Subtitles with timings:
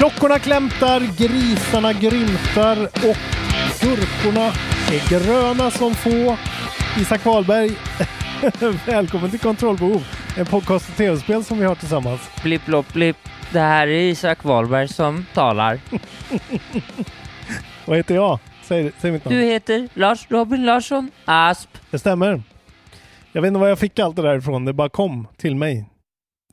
[0.00, 3.16] Klockorna klämtar, grisarna grymtar och
[3.80, 4.46] gurkorna
[4.90, 6.36] är gröna som få.
[7.00, 7.70] Isak Wahlberg,
[8.86, 10.06] välkommen till Kontrollbehov,
[10.36, 12.20] en podcast och tv-spel som vi har tillsammans.
[12.42, 13.16] Blipp, blopp, blipp.
[13.52, 15.80] Det här är Isak Wahlberg som talar.
[17.86, 18.38] Vad heter jag?
[18.62, 19.36] Säg, säg mitt namn.
[19.36, 21.70] Du heter Lars Robin Larsson Asp.
[21.90, 22.42] Det stämmer.
[23.32, 24.64] Jag vet inte var jag fick allt det där ifrån.
[24.64, 25.90] Det bara kom till mig.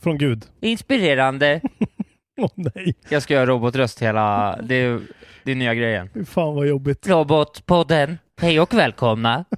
[0.03, 0.45] Från Gud.
[0.61, 1.61] Inspirerande.
[2.41, 2.95] Åh nej.
[3.09, 4.57] Jag ska göra robotröst hela...
[4.63, 4.99] Det är,
[5.43, 6.09] det är nya grejen.
[6.25, 7.07] Fan vad jobbigt.
[7.07, 8.17] Robotpodden.
[8.41, 9.45] Hej och välkomna.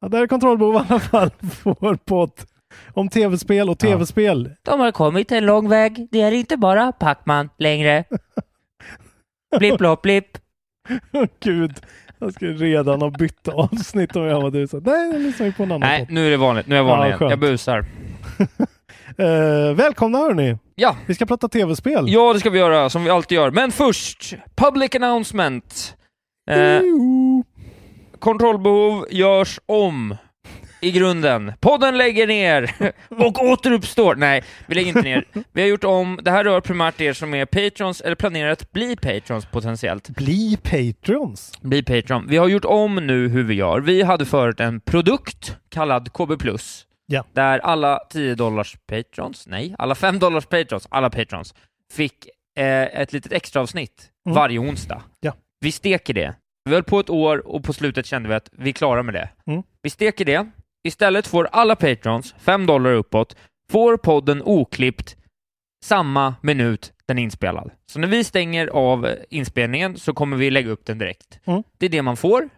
[0.00, 1.30] Ja, där är Kontrollbehov i alla fall.
[1.62, 2.30] Vår podd
[2.92, 4.50] om tv-spel och tv-spel.
[4.62, 6.08] De har kommit en lång väg.
[6.10, 8.04] Det är inte bara Pacman längre.
[9.58, 10.38] Blipp, blopp, blipp.
[11.12, 11.72] Åh Gud.
[12.18, 14.66] Jag skulle redan ha bytt avsnitt om jag var du.
[14.68, 16.14] Så, nej, jag lyssnar ju på en annan Nej, podd.
[16.14, 16.66] nu är det vanligt.
[16.66, 17.30] Nu är jag vanlig Ja, igen.
[17.30, 17.84] Jag busar.
[19.18, 20.58] Eh, välkomna hörni.
[20.78, 20.96] Ja.
[21.06, 22.04] Vi ska prata tv-spel.
[22.08, 23.50] Ja, det ska vi göra, som vi alltid gör.
[23.50, 25.96] Men först, public announcement.
[26.50, 26.80] Eh,
[28.18, 30.16] kontrollbehov görs om
[30.80, 31.52] i grunden.
[31.60, 32.74] Podden lägger ner
[33.08, 34.14] och återuppstår.
[34.14, 35.24] Nej, vi lägger inte ner.
[35.52, 38.72] Vi har gjort om, det här rör primärt er som är patrons eller planerar att
[38.72, 40.08] bli patrons potentiellt.
[40.08, 41.52] Bli patrons.
[41.60, 42.26] Bli patron.
[42.28, 43.80] Vi har gjort om nu hur vi gör.
[43.80, 46.42] Vi hade förut en produkt kallad KB+.
[47.06, 47.24] Ja.
[47.32, 51.54] Där alla 10 dollars patrons, nej, alla 5 dollars patrons, alla patrons,
[51.92, 52.28] fick
[52.58, 54.34] eh, ett litet extra avsnitt Mm.
[54.36, 55.02] varje onsdag.
[55.20, 55.32] Ja.
[55.60, 56.34] Vi steker det.
[56.64, 59.14] Vi höll på ett år och på slutet kände vi att vi är klara med
[59.14, 59.28] det.
[59.46, 59.62] Mm.
[59.82, 60.50] Vi steker det.
[60.88, 63.36] Istället får alla patrons, 5 dollar uppåt,
[63.70, 65.16] får podden oklippt
[65.84, 67.70] samma minut den är inspelad.
[67.92, 71.40] Så när vi stänger av inspelningen så kommer vi lägga upp den direkt.
[71.44, 71.62] Mm.
[71.78, 72.48] Det är det man får.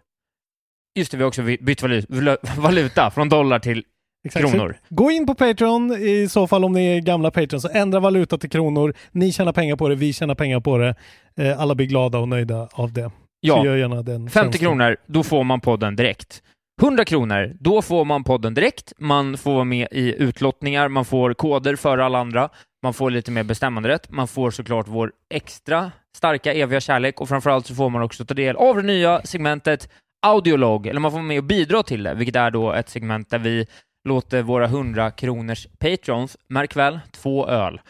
[0.98, 3.84] Just det, vi har också bytt valu- valuta från dollar till
[4.24, 4.50] Exakt.
[4.50, 4.78] kronor.
[4.88, 8.00] Så Gå in på Patreon i så fall om ni är gamla Patreons och ändra
[8.00, 8.94] valuta till kronor.
[9.12, 10.94] Ni tjänar pengar på det, vi tjänar pengar på det.
[11.36, 13.10] Eh, alla blir glada och nöjda av det.
[13.40, 13.56] Ja.
[13.56, 14.60] Så gör gärna den 50 tjänsten.
[14.60, 16.42] kronor, då får man podden direkt.
[16.82, 18.92] 100 kronor, då får man podden direkt.
[18.98, 22.48] Man får vara med i utlottningar, man får koder för alla andra,
[22.82, 27.66] man får lite mer bestämmanderätt, man får såklart vår extra starka eviga kärlek och framförallt
[27.66, 29.88] så får man också ta del av det nya segmentet
[30.26, 33.30] Audiolog, eller man får vara med och bidra till det, vilket är då ett segment
[33.30, 33.66] där vi
[34.08, 37.80] låter våra 100 kronors patrons, märk väl, två öl,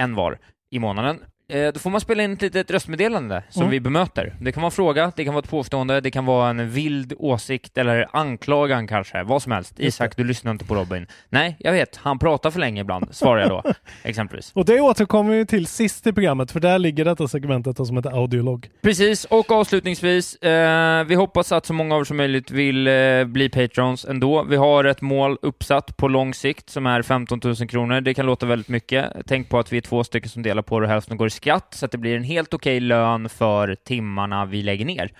[0.00, 0.38] en var,
[0.70, 1.20] i månaden.
[1.52, 3.70] Eh, då får man spela in ett litet röstmeddelande som Mm.
[3.70, 4.34] vi bemöter.
[4.40, 7.12] Det kan vara en fråga, det kan vara ett påstående, det kan vara en vild
[7.18, 9.74] åsikt eller anklagan kanske, vad som helst.
[9.80, 11.06] Isak, du lyssnar inte på Robin.
[11.28, 13.62] Nej, jag vet, han pratar för länge ibland, svarar jag då,
[14.02, 14.52] exempelvis.
[14.54, 18.10] Och det återkommer vi till sist i programmet för där ligger detta segmentet som heter
[18.10, 18.68] audiolog.
[18.82, 23.24] Precis, och avslutningsvis, eh, vi hoppas att så många av er som möjligt vill eh,
[23.24, 24.42] bli patrons ändå.
[24.42, 28.00] Vi har ett mål uppsatt på lång sikt som är 15 000 kronor.
[28.00, 29.06] Det kan låta väldigt mycket.
[29.26, 31.30] Tänk på att vi är två stycken som delar på det och hälften går i
[31.42, 35.12] skatt, så att det blir en helt okej lön för timmarna vi lägger ner.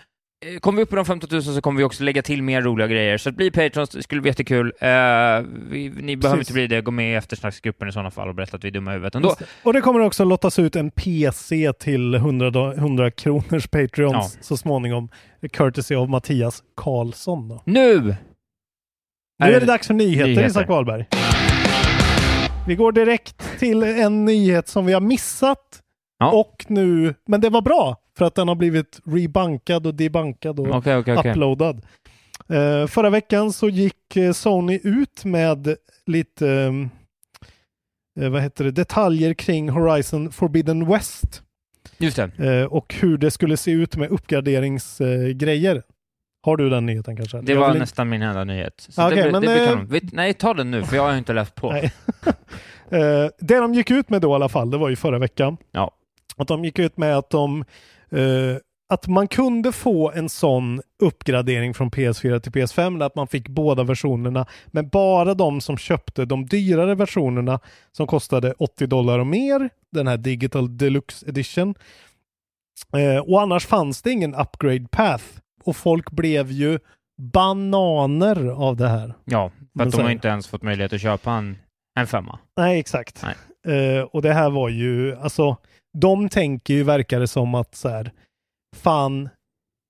[0.46, 2.62] Eh, Kommer vi upp på de 15 000 så kommer vi också lägga till mer
[2.62, 4.72] roliga grejer, så att bli patrons det skulle bli jättekul.
[4.80, 4.88] Eh,
[5.70, 8.56] vi, ni behöver inte bli det, gå med i eftersnacksgruppen i sådana fall och berätta
[8.56, 9.34] att vi är dumma i huvudet ändå.
[9.62, 14.56] Och det kommer också lottas ut en PC till 100, do- 100 kronors Patreons så
[14.56, 15.08] småningom.
[15.52, 17.48] Courtesy av Mattias Karlsson.
[17.48, 17.62] Då.
[17.64, 18.16] Nu!
[19.44, 20.46] Nu är det dags för nyheter, Nyheter.
[20.46, 21.06] Isak Wahlberg.
[22.66, 25.81] Vi går direkt till en nyhet som vi har missat.
[26.30, 30.69] Och nu, men det var bra för att den har blivit rebankad och debankad och
[30.69, 31.30] Okej, okej, okej.
[31.30, 31.82] uploadad.
[32.48, 35.76] Eh, förra veckan så gick eh, Sony ut med
[36.06, 36.48] lite,
[38.20, 41.42] eh, vad heter det, detaljer kring Horizon Forbidden West.
[41.98, 42.66] Just det.
[42.66, 45.82] Och hur det skulle se ut med uppgraderingsgrejer.
[46.44, 47.40] Har du den nyheten kanske?
[47.40, 48.86] Det Jag var inte- nästan min enda nyhet.
[48.88, 49.86] Så Okej, det, men, det.
[49.88, 51.72] Vi- Nej, ta den nu, för jag har inte läst på.
[53.38, 55.56] Det de gick ut med då i alla fall, det var ju förra veckan.
[55.72, 55.90] Ja.
[56.37, 57.64] Att de gick ut med att de
[58.11, 58.56] eh,
[58.93, 63.49] att man kunde få en sån uppgradering från PS4 till PS5 där att man fick
[63.49, 64.46] båda versionerna.
[64.67, 67.61] Men bara de som köpte de dyrare versionerna
[67.93, 71.75] som kostade 80 dollar och mer, den här Digital Deluxe Edition.
[72.96, 75.25] Eh, och annars fanns det ingen upgrade path.
[75.64, 76.79] Och folk blev ju
[77.19, 79.14] bananer av det här.
[79.25, 81.58] Ja, för att de har inte ens fått möjlighet att köpa en,
[82.00, 82.38] en femma.
[82.56, 83.25] Nej, exakt.
[83.64, 83.96] Nej.
[83.96, 85.56] Eh, och det här var ju, alltså,
[85.98, 88.12] de tänker ju, verkar det som att så här,
[88.76, 89.28] fan,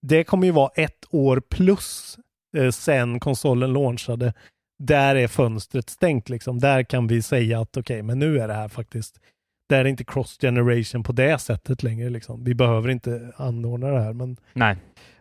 [0.07, 2.19] det kommer ju vara ett år plus
[2.57, 4.35] eh, sen konsolen launchade.
[4.79, 6.59] Där är fönstret stängt liksom.
[6.59, 9.21] Där kan vi säga att okej, men nu är det här faktiskt,
[9.69, 12.45] det är inte cross generation på det sättet längre liksom.
[12.45, 14.77] Vi behöver inte anordna det här, men Nej.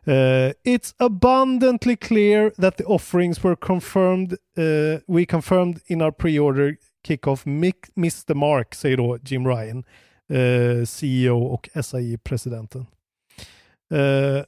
[0.07, 4.33] Uh, it's abundantly clear that the offerings were confirmed.
[4.57, 6.75] Uh, we confirmed in our pre-order
[7.07, 7.45] kickoff
[7.95, 9.83] missed the mark, säger då Jim Ryan,
[10.31, 12.85] uh, CEO och SAI-presidenten.
[13.93, 14.43] Uh,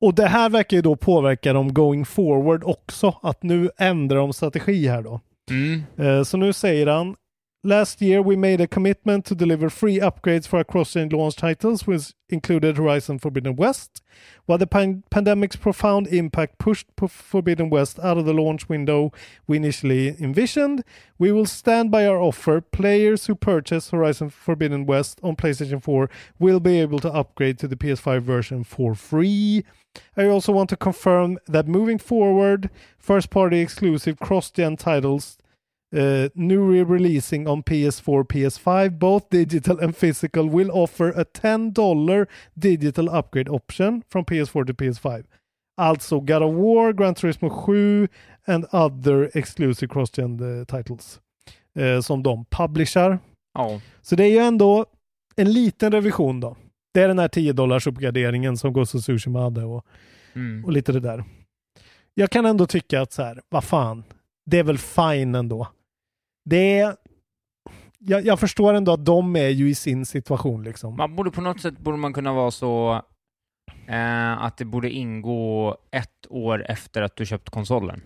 [0.00, 4.32] och det här verkar ju då påverka dem going forward också, att nu ändrar de
[4.32, 5.20] strategi här då.
[5.50, 5.82] Mm.
[5.96, 7.16] Eh, så nu säger han
[7.62, 11.86] Last year we made a commitment to deliver free upgrades for our cross-gen launch titles
[11.86, 14.00] which included Horizon Forbidden West.
[14.46, 19.12] While the pan- pandemic's profound impact pushed Forbidden West out of the launch window
[19.46, 20.82] we initially envisioned,
[21.18, 22.62] we will stand by our offer.
[22.62, 26.08] Players who purchase Horizon Forbidden West on PlayStation 4
[26.38, 29.66] will be able to upgrade to the PS5 version for free.
[30.16, 35.36] I also want to confirm that moving forward, first party exclusive cross gen titles
[35.96, 43.08] uh, newly releasing on PS4, PS5, both digital and physical, will offer a $10 digital
[43.08, 45.24] upgrade option from PS4 to PS5.
[45.76, 48.08] Alltså God of War, Gran Turismo 7
[48.46, 51.20] and other exclusive cross-gen uh, titles
[51.78, 53.18] eh, som de publishar.
[53.54, 53.80] Ja.
[54.02, 54.86] Så det är ju ändå
[55.36, 56.56] en liten revision då.
[56.94, 59.86] Det är den här 10 dollars uppgraderingen som Ghost of Tsushima hade och,
[60.34, 60.64] Mm.
[60.64, 61.24] och lite det där.
[62.14, 64.04] Jag kan ändå tycka att så här, vad fan,
[64.46, 65.68] det är väl fine ändå.
[66.44, 66.96] Det är,
[67.98, 70.96] jag, jag förstår ändå att de är ju i sin situation liksom.
[70.96, 73.02] Man borde på något sätt borde man kunna vara så
[73.86, 78.02] eh, att det borde ingå ett år efter att du köpt konsolen.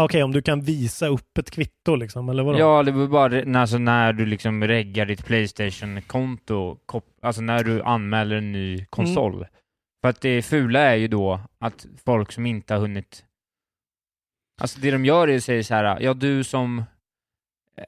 [0.00, 2.58] Okej, om du kan visa upp ett kvitto liksom, eller vadå?
[2.58, 6.78] Ja, det var bara när- alltså, när du liksom reggar ditt Playstation-konto,
[7.22, 9.34] alltså när du anmäler en ny konsol.
[9.34, 9.46] Mm.
[10.02, 13.24] För att det fula är ju då att folk som inte har hunnit...
[14.60, 16.84] Alltså det de gör är att säga så här, ja du som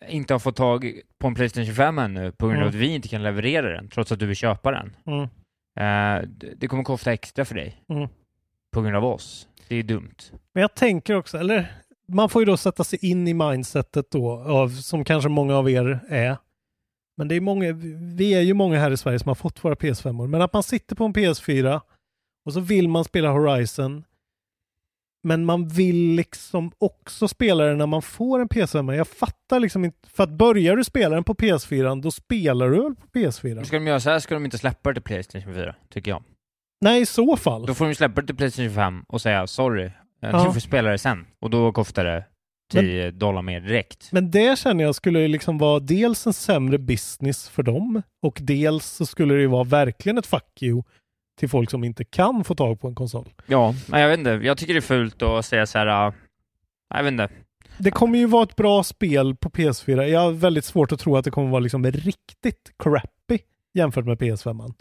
[0.08, 2.68] inte har fått tag på en Playstation 25 ännu på grund av Mm.
[2.68, 4.96] att vi inte kan leverera den, trots att du vill köpa den.
[5.06, 5.22] Mm.
[5.80, 7.82] Eh, det- kommer kosta extra för dig.
[7.88, 8.08] Mm.
[8.72, 9.48] På grund av oss.
[9.68, 10.14] Det är dumt.
[10.54, 11.72] Men jag tänker också, eller
[12.08, 15.70] man får ju då sätta sig in i mindsetet då, av, som kanske många av
[15.70, 16.36] er är.
[17.16, 17.72] Men det är många,
[18.16, 20.26] vi är ju många här i Sverige som har fått våra PS5-or.
[20.26, 21.80] Men att man sitter på en PS4
[22.44, 24.04] och så vill man spela Horizon.
[25.22, 28.94] Men man vill liksom också spela den när man får en PS5.
[28.94, 32.82] Jag fattar liksom inte, för att börjar du spela den på PS4, då spelar du
[32.82, 33.64] väl på PS4?
[33.64, 36.22] Ska de göra så här ska de inte släppa det till Playstation 4, tycker jag.
[36.80, 37.66] Nej, i så fall.
[37.66, 39.90] Då får de släppa det till Playstation 5 och säga sorry,
[40.20, 40.44] Ja.
[40.46, 41.26] du får spela det sen.
[41.40, 42.24] Och då kostar det
[42.72, 44.08] 10 dollar mer direkt.
[44.12, 48.86] Men det känner jag skulle liksom vara dels en sämre business för dem och dels
[48.86, 50.82] så skulle det ju vara verkligen ett fuck you
[51.40, 53.28] till folk som inte kan få tag på en konsol.
[53.46, 54.30] Ja, men jag vet inte.
[54.30, 56.06] Jag tycker det är fult att säga så här.
[56.08, 56.14] äh,
[56.94, 57.28] jag vet inte.
[57.78, 60.02] Det kommer ju vara ett bra spel på PS4.
[60.02, 63.38] Jag har väldigt svårt att tro att det kommer vara liksom riktigt crappy
[63.74, 64.74] jämfört med PS5.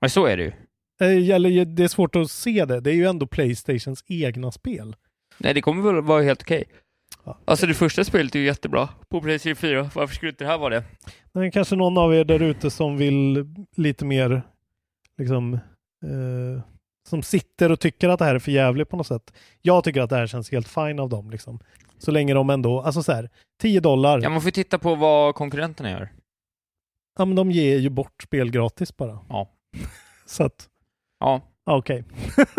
[0.00, 0.52] Men så är det ju.
[1.00, 2.80] Eh, Eller det är svårt att se det.
[2.80, 4.96] Det är ju ändå Playstations egna spel.
[5.38, 6.64] Nej, det kommer väl vara helt okej.
[7.24, 7.38] Ja.
[7.44, 9.90] Alltså det första spelet är ju jättebra på Playstation 4.
[9.94, 10.84] Varför skulle inte det här vara det?
[11.32, 14.42] Men kanske någon av er där ute som vill lite mer
[15.18, 15.54] liksom
[16.04, 16.62] eh,
[17.08, 19.32] som sitter och tycker att det här är för jävligt på något sätt.
[19.62, 21.58] Jag tycker att det här känns helt fine av dem liksom.
[21.98, 23.30] Så länge de ändå, alltså så här,
[23.62, 24.20] 10 dollar.
[24.22, 26.12] Ja, man får ju titta på vad konkurrenterna gör.
[27.18, 29.18] Ja men de ger ju bort spel gratis bara.
[29.28, 29.50] Ja.
[30.26, 30.68] Så att,
[31.20, 31.40] Ja.
[31.66, 32.04] okej.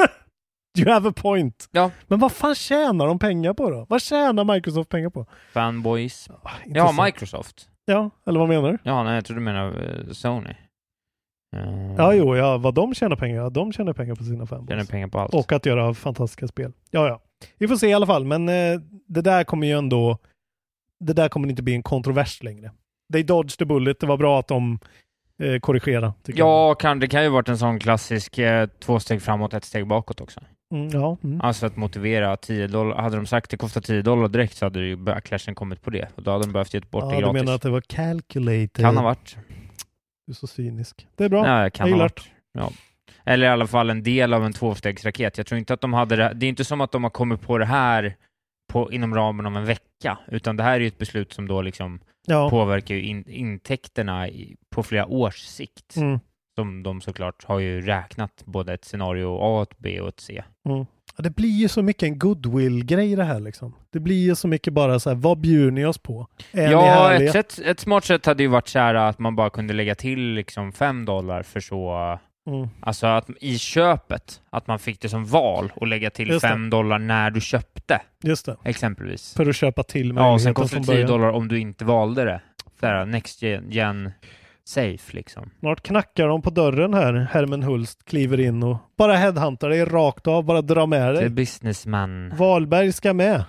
[0.77, 1.69] you have a point.
[1.71, 1.91] Ja.
[2.07, 3.85] Men vad fan tjänar de pengar på då?
[3.89, 5.25] Vad tjänar Microsoft pengar på?
[5.53, 6.29] Fanboys.
[6.29, 7.05] Ah, Ja, intressant.
[7.05, 7.69] Microsoft.
[7.85, 8.77] Ja, eller vad menar du?
[8.83, 9.67] Ja, nej, jag tror du menar
[10.07, 10.55] eh, Sony.
[11.55, 14.69] Uh, Ja, jo, ja, vad de tjänar pengar, ja, de tjänar pengar på sina fanboys.
[14.69, 15.33] Tjänar pengar på allt.
[15.33, 16.71] Och att göra fantastiska spel.
[16.91, 17.21] Ja, ja.
[17.57, 20.17] Vi får se i alla fall, men eh, det där kommer ju ändå
[20.99, 22.71] det där kommer inte bli en kontrovers längre.
[23.13, 24.79] They dodged the bullet, det var bra att de
[25.43, 26.13] eh, korrigerade.
[26.23, 26.47] tycker jag.
[26.47, 29.87] Ja, kan, det kan ju varit en sån klassisk eh, två steg framåt, ett steg
[29.87, 30.39] bakåt också.
[30.73, 31.17] Mm, ja.
[31.23, 31.41] Mm.
[31.41, 32.97] Alltså att motivera 10 dollar.
[33.01, 36.07] Hade de sagt det kostar 10 dollar direkt så hade ju backlashen kommit på det.
[36.15, 37.33] Och då hade de behövt ge bort ja, det du gratis.
[37.33, 38.85] menar att det var calculated?
[38.85, 39.37] Kan ha varit.
[40.25, 41.07] Du är så cynisk.
[41.15, 41.63] Det är bra.
[41.63, 42.31] Ja, kan jag ha varit.
[42.53, 42.71] Ja.
[43.23, 45.37] Eller i alla fall en del av en tvåstegsraket.
[45.37, 46.31] Jag tror inte att de hade det.
[46.35, 48.15] Det är inte som att de har kommit på det här
[48.73, 51.61] på, inom ramen av en vecka, utan det här är ju ett beslut som då
[51.61, 52.49] liksom Ja.
[52.49, 55.95] påverkar in, intäkterna i, på flera års sikt.
[55.95, 56.19] Mm.
[56.55, 60.43] Som de såklart har ju räknat både ett scenario A, ett B och ett C.
[60.69, 60.85] Mm.
[61.17, 63.73] Ja, det blir ju så mycket en goodwill-grej det här liksom.
[63.91, 66.27] Det blir ju så mycket bara så här, vad bjuder ni oss på?
[66.51, 69.49] Är ja, ett, sätt, ett smart sätt hade ju varit så här att man bara
[69.49, 72.69] kunde lägga till liksom fem dollar för så Mm.
[72.79, 76.99] Alltså att i köpet, att man fick det som val och lägga till fem dollar
[76.99, 78.57] när du köpte, Just det.
[78.65, 79.33] exempelvis.
[79.33, 81.09] För att köpa till Ja, och möjligheten sen kostar från det 10 början.
[81.09, 82.41] dollar om du inte valde det.
[82.79, 84.11] Så här, next gen, gen
[84.69, 85.49] safe liksom.
[85.59, 87.13] Snart knackar de på dörren här.
[87.31, 91.29] Hermen Hulst kliver in och bara headhuntar dig rakt av, bara dra med The dig.
[91.29, 92.33] businessman.
[92.35, 93.43] Wahlberg ska med.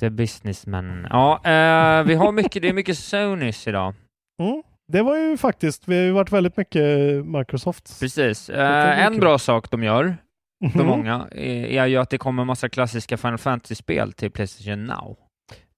[0.00, 1.06] The businessman.
[1.10, 3.94] Ja, eh, vi har mycket, det är mycket Sonys idag.
[4.42, 4.62] Mm.
[4.92, 6.82] Det var ju faktiskt, vi har ju varit väldigt mycket
[7.26, 8.00] Microsoft.
[8.00, 8.50] Precis.
[8.50, 10.16] Eh, en bra sak de gör,
[10.72, 10.86] för Mhm.
[10.86, 15.16] många, är, är ju att det kommer massa klassiska Final Fantasy-spel till Playstation Now.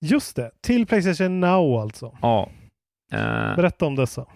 [0.01, 2.19] Just det, till Playstation Now alltså.
[2.23, 2.51] Ja.
[3.13, 4.27] Eh, Berätta om dessa.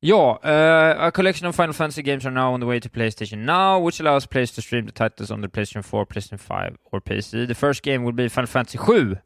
[0.00, 3.36] Ja, uh, a collection of Final Fantasy games are now on the way to PlayStation
[3.36, 7.00] Now, which allows players to stream the titles on the PlayStation 4, PlayStation 5 or
[7.00, 7.46] PC.
[7.46, 9.16] The first game will be Final Fantasy 7.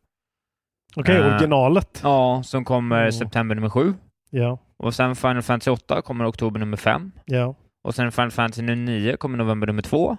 [0.96, 2.00] Okej, Eh, originalet.
[2.02, 3.12] Ja, som kommer Mm.
[3.12, 3.94] september nummer 7.
[4.30, 7.12] Ja, Och sen Final Fantasy 8 kommer oktober nummer 5.
[7.26, 7.54] ja.
[7.84, 10.16] Och sen Final Fantasy nummer 9 kommer november nummer 2.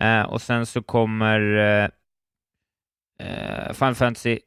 [0.00, 1.40] Eh, och sen så kommer
[3.74, 4.38] Final Fantasy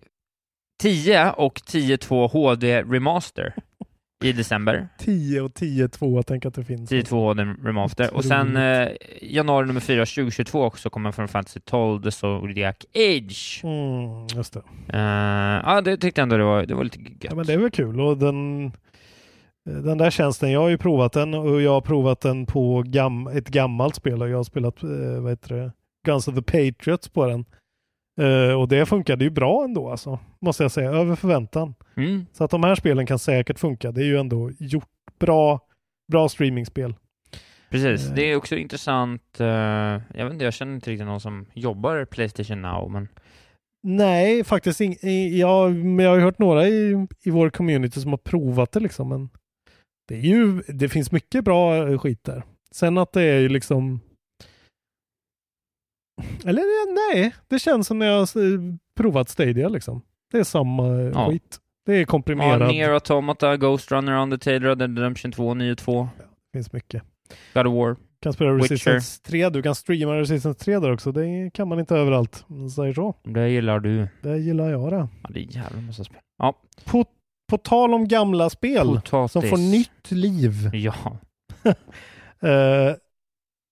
[0.81, 3.53] 10 och 10.2 HD Remaster
[4.23, 4.87] i december.
[4.99, 6.91] 10 och 10-2, tänk att det finns.
[6.91, 8.13] 10.2 HD Remaster.
[8.13, 8.87] Och sen eh,
[9.21, 13.61] januari nummer 4, 2022 också kommer Final Fantasy 12 The Zodiac Age.
[13.63, 14.63] Mm, just det.
[14.93, 17.17] Eh, Ja, det tyckte jag ändå det var, det var lite gött.
[17.21, 18.71] Ja, men det är väl kul och den,
[19.65, 23.27] den där tjänsten, jag har ju provat den och jag har provat den på gam,
[23.27, 25.71] ett gammalt spel och jag har spelat, eh, vad heter det,
[26.05, 27.45] Guns of the Patriots på den.
[28.21, 31.75] Eh, och det funkade ju bra ändå alltså, måste jag säga, över förväntan.
[31.97, 32.25] Mm.
[32.33, 33.91] Så att de här spelen kan säkert funka.
[33.91, 34.89] Det är ju ändå gjort
[35.19, 35.59] bra,
[36.11, 36.95] bra streamingspel.
[37.69, 38.15] Precis, Eh.
[38.15, 39.39] det är också intressant.
[39.39, 43.07] eh, jag vet inte, jag känner inte riktigt någon som jobbar Playstation Now, men
[43.85, 48.01] Nej, faktiskt ing, i- ja, men jag har ju hört några i, i vår community
[48.01, 49.09] som har provat det liksom.
[49.09, 49.29] Men
[50.07, 52.43] det är ju, det finns mycket bra skit där.
[52.71, 53.99] Sen att det är ju liksom
[56.45, 58.59] eller eh, nej, det känns som när jag eh,
[58.97, 60.01] provat Stadia liksom.
[60.31, 61.29] Det är samma eh, Ja.
[61.29, 61.59] skit.
[61.85, 62.67] Det är ja, komprimerad.
[62.67, 67.03] Nier Automata, Ghost Runner, Dead Redemption 2, 9 2, Det finns mycket.
[67.53, 67.95] God of War.
[68.21, 68.51] kan spela.
[68.51, 69.49] Resistance 3.
[69.49, 71.11] Du kan streama Resistance 3 där också.
[71.11, 72.43] Det kan man inte överallt.
[72.47, 73.15] man Säger så.
[73.23, 74.07] Det gillar du.
[74.21, 74.95] Det gillar jag det.
[75.23, 76.19] Ja, det är jävla massa spel.
[76.37, 76.53] Ja,
[76.85, 77.05] På,
[77.49, 79.31] på tal om gamla spel potatis.
[79.31, 80.69] som får nytt liv.
[80.73, 80.93] Ja.
[82.41, 82.95] Eh,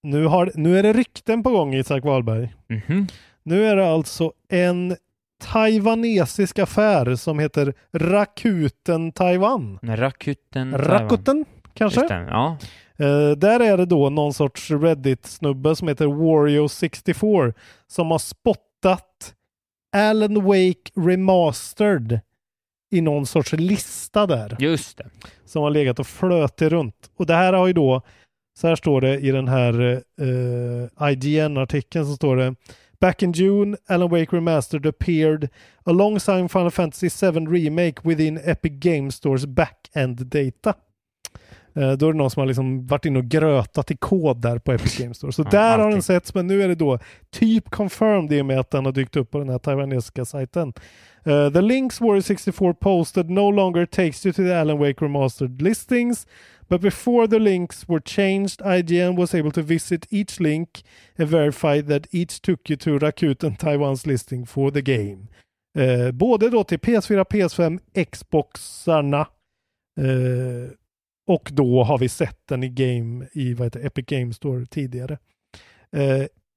[0.03, 2.53] nu, har, nu är det rykten på gång Isak Wahlberg.
[2.67, 3.07] Mhm.
[3.43, 4.95] Nu är det alltså en
[5.43, 9.79] taiwanesisk affär som heter Rakuten Taiwan.
[9.83, 10.71] Rakuten.
[10.71, 10.89] Taiwan.
[10.99, 12.07] Rakuten kanske?
[12.07, 12.57] Det, Ja.
[12.97, 17.53] Eh, där är det då någon sorts Reddit-snubbe som heter Wario64
[17.87, 19.33] som har spottat
[19.95, 22.19] Alan Wake Remastered
[22.91, 25.09] i någon sorts lista där Just det.
[25.45, 27.11] som har legat och flötit runt.
[27.17, 28.01] Och det här har ju då,
[28.59, 32.55] så här står det i den här eh, IGN-artikeln så står det
[32.99, 35.49] Back in June, Alan Wake Remastered appeared
[35.83, 40.73] alongside Final Fantasy 7 Remake within Epic Games Stores back-end data.
[41.75, 44.59] Eh, då är det någon som har liksom varit inne och grötat i kod där
[44.59, 45.31] på Epic Games Store.
[45.31, 45.95] Så Ja, där har alltid.
[45.95, 46.99] den setts, men nu är det då
[47.31, 50.73] typ confirmed i och med att den har dykt upp på den här taiwanesiska sajten.
[51.25, 55.61] Uh, the links Warrior 64 posted no longer takes you to the Alan Wake Remastered
[55.61, 56.25] listings,
[56.67, 60.81] but before the links were changed, IGN was able to visit each link
[61.17, 65.27] and verify that each took you to Rakuten Taiwans listing for the game.
[65.77, 67.79] Uh, både då till PS4, PS5,
[68.11, 69.27] Xboxarna
[69.99, 70.69] uh,
[71.27, 75.17] och då har vi sett den i game i vad heter, Epic Games Store tidigare.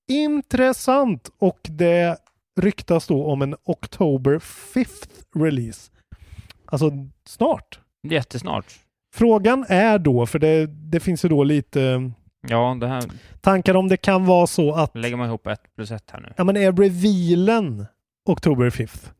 [0.08, 2.18] Intressant och det
[2.60, 5.90] ryktas då om en October 5th release.
[6.66, 6.90] Alltså
[7.26, 7.80] snart.
[8.08, 8.66] Jättesnart.
[9.14, 12.12] Frågan är då, för det, det finns ju då lite
[12.48, 13.04] Ja, det här
[13.40, 16.32] tankar om det kan vara så att lägger man ihop ett plus ett här nu.
[16.36, 17.86] Ja men är revealen
[18.28, 19.10] Oktober 5th?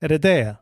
[0.00, 0.56] Är det det?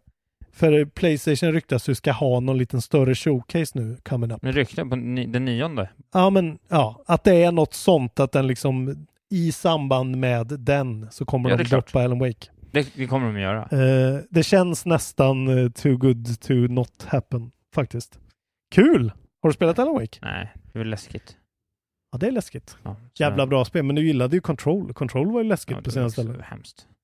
[0.52, 4.42] För Playstation ryktas ju ska ha någon liten större showcase nu coming up.
[4.42, 5.90] Men rykten på den nionde?
[6.12, 11.08] Ja, men ja, att det är något sånt att den liksom i samband med den
[11.10, 11.86] så kommer Ja, de klart.
[11.92, 12.46] droppa Alan Wake.
[12.70, 13.62] Det, det kommer de att göra.
[14.16, 18.18] Eh, det känns nästan eh, too good to not happen faktiskt.
[18.74, 19.12] Kul!
[19.42, 20.18] Har du spelat Alan Wake?
[20.22, 21.36] Nej, det är läskigt.
[22.12, 22.76] Ja, det är läskigt.
[22.82, 24.92] Ja, Jävla bra spel, men du gillade ju Control.
[24.94, 26.42] Control var ju läskigt Ja, på sina ställen.
[26.44, 26.86] hemskt.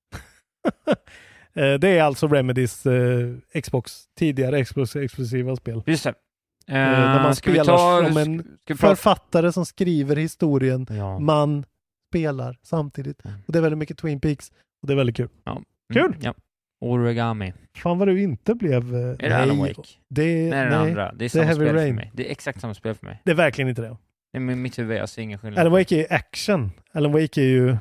[1.57, 5.83] Eh, det är alltså Remedys eh, Xbox, tidigare Xbox exklusiva spel.
[5.85, 6.09] Just det.
[6.67, 11.19] Eh, när man vi spelar ta, som en författare som skriver historien, Ja.
[11.19, 11.65] man
[12.19, 13.25] spelar samtidigt.
[13.25, 13.37] Mm.
[13.47, 14.49] Och det är väldigt mycket Twin Peaks
[14.81, 15.29] och det är väldigt kul.
[15.43, 15.61] Ja.
[15.93, 16.05] Kul!
[16.05, 16.33] Mm, ja.
[16.85, 17.53] Origami.
[17.77, 18.95] Fan vad du inte blev...
[18.95, 19.81] eh, Är det Alan Wake?
[20.09, 21.13] Det, Nej, nej, den andra.
[21.13, 21.95] Det är samma Heavy spel för Rain.
[21.95, 22.11] mig.
[22.13, 23.21] Det är exakt samma spel för mig.
[23.25, 23.97] det är verkligen inte det.
[24.33, 25.59] Det är med mitt huvud, jag ser ingen skillnad.
[25.59, 26.71] Alan Wake är ju action.
[26.91, 27.77] Alan Wake är ju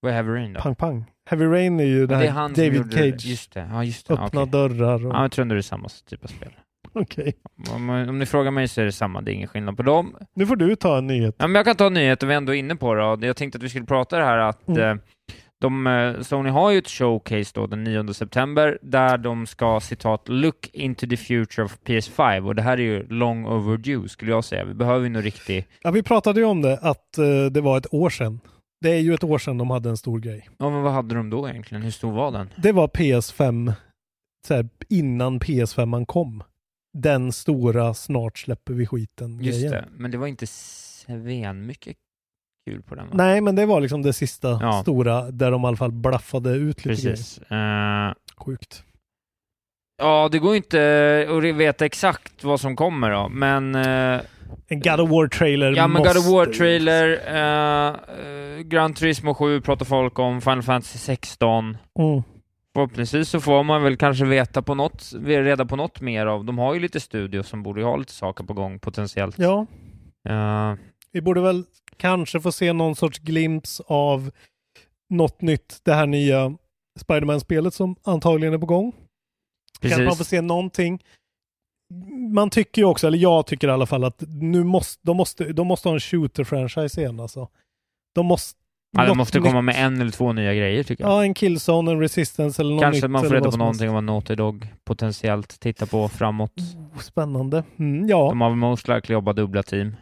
[0.00, 0.60] Vad är Heavy Rain då?
[0.60, 1.04] pang pang.
[1.30, 2.26] Heavy Rain är ju Ja, det det
[2.66, 3.24] är David Cage.
[3.26, 4.14] Just det, ja just det.
[4.14, 4.52] Öppna okej.
[4.52, 5.14] dörrar och...
[5.14, 6.52] Ja, jag tror ändå det är samma typ av spel.
[7.00, 7.32] Okej.
[7.74, 10.16] Om, om ni frågar mig så är det samma, det är ingen skillnad på dem.
[10.34, 11.34] Nu får du ta en nyhet.
[11.38, 13.26] Ja, men jag kan ta en nyhet, och vi är ändå inne på det.
[13.26, 14.80] Jag tänkte att vi skulle prata det här att Mm.
[14.90, 14.96] eh,
[15.60, 20.28] de, eh, Sony har ju ett showcase då den 9 september där de ska citat
[20.28, 24.44] ”look into the future of PS5” och det här är ju long overdue skulle jag
[24.44, 24.64] säga.
[24.64, 25.66] Vi behöver ju nog riktig...
[25.82, 28.40] Ja, vi pratade ju om det, att eh, det var ett år sedan.
[28.80, 30.48] Det är ju ett år sedan de hade en stor grej.
[30.58, 31.82] Ja, men vad hade de då egentligen?
[31.82, 32.48] Hur stor var den?
[32.56, 33.72] Det var PS5,
[34.48, 36.42] så här, innan PS5 kom.
[36.92, 39.72] Den stora snart släpper vi skiten Just grejen.
[39.72, 41.96] det, men det var inte sven mycket
[42.70, 43.12] kul på den va?
[43.14, 44.82] Nej, men det var liksom det sista Ja.
[44.82, 47.38] stora där de i alla fall blaffade ut lite Precis.
[47.38, 48.14] Eh, grejer.
[48.36, 48.84] Sjukt.
[49.98, 53.74] ja, det går inte att veta exakt vad som kommer då, men...
[53.74, 54.20] eh,
[54.70, 59.60] En God of War-trailer Ja, men God of måste- War-trailer, eh, eh, Gran Turismo 7
[59.60, 61.76] pratar folk om, Final Fantasy 16.
[61.98, 62.22] Mm.
[62.78, 66.44] Förhoppningsvis så får man väl kanske veta på något, reda på något mer av.
[66.44, 69.38] De har ju lite studios som borde ju ha lite saker på gång potentiellt.
[69.38, 69.66] Ja,
[70.28, 70.74] Eh,
[71.12, 71.64] vi borde väl
[71.96, 74.30] kanske få se någon sorts glimt av
[75.10, 76.56] något nytt, det här nya
[77.00, 78.92] Spiderman-spelet som antagligen är på gång.
[79.80, 80.28] Kanske man får precis.
[80.28, 81.04] se någonting.
[82.34, 85.52] Man tycker ju också, eller jag tycker i alla fall att nu måste, de måste,
[85.52, 87.48] de måste ha en shooter-franchise igen alltså.
[88.14, 88.57] De måste...
[88.92, 91.12] Ja, de något måste komma med en eller två nya grejer tycker jag.
[91.12, 93.10] Ja, en Killzone, en Resistance eller något Kanske nytt.
[93.10, 96.52] man får reda på någonting om vad Naughty Dog potentiellt tittar på framåt.
[96.94, 97.64] Oh, spännande.
[97.78, 98.28] Mm, ja.
[98.28, 99.96] De har most likely jobbat dubbla team.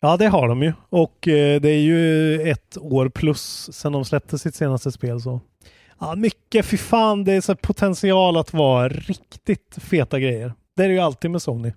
[0.00, 0.72] ja, det har de ju.
[0.88, 5.20] Och eh, det är ju ett år plus sedan de släppte sitt senaste spel.
[5.20, 5.40] så.
[6.00, 10.52] Ja, mycket, fy fan, det är så potential att vara riktigt feta grejer.
[10.76, 11.72] Det är det ju alltid med Sony.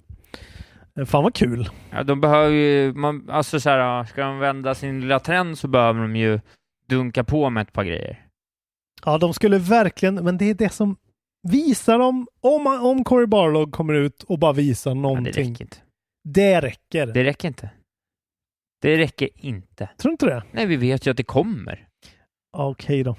[0.99, 1.69] Eh, Fan vad kul.
[1.91, 5.67] Ja, de behöver ju, man, alltså så här, ska de vända sin lilla trend så
[5.67, 6.39] behöver de ju
[6.87, 8.25] dunka på med ett par grejer.
[9.05, 10.95] Ja, de skulle verkligen, men det är det som
[11.49, 15.33] visar dem, om, om Cory Barlog kommer ut och bara visar Men det någonting.
[15.33, 15.77] räcker inte.
[16.23, 17.05] det räcker.
[17.07, 17.69] Det räcker inte.
[18.81, 19.89] Det räcker inte.
[19.97, 20.43] Tror du inte det?
[20.51, 21.87] Nej, vi vet ju att det kommer.
[22.53, 23.15] Ja, Okej då.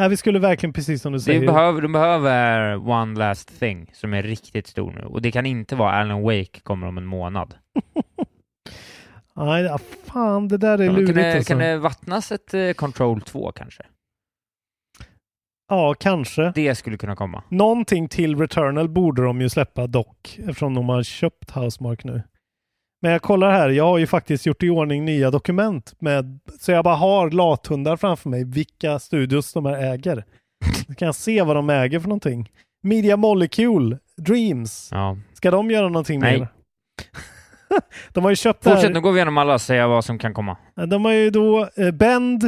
[0.00, 1.46] Nej, vi skulle verkligen, precis som du säger.
[1.46, 5.02] behöver, de behöver one last thing som är riktigt stor nu.
[5.02, 7.54] Och det kan inte vara Alan Wake kommer om en månad.
[9.36, 9.70] Nej,
[10.04, 11.48] fan det där är Ja, lurigt kan, det, alltså.
[11.48, 13.82] kan det vattnas ett eh, Control 2 kanske?
[15.68, 16.52] Ja, kanske.
[16.54, 17.42] Det skulle kunna komma.
[17.48, 22.22] Någonting till Returnal borde de ju släppa dock, eftersom de har köpt Housemark nu.
[23.02, 26.72] Men jag kollar här, jag har ju faktiskt gjort i ordning nya dokument med, så
[26.72, 30.24] jag bara har lathundar framför mig, vilka studios de här äger.
[30.88, 32.50] Då kan jag se vad de äger för någonting.
[32.82, 35.16] Media Molecule, Dreams, Ja.
[35.32, 36.38] ska de göra någonting Nej.
[36.38, 36.48] mer?
[38.12, 38.90] de har ju köpt Fortsätt, här.
[38.90, 40.56] nu går vi igenom alla och säga vad som kan komma.
[40.88, 42.44] De har ju då eh, Bend.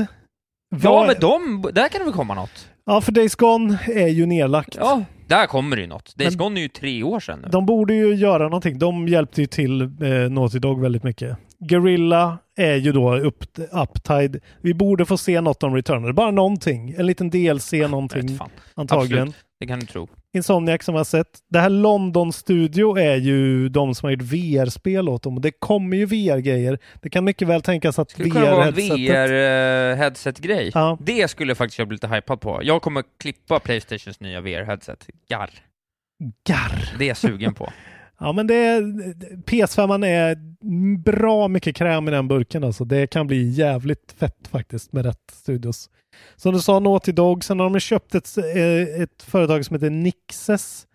[0.83, 2.69] Ja, Vad- men de, där kan det väl komma något?
[2.87, 4.77] Ja, för Days Gone är ju nedlagt.
[4.81, 6.17] Ja, där kommer det ju något.
[6.17, 7.49] Days Men- Gone är ju tre år sedan nu.
[7.49, 8.79] De borde ju göra någonting.
[8.79, 9.89] De hjälpte ju till eh,
[10.31, 11.37] Naughty Dog väldigt mycket.
[11.59, 14.41] Guerrilla är ju då upp, Uptide.
[14.61, 16.13] Vi borde få se något om Returnal.
[16.15, 16.95] Bara någonting.
[16.99, 18.39] En liten DLC någonting
[18.75, 19.23] antagligen.
[19.29, 19.45] Absolut.
[19.61, 20.09] Det kan du tro.
[20.35, 21.39] Insomniac som jag har sett.
[21.49, 25.37] Det här London Studio är ju de som har gjort VR-spel åt dem.
[25.37, 26.79] Och det kommer ju VR-grejer.
[27.01, 29.31] Det kan mycket väl tänkas att skulle kunna vara en VR-headsetet...
[29.31, 30.71] VR-headset-grej.
[30.75, 30.99] Ja.
[31.01, 32.61] Det skulle faktiskt jag bli lite hypad på.
[32.63, 35.09] Jag kommer klippa Playstations nya VR-headset.
[35.29, 35.51] Garr.
[36.47, 36.99] Garr.
[36.99, 37.73] Det är jag sugen på.
[38.23, 38.81] Ja, men det är,
[39.47, 40.37] PS5 är
[40.99, 42.85] bra mycket kräm i den burken alltså.
[42.85, 45.91] Det kan bli jävligt fett faktiskt med rätt studios.
[46.37, 47.45] Som du sa, Naughty Dog.
[47.45, 50.87] Sen har de köpt ett, eh, ett företag som heter Nixes.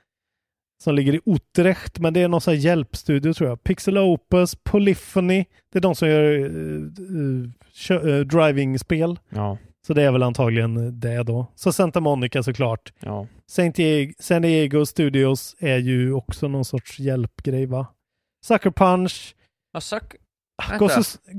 [0.84, 3.64] Som ligger i Utrecht, men det är någon sån här hjälpstudio tror jag.
[3.64, 5.46] Pixel Opus, Polyphony.
[5.72, 9.20] Det är de som gör uh, driving-spel.
[9.30, 9.58] Ja.
[9.88, 11.48] Så det är väl antagligen det då.
[11.56, 12.94] Så Santa Monica såklart.
[13.00, 13.28] Ja.
[13.74, 17.88] Diego, San Diego Studios är ju också någon sorts hjälpgrej va?
[18.46, 19.36] Sucker Punch,
[19.74, 20.16] Ja, suck...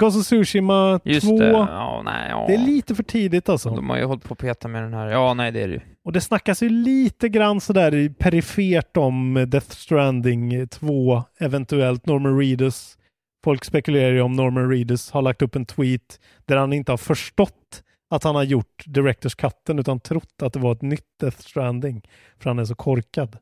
[0.02, 1.10] Of Tsushima 2.
[1.10, 1.48] Just det.
[1.48, 2.44] Ja, nej, ja.
[2.48, 3.70] Det är lite för tidigt alltså.
[3.70, 5.06] De har ju hållit på att peta med den här.
[5.06, 5.80] Ja, nej, det är det ju.
[6.04, 12.38] Och det snackas ju lite grann sådär i perifert om Death Stranding 2, eventuellt Norman
[12.38, 12.98] Reedus.
[13.44, 16.96] Folk spekulerar ju om Norman Reedus har lagt upp en tweet där han inte har
[16.96, 21.38] förstått att han har gjort Directors Cutten utan trott att det var ett nytt Death
[21.40, 22.02] Stranding.
[22.38, 23.36] För han är så korkad.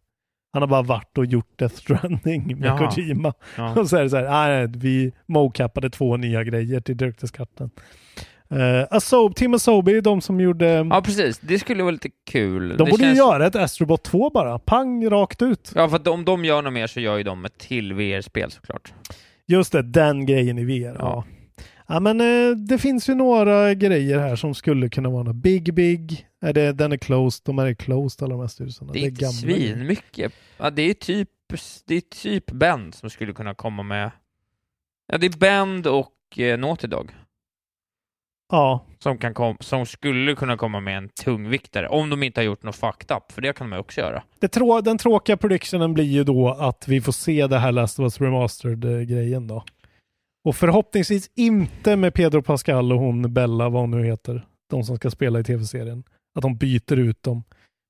[0.53, 2.91] Han har bara varit och gjort Death Stranding med Jaha.
[2.91, 3.33] Kojima.
[3.57, 3.75] Ja.
[3.81, 7.71] Och så är det så här, nej, vi mocappade två nya grejer till Directors Cutten.
[8.53, 10.67] Uh, Asob, Tim Asobi, de som gjorde...
[10.91, 11.39] ja, precis.
[11.39, 12.69] Det skulle vara lite kul.
[12.69, 14.59] De det borde ju känns- göra ett Astrobot 2 bara.
[14.59, 15.73] Pang, rakt ut.
[15.75, 18.51] Ja, för att om de gör något mer så gör ju de ett till VR-spel
[18.51, 18.93] såklart.
[19.47, 20.97] Just det, den grejen i VR.
[20.99, 20.99] Ja.
[20.99, 21.25] Ja,
[21.89, 25.37] men eh, det finns ju några grejer här som skulle kunna vara något.
[25.37, 27.43] Big Big, är det, den är closed.
[27.47, 28.93] De här är closed alla de här styrelserna.
[28.93, 30.33] Det är inte svinmycket.
[30.59, 31.29] Ja, det är typ,
[31.87, 34.11] det är typ Bend som skulle kunna komma med.
[35.13, 37.11] Ja, det är Bend och eh, Naughty Dog
[38.53, 42.45] Ja, som, kan kom, som skulle kunna komma med en tungviktare, om de inte har
[42.45, 44.23] gjort något fucked up, för det kan de också göra.
[44.41, 47.99] det trå- den tråkiga predictionen blir ju då att vi får se det här Last
[47.99, 49.65] of Us Remastered-grejen då.
[50.47, 54.47] Och förhoppningsvis inte med Pedro Pascal och hon Bella, vad hon nu heter.
[54.71, 56.05] De som ska spela i tv-serien.
[56.35, 57.45] Att de byter ut dem.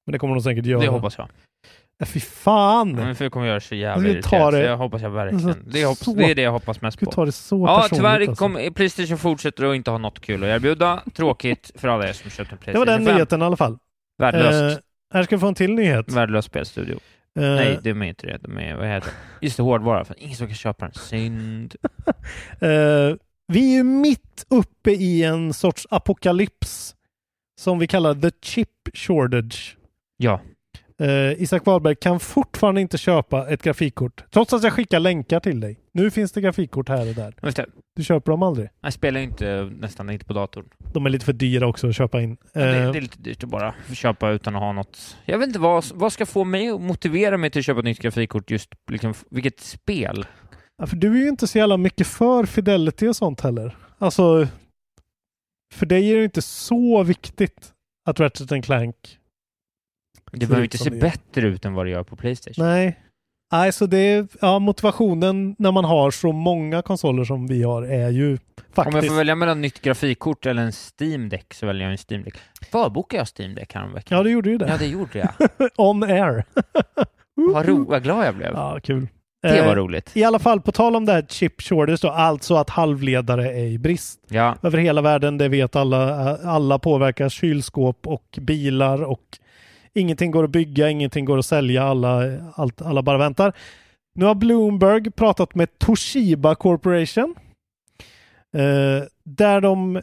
[0.07, 0.81] Men det kommer de säkert göra.
[0.81, 1.29] Det hoppas jag.
[1.99, 2.93] Ja, fy fan!
[2.93, 5.11] Men för det kommer göra så jävla vill ta irriterat, så det- jag hoppas jag
[5.11, 5.47] verkligen.
[5.49, 7.11] Alltså, Det är, hoppas, så- det är det jag hoppas mest på.
[7.11, 8.35] ta det så Ja, tyvärr alltså.
[8.35, 11.03] kom, Playstation fortsätter att inte ha något kul att erbjuda.
[11.15, 13.15] Tråkigt för alla er som köpt en Det var Playstation den 5.
[13.15, 13.79] nyheten i alla fall.
[14.19, 14.79] Värdelöst.
[14.79, 14.83] Eh,
[15.15, 16.13] här ska vi få en till nyhet.
[16.13, 16.99] Värdelös spelstudio.
[17.37, 18.39] Eh, Nej, de är inte det.
[18.43, 19.47] De är, vad heter det?
[19.47, 20.05] Just det, hårdvara.
[20.05, 20.95] För ingen som kan köpa den.
[20.95, 21.75] Synd.
[22.61, 23.17] eh,
[23.49, 26.95] vi är ju mitt uppe i en sorts apokalyps
[27.61, 29.77] som vi kallar the chip shortage.
[30.17, 30.41] Ja.
[31.01, 35.61] Eh, Isak Wahlberg kan fortfarande inte köpa ett grafikkort, trots att jag skickar länkar till
[35.61, 35.79] dig.
[35.97, 37.35] Nu finns det grafikkort här och där.
[37.43, 37.67] Just det.
[37.97, 38.69] Du köper dem aldrig.
[38.81, 40.69] Jag spelar ju inte, nästan inte på datorn.
[40.93, 42.37] De är lite för dyra också att köpa in.
[42.53, 45.17] Ja, det, Eh, det är lite dyrt att bara köpa utan att ha något.
[45.25, 47.85] Jag vet inte vad, vad ska få mig att motivera mig till att köpa ett
[47.85, 50.27] nytt grafikkort just liksom, vilket spel?
[50.79, 53.77] Ja, för du är ju inte så jävla mycket för fidelity och sånt heller.
[53.99, 54.49] Alltså,
[55.75, 57.73] för dig är det inte så viktigt
[58.05, 59.19] att Ratchet Clank
[60.33, 62.65] Det behöver inte se bättre ut än vad det gör på Playstation.
[62.67, 63.01] Nej.
[63.53, 67.83] Nej, så det är, ja, motivationen när man har så många konsoler som vi har
[67.83, 68.39] är ju Om
[68.75, 68.97] faktiskt...
[68.97, 72.25] jag får välja mellan nytt grafikkort eller en Steam Deck så väljer jag en Steam
[72.25, 72.35] Deck.
[72.73, 74.19] Förbokade jag Steam Deck häromveckan?
[74.19, 74.69] Ja, du gjorde ju det.
[74.69, 75.49] Ja, det gjorde jag.
[75.77, 76.45] On air.
[77.53, 78.53] Vad, ro, vad glad jag blev.
[78.55, 79.09] Ja, kul.
[79.43, 80.11] Det var Eh, roligt.
[80.17, 83.65] I alla fall, på tal om det här chip shortage då, alltså att halvledare är
[83.65, 84.21] i brist.
[84.29, 86.37] Ja, Över hela världen, det vet alla.
[86.37, 89.21] Alla påverkar kylskåp och bilar och
[89.97, 93.53] ingenting går att bygga, ingenting går att sälja, alla, allt, alla bara väntar.
[94.15, 97.35] Nu har Bloomberg pratat med Toshiba Corporation.
[98.57, 100.03] Eh, där de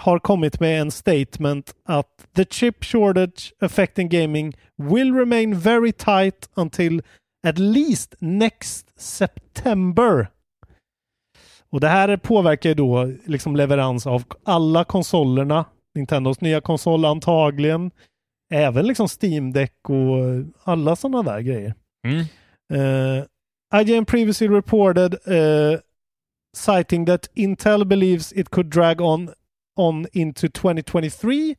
[0.00, 6.50] har kommit med en statement att the chip shortage affecting gaming will remain very tight
[6.54, 7.02] until
[7.46, 10.28] at least next September.
[11.70, 15.64] Och det här påverkar ju då liksom leverans av alla konsolerna.
[15.94, 17.90] Nintendos nya konsol antagligen.
[18.52, 21.74] Även liksom Steam Deck och alla sådana där grejer.
[22.06, 22.24] mm.
[22.72, 23.24] Uh,
[23.80, 25.78] IGN previously reported uh,
[26.54, 29.30] citing that Intel believes it could drag on,
[29.76, 31.54] on into 2023.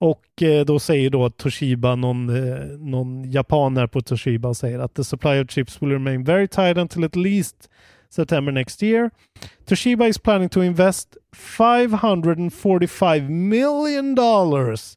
[0.00, 5.04] Och eh, då säger då Toshiba, någon, eh, någon japaner på Toshiba säger att the
[5.04, 7.70] supply of chips will remain very tight until at least
[8.10, 9.10] September next year.
[9.64, 14.96] Toshiba is planning to invest 545 million dollars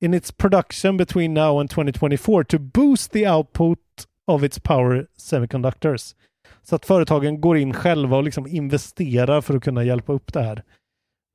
[0.00, 3.78] in its production between now and 2024 to boost the output
[4.26, 6.14] of its power semiconductors.
[6.62, 10.42] Så att företagen går in själva och liksom investerar för att kunna hjälpa upp det
[10.42, 10.62] här.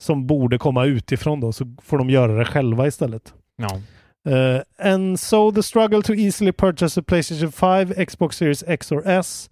[0.03, 3.33] Som borde komma utifrån då, så får de göra det själva istället.
[3.55, 3.81] ja.
[4.27, 9.07] Uh, and so the struggle to easily purchase a PlayStation 5, Xbox Series X or
[9.07, 9.49] S,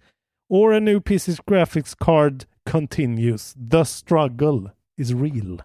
[0.48, 3.54] or a new PC's graphics card continues.
[3.70, 5.62] The struggle is real.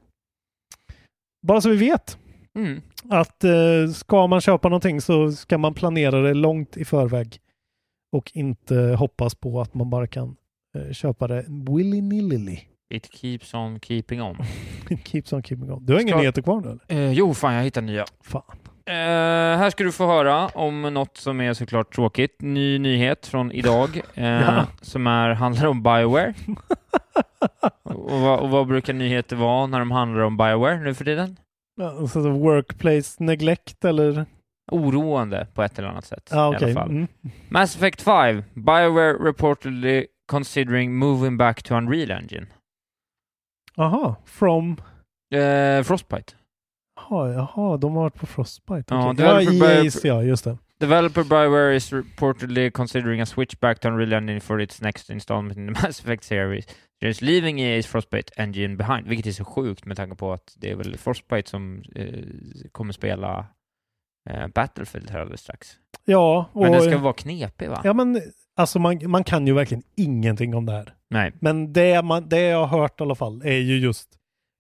[1.42, 2.18] Bara så vi vet
[2.58, 2.82] Mm.
[3.10, 7.38] att uh, ska man köpa någonting så ska man planera det långt i förväg
[8.12, 10.36] och inte hoppas på att man bara kan
[10.78, 12.60] uh, köpa det willy-nilly.
[12.94, 14.38] It keeps on keeping on.
[15.06, 15.86] Keeps on keeping on.
[15.86, 17.06] Du har inga Ska- nyheter kvar nu eller?
[17.08, 18.06] Eh, jo, fan jag hittar nya.
[18.24, 18.42] Fan.
[18.86, 18.94] Eh,
[19.60, 22.42] här ska du få höra om något som är såklart tråkigt.
[22.42, 24.66] Ny nyhet från idag eh, Ja.
[24.82, 26.34] som är, handlar om Bioware.
[27.84, 31.38] och, vad, och vad brukar nyheter vara när de handlar om Bioware nu för tiden?
[31.78, 34.26] Ja, så workplace neglect eller?
[34.72, 36.30] Oroande på ett eller annat sätt.
[36.32, 36.66] Ja, i okej.
[36.66, 36.90] alla fall.
[36.90, 37.08] Mm.
[37.50, 38.44] Mass Effect 5.
[38.54, 42.48] Bioware reportedly considering moving back to Unreal Engine.
[43.78, 44.78] Aha, from...
[45.36, 46.34] Eh, Frostbite.
[46.96, 48.84] Jaha, jaha, de har varit på Frostbite.
[48.88, 49.16] Ja, okej.
[49.16, 50.58] det var Ja, för EA's, ja, just det.
[50.80, 55.58] Developer Bioware is reportedly considering a switch back to Unreal Engine for its next installment
[55.58, 56.66] in the Mass Effect series.
[57.02, 60.72] Just leaving EA's Frostbite engine behind, vilket är så sjukt med tanke på att det
[60.72, 62.24] är väl Frostbite som eh,
[62.72, 63.46] kommer spela
[64.30, 65.78] eh, Battlefield här alldeles strax.
[66.06, 66.62] Ja, och...
[66.62, 67.82] Men den ska vara knepig va?
[67.84, 68.22] Ja, men
[68.56, 70.94] alltså man, man kan ju verkligen ingenting om det här.
[71.10, 71.34] Nej.
[71.40, 74.10] Men det, man, det jag har hört i alla fall är ju just,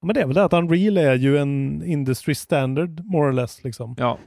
[0.05, 3.63] men det är väl det att Unreal är ju en industry standard, more or less
[3.63, 3.95] liksom.
[3.97, 4.19] Ja.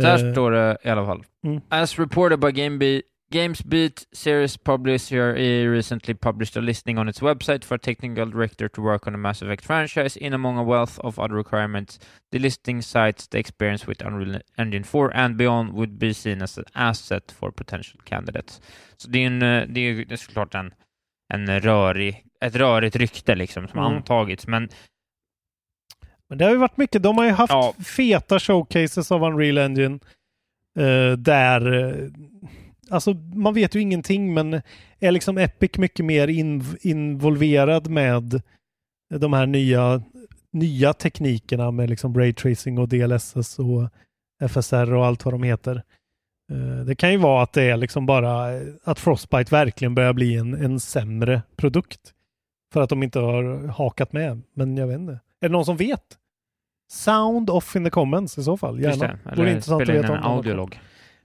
[0.00, 1.24] Så här Eh, står det i alla fall.
[1.44, 1.60] Mm.
[1.68, 7.62] As reported by GameBeat, GamesBeat series publisher EA recently published a listing on its website
[7.64, 10.98] for a technical director to work on a Mass Effect franchise in among a wealth
[11.00, 11.98] of other requirements.
[12.32, 16.58] The listing cites the experience with Unreal Engine 4 and beyond would be seen as
[16.58, 18.60] an asset for potential candidates.
[18.96, 20.72] Så det är, en, eh, det är, det är såklart en,
[21.34, 23.92] en rörig, ett rörigt rykte liksom som Mm.
[23.96, 24.68] antagits, men
[26.30, 27.74] Men det har ju varit mycket, de har ju haft Ja.
[27.96, 29.98] feta showcases av Unreal Engine
[30.78, 32.08] eh, där, eh,
[32.90, 34.60] alltså man vet ju ingenting men
[34.98, 38.42] är liksom Epic mycket mer inv- involverad med
[39.14, 40.02] de här nya,
[40.52, 43.88] nya teknikerna med liksom Raytracing och DLSS och
[44.50, 45.82] FSR och allt vad de heter.
[46.52, 50.12] Eh, Det kan ju vara att det är liksom bara eh, att Frostbite verkligen börjar
[50.12, 52.14] bli en, en sämre produkt.
[52.72, 54.42] För att de inte har hakat med.
[54.54, 55.12] Men jag vet inte.
[55.12, 56.02] Är det någon som vet?
[56.92, 58.80] Sound off in the comments i så fall.
[58.80, 59.12] just Gärna.
[59.12, 59.18] det.
[59.24, 60.80] Vore Eller intressant spela in att veta en audiolog.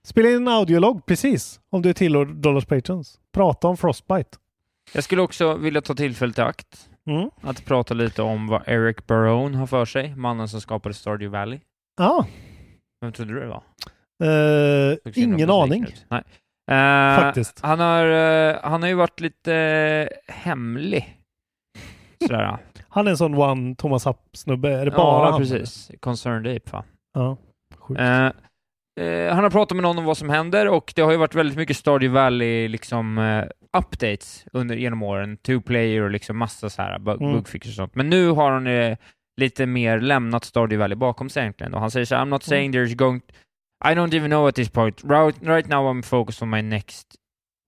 [0.07, 1.59] Spela in en audiolog, precis.
[1.69, 3.19] Om du är tillhör Dollars Patrons.
[3.33, 4.37] Prata om Frostbite.
[4.93, 7.29] Jag skulle också vilja ta tillfället i akt Mm.
[7.41, 11.59] att prata lite om vad Eric Barone har för sig, mannen som skapade Stardew Valley.
[11.97, 12.25] Ja,
[13.01, 13.63] Vem trodde du det var?
[15.15, 15.85] himla ingen aning.
[16.09, 16.23] Nej.
[16.71, 17.59] Eh, faktiskt.
[17.63, 21.17] Han har, eh, han har ju varit lite hemlig.
[22.27, 22.57] Sådär.
[22.89, 24.69] Han är en sån one Thomas Happ-snubbe.
[24.79, 25.39] Är det bara ja, han?
[25.39, 25.91] precis.
[25.99, 26.83] Concerned Ape, va?
[27.13, 27.37] Ja,
[27.77, 28.01] sjukt.
[29.01, 31.35] Eh, han har pratat med någon om vad som händer och det har ju varit
[31.35, 33.43] väldigt mycket Stardew Valley liksom eh,
[33.77, 35.37] updates under, genom åren.
[35.37, 37.33] Two player och liksom massa så här bug, Mm.
[37.33, 37.95] bugfixes och sånt.
[37.95, 38.97] Men nu har han eh,
[39.37, 41.73] lite mer lämnat Stardew Valley bakom sig egentligen.
[41.73, 43.21] Och han säger så här, I'm not saying there's going...
[43.85, 45.01] I don't even know at this point.
[45.03, 47.07] Right, right now I'm focused on my next,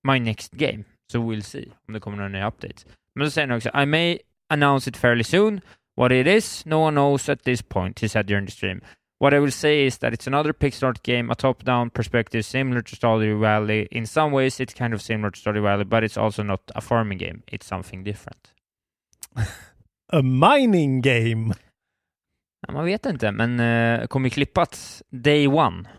[0.07, 0.83] my next game.
[1.11, 2.85] So we'll see om det kommer några nya updates.
[3.15, 5.61] Men så säger han också, I may announce it fairly soon.
[5.97, 8.81] What it is, no one knows at this point, he said during the stream.
[9.25, 12.95] What I will say is that it's another Pixart game, a top-down perspective similar to
[12.95, 13.87] Stardew Valley.
[13.91, 16.81] In some ways, it's kind of similar to Stardew Valley, but it's also not a
[16.81, 17.41] farming game.
[17.47, 18.53] It's something different.
[20.13, 21.53] A mining game.
[22.67, 25.89] Ja, man vet inte, men uh, kommer klippat day one.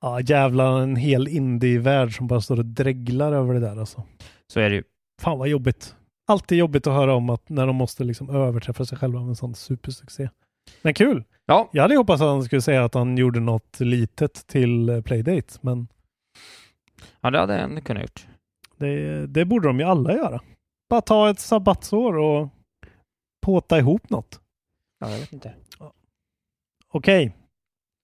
[0.00, 4.02] Ja, jävlar en hel indie-värld som bara står och dreglar över det där alltså.
[4.52, 4.82] Så är det ju.
[5.22, 5.96] Fan vad jobbigt.
[6.26, 9.36] Alltid jobbigt att höra om att när de måste liksom överträffa sig själva med en
[9.36, 10.28] sån supersuccé.
[10.82, 11.24] Men kul!
[11.46, 15.00] Ja, Jag hade hoppats att han skulle säga att han gjorde något litet till eh,
[15.00, 15.88] Playdate, men
[17.20, 18.26] ja det hade han kunnat gjort.
[18.76, 20.40] det, det borde de ju alla göra.
[20.90, 22.48] Bara ta ett sabbatsår och
[23.46, 24.40] påta ihop något.
[24.98, 25.54] Ja, jag vet inte.
[26.88, 27.32] Okej.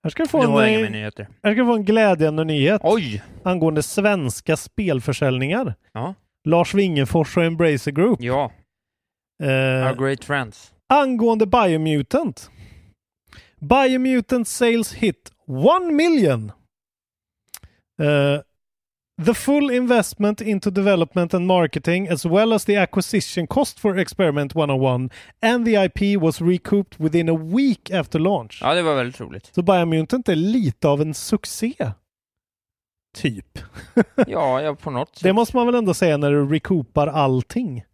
[0.03, 3.23] Här ska vi få en, eh, här ska få en glädjande nyhet Oj!
[3.43, 5.75] angående svenska spelförsäljningar.
[5.93, 6.15] Ja.
[6.49, 8.19] Lars Wingefors och Embracer Group.
[8.23, 8.53] Ja,
[9.43, 9.49] Eh,
[9.89, 10.75] our great friends.
[10.91, 12.51] Angående Biomutant.
[13.59, 16.53] Biomutant sales hit 1 million.
[18.01, 18.41] Uh,
[19.25, 24.55] the full investment into development and marketing as well as the acquisition cost for Experiment
[24.55, 25.11] 101
[25.43, 28.59] and the IP was recouped within a week after launch.
[28.63, 29.51] Ja, det var väldigt roligt.
[29.55, 31.75] Så Biomutant är lite av en succé.
[33.15, 33.59] Typ.
[34.27, 35.23] Ja, ja på något sätt.
[35.23, 37.85] Det måste man väl ändå säga när du recoupar allting.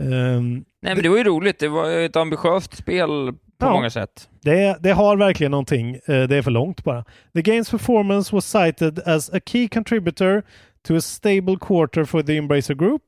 [0.00, 1.58] Ehm, Nej, men det var ju roligt.
[1.58, 3.72] Det var ett ambitiöst spel på Ja.
[3.72, 4.28] många sätt.
[4.42, 5.94] Det, det har verkligen någonting.
[5.94, 7.04] Eh, Det är för långt bara.
[7.34, 10.42] The game's performance was cited as a key contributor
[10.88, 13.02] to a stable quarter for the Embracer Group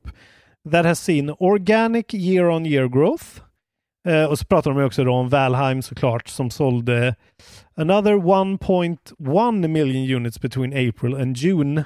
[0.71, 3.25] that has seen organic year-on-year growth.
[4.07, 7.15] Eh, och så pratar de också om Valheim såklart som sålde
[7.75, 11.83] another 1.1 million units between April and June.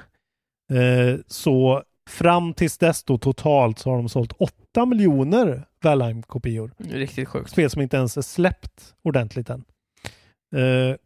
[0.72, 6.84] Eh, så fram tills dess då totalt så har de sålt 8 miljoner Valheim-kopior är
[6.84, 7.50] Riktigt sjukt.
[7.50, 9.64] spel som inte ens är släppt ordentligt än.
[10.56, 10.96] Eh,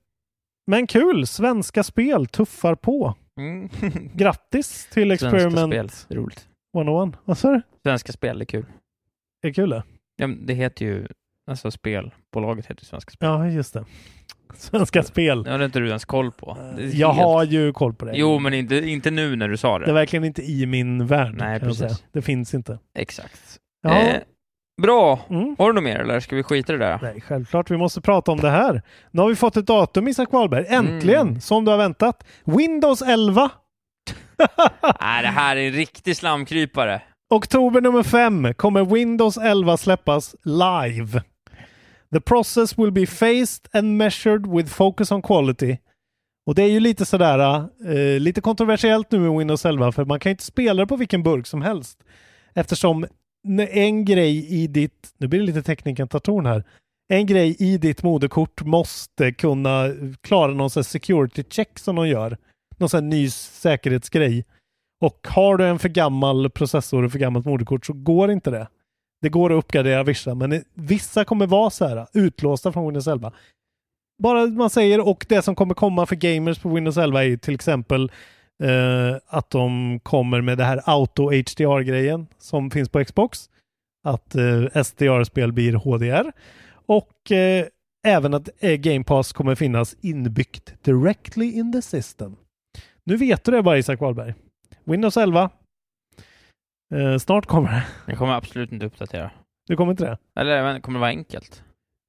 [0.66, 1.26] men kul!
[1.26, 3.14] Svenska spel tuffar på.
[3.38, 3.68] Mm.
[4.14, 6.06] Grattis till Svenska Experiment spel.
[6.08, 6.48] Det är roligt.
[6.76, 7.14] 101.
[7.24, 7.62] Vad sa du?
[7.82, 8.66] Svenska spel är kul.
[9.42, 9.82] Är det kul det?
[10.16, 11.06] Ja, det heter ju
[11.46, 13.28] Alltså spelbolaget heter Svenska Spel.
[13.28, 13.84] Ja, just det.
[14.56, 15.42] Svenska Spel.
[15.42, 16.56] Det har inte du ens koll på.
[16.78, 18.12] Är Jag helt- har ju koll på det.
[18.14, 19.84] Jo, men inte, inte nu när du sa det.
[19.84, 21.34] Det är verkligen inte i min värld.
[21.38, 22.04] Nej, precis.
[22.12, 22.78] Det finns inte.
[22.98, 23.40] Exakt.
[23.82, 23.98] Ja.
[23.98, 24.16] Eh,
[24.82, 25.20] bra.
[25.30, 25.56] Mm.
[25.58, 26.98] Har du något mer eller ska vi skita i det där?
[27.02, 27.70] Nej, självklart.
[27.70, 28.82] Vi måste prata om det här.
[29.10, 30.66] Nu har vi fått ett datum, Isak Wahlberg.
[30.68, 31.28] Äntligen!
[31.28, 31.40] Mm.
[31.40, 32.24] Som du har väntat.
[32.44, 33.50] Windows 11.
[35.00, 37.02] Nej, det här är en riktig slamkrypare.
[37.30, 41.22] Oktober nummer 5 kommer Windows 11 släppas live.
[42.12, 45.78] The process will be phased and measured with focus on quality.
[46.46, 50.20] Och det är ju lite sådär, uh, lite kontroversiellt nu med Windows 11 för man
[50.20, 51.98] kan inte spela det på vilken burk som helst.
[52.54, 53.06] Eftersom
[53.70, 56.64] en grej i ditt, nu blir det lite tekniken tar ton här,
[57.08, 59.88] en grej i ditt moderkort måste kunna
[60.20, 62.36] klara någon sån security check som de gör.
[62.76, 64.44] Någon sån ny säkerhetsgrej.
[65.00, 68.68] Och har du en för gammal processor och för gammalt moderkort så går inte det.
[69.22, 73.32] Det går att uppgradera vissa, men vissa kommer vara så här utlåsta från Windows 11.
[74.22, 77.36] Bara man säger, och det som kommer komma för gamers på Windows 11 är ju
[77.36, 78.12] till exempel
[78.62, 83.50] eh, att de kommer med det här auto HDR-grejen som finns på Xbox.
[84.04, 86.32] Att eh, SDR-spel blir HDR.
[86.86, 87.66] Och eh,
[88.06, 92.36] även att eh, Game Pass kommer finnas inbyggt directly in the system.
[93.04, 94.34] Nu vet du det bara Isak Wahlberg.
[94.84, 95.50] Windows 11.
[96.94, 97.84] Eh, snart kommer det.
[98.06, 99.30] Jag kommer absolut inte uppdatera.
[99.66, 100.18] Du kommer inte det?
[100.40, 101.62] Eller jag inte, kommer det vara enkelt?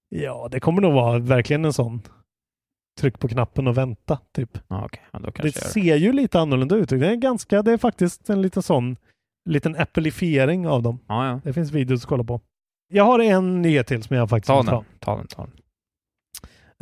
[0.10, 2.02] Ja, det kommer nog vara verkligen en sån
[3.00, 4.58] tryck på knappen och vänta, typ.
[4.68, 5.02] Ja, okej.
[5.12, 6.89] Ja, då Det jag ser ju lite annorlunda ut.
[6.89, 8.98] Det är ganska, det är faktiskt en liten sån
[9.50, 11.00] liten appleifiering av dem.
[11.08, 11.42] Ja, ja.
[11.44, 12.42] Det finns videos att kolla på.
[12.88, 14.86] Jag har en nyhet till som jag faktiskt Ta måste den.
[15.00, 15.54] Ta den, ta den.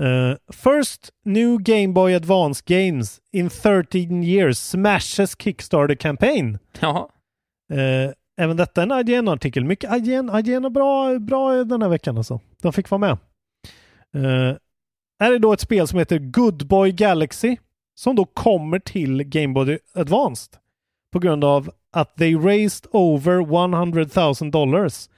[0.02, 6.60] Uh, first new Game Boy Advance games in 13 years smashes Kickstarter campaign.
[6.80, 7.10] Ja.
[7.70, 9.66] Eh, även detta är en IGN-artikel.
[9.66, 12.40] Mycket IGN, IGN är bra, bra den här veckan alltså.
[12.62, 13.18] De fick vara med.
[14.16, 14.58] Eh,
[15.20, 17.58] här är då ett spel som heter Good Boy Galaxy
[17.96, 20.60] som då kommer till Game Boy Advanced
[21.12, 24.06] på grund av att they raised over 100
[24.42, 25.10] 000 dollars.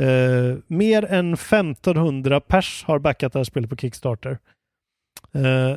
[0.00, 4.38] Eh, mer än 1500 pers har backat det här spelet på Kickstarter.
[5.32, 5.76] Eh,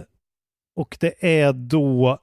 [0.75, 2.19] och det är då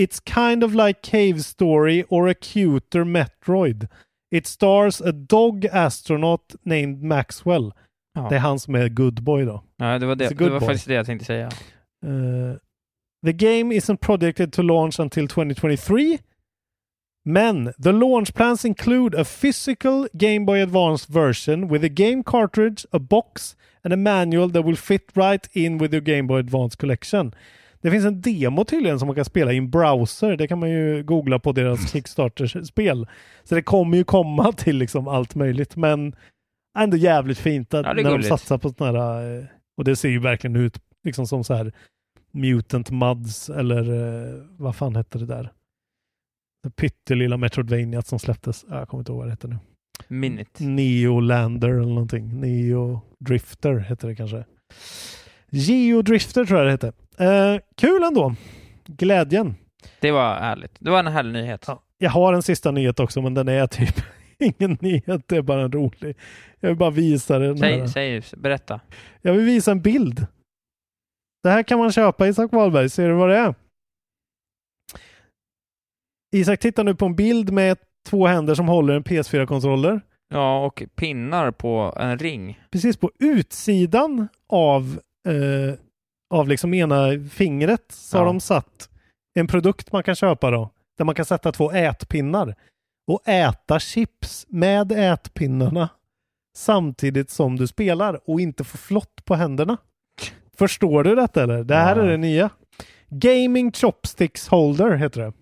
[0.00, 3.86] It's kind of like Cave Story or a cuter Metroid.
[4.30, 7.72] It stars a dog astronaut named Maxwell.
[8.14, 8.28] Ja.
[8.28, 9.62] Det är han som är good boy då.
[9.76, 10.28] Ja, det var, det.
[10.28, 11.46] Det good var faktiskt det jag tänkte säga.
[12.06, 12.56] Uh,
[13.26, 16.18] the game isn't projected to launch until 2023.
[17.24, 22.86] Men the launch plans include a physical Game Boy Advance version with a game cartridge,
[22.92, 26.76] a box and a manual that will fit right in with your Game Boy Advance
[26.76, 27.34] collection.
[27.82, 30.36] Det finns en demo tydligen som man kan spela i en browser.
[30.36, 33.06] Det kan man ju googla på deras Kickstarter-spel.
[33.44, 35.76] Så det kommer ju komma till liksom allt möjligt.
[35.76, 36.14] Men
[36.78, 38.28] ändå jävligt fint att Ja, när de gulligt.
[38.28, 39.38] satsar på sådana här...
[39.38, 39.44] eh,
[39.76, 41.72] Och det ser ju verkligen ut liksom som så här
[42.32, 45.52] Mutant Muds eller eh, vad fan hette det där?
[46.62, 48.64] Det pyttelilla Metroidvania som släpptes.
[48.68, 49.58] Ja, Jag kommer inte ihåg vad det heter nu.
[50.08, 50.64] Minute.
[50.64, 52.40] Neolander eller någonting.
[52.40, 54.44] Neo Drifter heter det kanske.
[55.50, 56.92] Geodrifter tror jag det hette.
[57.20, 58.34] Eh, kul ändå.
[58.86, 59.54] Glädjen.
[60.00, 60.76] Det var ärligt.
[60.78, 61.64] Det var en härlig nyhet.
[61.66, 61.82] Ja.
[61.98, 63.94] Jag har en sista nyhet också, men den är typ
[64.38, 65.28] ingen nyhet.
[65.28, 66.16] Det är bara en rolig.
[66.60, 67.58] Jag vill bara visa den.
[67.58, 68.80] Säg, säg, berätta.
[69.22, 70.26] Jag vill visa en bild.
[71.42, 72.88] Det här kan man köpa, Isak Wahlberg.
[72.88, 73.54] Ser du vad det är?
[76.36, 77.78] Isak tittar nu på en bild med
[78.08, 80.00] två händer som håller en PS4-kontroller.
[80.28, 82.60] Ja, och pinnar på en ring.
[82.70, 85.74] Precis på utsidan av, eh,
[86.30, 88.32] av liksom ena fingret så har Ja.
[88.32, 88.88] de satt
[89.34, 90.70] en produkt man kan köpa då.
[90.98, 92.54] Där man kan sätta två ätpinnar
[93.10, 95.88] och äta chips med ätpinnarna
[96.56, 99.76] samtidigt som du spelar och inte få flott på händerna.
[100.58, 101.64] Förstår du detta eller?
[101.64, 102.02] Det här Ja.
[102.02, 102.50] är det nya.
[103.08, 105.32] Gaming Chopsticks Holder heter det.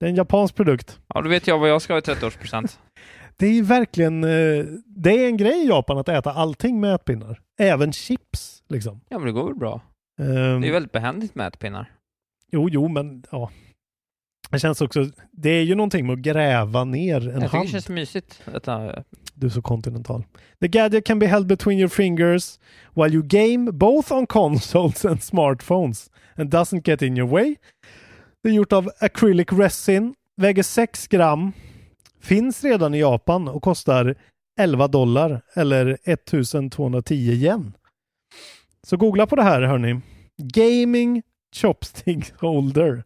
[0.00, 0.98] Det är en japansk produkt.
[1.14, 2.78] Ja, då vet jag vad jag ska ha i 30-årspresent.
[3.36, 7.40] Det är verkligen, eh, det är en grej i Japan att äta allting med ätpinnar.
[7.60, 9.00] Även chips liksom.
[9.08, 9.80] Ja, men det går väl bra.
[10.20, 11.90] Ehm, Det är väldigt behändigt med ätpinnar.
[12.52, 13.50] Jo, jo, men ja.
[14.50, 17.66] Det känns också, det är ju någonting med att gräva ner en Jag hand.
[17.66, 18.42] det känns mysigt.
[18.52, 19.04] Detta.
[19.34, 20.24] Du är så kontinental.
[20.60, 22.58] The gadget can be held between your fingers
[22.94, 27.56] while you game both on consoles and smartphones and doesn't get in your way.
[28.42, 31.52] Det är gjort av acrylic resin, väger 6 gram,
[32.20, 34.14] finns redan i Japan och kostar
[34.60, 37.72] 11 dollar eller 1210 yen.
[38.86, 40.00] Så googla på det här hörni.
[40.36, 41.22] Gaming
[41.56, 43.04] Chopstick Holder.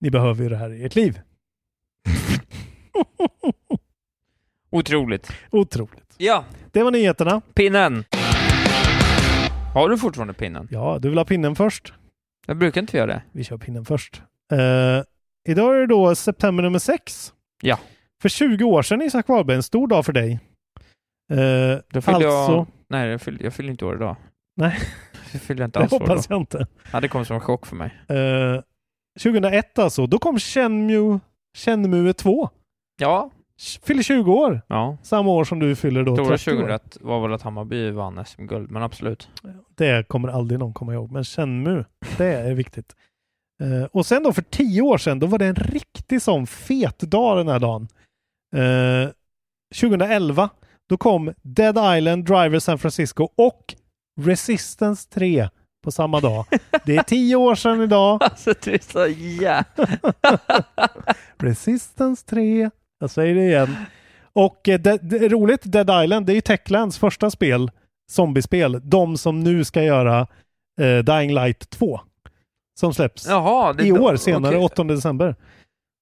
[0.00, 1.20] Ni behöver ju det här i ert liv.
[4.70, 5.32] Otroligt.
[5.50, 6.14] Otroligt.
[6.18, 7.40] Ja, Det var nyheterna.
[7.54, 8.04] pinnen.
[9.74, 10.68] Har du fortfarande pinnen?
[10.70, 11.92] Ja, du vill ha pinnen först?
[12.46, 13.22] Jag brukar inte göra det.
[13.32, 14.22] Vi kör pinnen först.
[14.52, 14.58] Uh,
[15.48, 17.32] idag är det då september nummer sex.
[17.62, 17.78] Ja.
[18.22, 20.40] För 20 år sedan Isak Wahlberg, en stor dag för dig.
[21.32, 22.66] Uh, alltså, jag...
[22.88, 24.16] Nej, jag fyllde, jag fyllde inte år idag.
[24.60, 24.78] Nej.
[25.32, 26.66] Jag fyllde inte det alls år hoppas jag inte.
[26.92, 27.94] Ja, det kom som en chock för mig.
[28.10, 28.60] Uh,
[29.22, 31.20] 2001 alltså, då kom Shenmue,
[31.56, 32.48] Shenmue 2.
[33.00, 33.30] Ja.
[33.82, 34.62] Fyller 20 år.
[34.66, 34.96] Ja.
[35.02, 36.54] Samma år som du fyller då Stora 30 år.
[36.54, 39.28] 2001 var väl att Hammarby vann SM-guld, men absolut.
[39.74, 41.12] Det kommer aldrig någon komma ihåg.
[41.12, 41.84] Men Shenmue,
[42.18, 42.94] det är viktigt.
[43.62, 46.98] Eh, och sen då för tio år sedan, då var det en riktig sån fet
[46.98, 47.88] dag den här dagen.
[48.56, 49.10] Eh,
[49.80, 50.50] 2011,
[50.88, 53.74] då kom Dead Island, Driver San Francisco och
[54.24, 55.48] Resistance 3
[55.84, 56.44] på samma dag.
[56.84, 58.22] Det är tio år sedan idag.
[58.22, 59.64] Alltså du är så jä...
[61.38, 62.70] Resistance 3.
[63.00, 63.76] Jag säger det igen.
[64.32, 67.70] Och eh, det, det är roligt, Dead Island, det är ju Techlands första spel,
[68.10, 68.80] zombiespel.
[68.84, 70.26] De som nu ska göra
[70.80, 72.00] eh, Dying Light 2.
[72.80, 74.64] Som släpps Jaha, det i år senare, okej.
[74.64, 75.36] 8 december.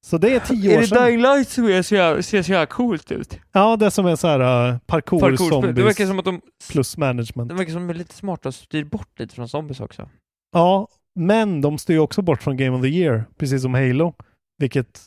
[0.06, 1.04] Så det är tio Är år det sedan.
[1.04, 3.38] Dying Light som är så jävla, ser så jävla coolt ut?
[3.52, 5.48] Ja, det som är så här uh, parkour, Parkourspel.
[5.48, 6.40] zombies Det verkar som att de,
[6.70, 7.48] plus management.
[7.48, 10.08] det verkar som att de är lite smarta och styr bort lite från zombies också.
[10.52, 14.14] Ja, men de styr också bort från Game of the Year, precis som Halo.
[14.58, 15.00] Vilket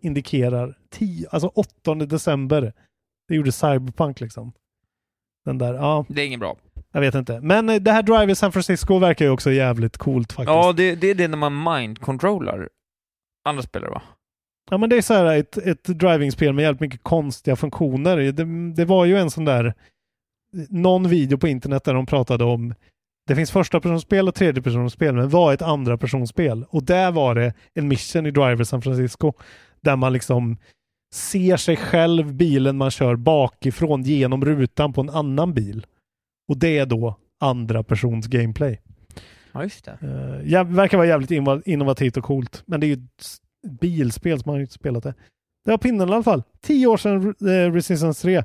[0.00, 2.72] indikerar 10, alltså 8 december.
[3.28, 4.52] Det gjorde Cyberpunk liksom.
[5.44, 6.56] Den där, ja, Det är inget bra.
[6.92, 7.40] jag vet inte.
[7.40, 10.48] Men eh, det här Drive i San Francisco verkar ju också jävligt coolt faktiskt.
[10.48, 12.68] Ja, Ja, det, det är det när man mind-controllar
[13.48, 14.02] andra spelare va?
[14.70, 18.16] Men det är så här ett, ett drivingspel med jävligt mycket konstiga funktioner.
[18.16, 19.74] Det, det var ju en sån där,
[20.68, 22.74] någon video på internet där de pratade om
[23.26, 26.64] det finns första personspel och tredje personspel, men vad är ett andra personspel?
[26.68, 29.32] Och där var det en mission i Driver San Francisco
[29.80, 30.56] där man liksom
[31.14, 35.86] ser sig själv, bilen man kör bakifrån genom rutan på en annan bil.
[36.48, 38.80] Och det är då andra persons gameplay.
[39.52, 39.98] Ja, just det.
[40.02, 43.06] Uh, verkar vara jävligt inno- innovativt och coolt, men det är ju
[43.68, 45.14] bilspel som man har inte spelat det.
[45.64, 46.42] Det var pinnen i alla fall.
[46.60, 48.44] Tio år sedan eh, Resistance 3.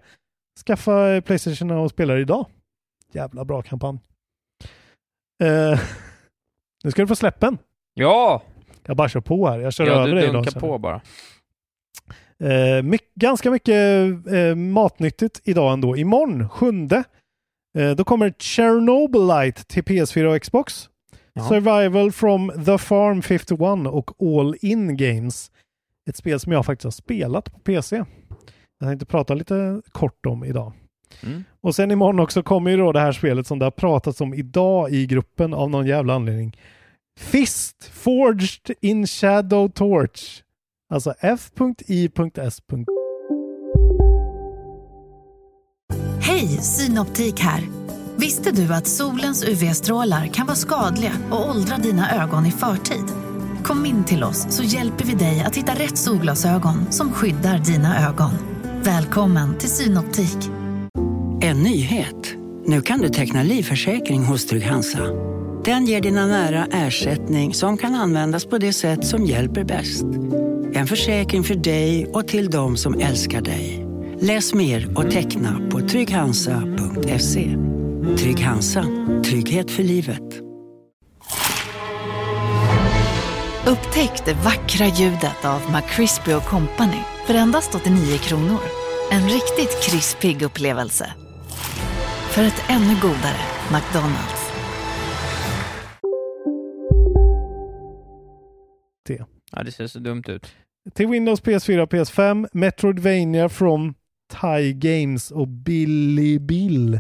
[0.66, 2.46] Skaffa eh, Playstation och spela det idag.
[3.12, 4.00] Jävla bra kampanj.
[5.44, 5.80] Eh,
[6.84, 7.58] nu ska du få släppen.
[7.94, 8.44] Ja!
[8.86, 9.60] Jag bara kör på här.
[9.60, 10.34] Jag kör Ja, över du dig idag.
[10.36, 10.62] dunkar sen.
[10.62, 11.02] på bara.
[12.40, 13.76] Eh, myck- ganska mycket
[14.28, 15.98] eh, matnyttigt idag ändå.
[15.98, 17.04] Imorgon, sjunde,
[17.78, 20.90] eh, då kommer Chernobylite till PS4 och Xbox.
[21.34, 21.50] Ja.
[21.50, 25.52] Survival from the Farm 51 och All In Games.
[26.10, 27.96] Ett spel som jag faktiskt har spelat på PC.
[28.80, 30.74] Jag tänkte prata lite kort om idag.
[31.24, 31.44] Mm.
[31.62, 34.34] Och sen imorgon också kommer ju då det här spelet som det har pratats om
[34.34, 36.58] idag i gruppen av någon jävla anledning.
[37.20, 40.44] Fist Forged in Shadow Torch.
[40.94, 42.62] Alltså f.i.s.
[46.22, 47.83] Hej, Synoptik här.
[48.18, 53.06] Visste du att solens UV-strålar kan vara skadliga och åldra dina ögon i förtid?
[53.64, 58.10] Kom in till oss så hjälper vi dig att hitta rätt solglasögon som skyddar dina
[58.10, 58.32] ögon.
[58.84, 60.38] Välkommen till Synoptik.
[61.42, 62.36] En nyhet.
[62.66, 65.00] Nu kan du teckna livförsäkring hos Trygg-Hansa.
[65.66, 70.06] Den ger dina nära ersättning som kan användas på det sätt som hjälper bäst.
[70.74, 73.88] En försäkring för dig och till de som älskar dig.
[74.20, 77.73] Läs mer och teckna på trygghansa.se.
[78.04, 78.86] Trygg Hansa.
[79.26, 80.42] Trygghet för livet.
[83.68, 88.60] Upptäck det vackra ljudet av McCrispy Company för endast 89 kronor.
[89.12, 91.14] En riktigt krispig upplevelse.
[92.32, 93.42] För ett ännu godare
[93.72, 94.44] McDonalds.
[99.52, 100.56] Ja, det ser så dumt ut.
[100.94, 102.48] Till Windows, PS4 och PS5.
[102.54, 103.94] Metroidvania from
[104.32, 107.00] Thai Games och Billy Bill.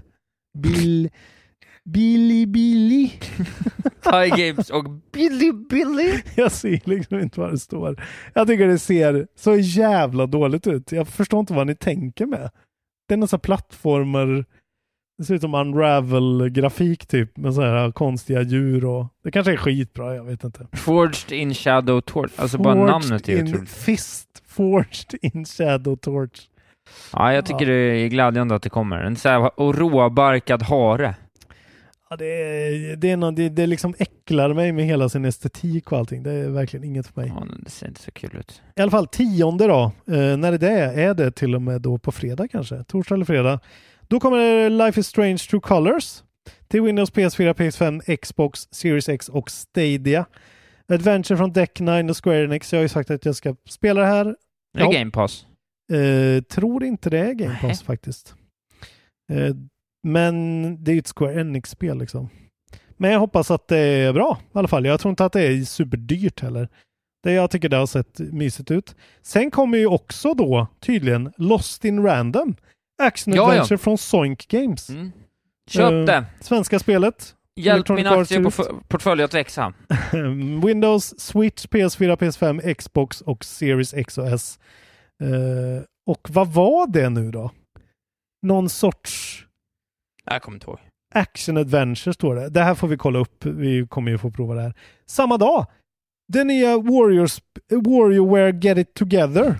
[0.53, 1.09] Bill...
[1.85, 3.11] Billy Billy.
[4.03, 6.21] Thai Games och Billy Billy.
[6.35, 8.03] Jag ser liksom inte vad det står.
[8.33, 10.91] Jag tycker det ser så jävla dåligt ut.
[10.91, 12.49] Jag förstår inte vad ni tänker med.
[13.07, 14.45] Det är här plattformar.
[15.17, 19.57] Det ser ut som Unravel-grafik typ med så här konstiga djur och det kanske är
[19.57, 20.67] skitbra, jag vet inte.
[20.73, 22.31] Forged in Shadow Torch.
[22.35, 23.69] Alltså bara Forged namnet är otroligt.
[23.69, 26.49] Fist Forged in Shadow Torch.
[27.13, 27.73] Ja, jag tycker Ja.
[27.73, 28.97] det är glädjande att det kommer.
[28.97, 31.15] En sån här råbarkad hare.
[32.09, 35.91] Ja, det, är, det, är någon, det, det liksom äcklar mig med hela sin estetik
[35.91, 36.23] och allting.
[36.23, 37.31] Det är verkligen inget för mig.
[37.35, 38.61] Ja, det ser inte så kul ut.
[38.75, 39.91] I alla fall tionde då.
[40.07, 42.83] Eh, när är det är det till och med då på fredag kanske?
[42.83, 43.59] Torsdag eller fredag.
[44.07, 46.23] Då kommer Life is Strange True Colors
[46.67, 50.25] till Windows, PS4, PS5, Xbox, Series X och Stadia.
[50.93, 52.73] Adventure från Deck 9 och Square Enix.
[52.73, 54.35] Jag har ju sagt att jag ska spela det här.
[54.73, 54.93] Det är.
[54.93, 55.45] Game Pass.
[55.91, 58.35] Eh, tror inte det är Game Pass faktiskt.
[59.31, 59.55] Eh,
[60.07, 62.29] men det är ju ett Square Enix-spel liksom.
[62.97, 64.85] Men jag hoppas att det är bra i alla fall.
[64.85, 66.69] Jag tror inte att det är superdyrt heller.
[67.23, 68.95] Det jag tycker det har sett mysigt ut.
[69.21, 72.55] Sen kommer ju också då tydligen Lost in Random.
[73.03, 73.49] Action Ja, ja.
[73.49, 74.89] Adventure från Zoink Games.
[74.89, 75.11] Mm.
[75.69, 76.25] Köp Eh, det!
[76.41, 77.35] Svenska spelet.
[77.55, 78.45] Hjälp min Arts ut.
[78.47, 79.73] aktieportfölj att växa.
[80.65, 84.59] Windows, Switch, PS4, PS5, Xbox och Series X och S.
[85.23, 87.51] Eh, och vad var det nu då?
[88.41, 89.45] Någon sorts
[90.25, 90.79] Jag kommer inte ihåg.
[91.13, 92.49] action adventure står det.
[92.49, 93.45] Det här får vi kolla upp.
[93.45, 94.73] Vi kommer ju få prova det här.
[95.05, 95.65] Samma dag.
[96.27, 99.55] Det nya Warriors, Warriorware Get It Together.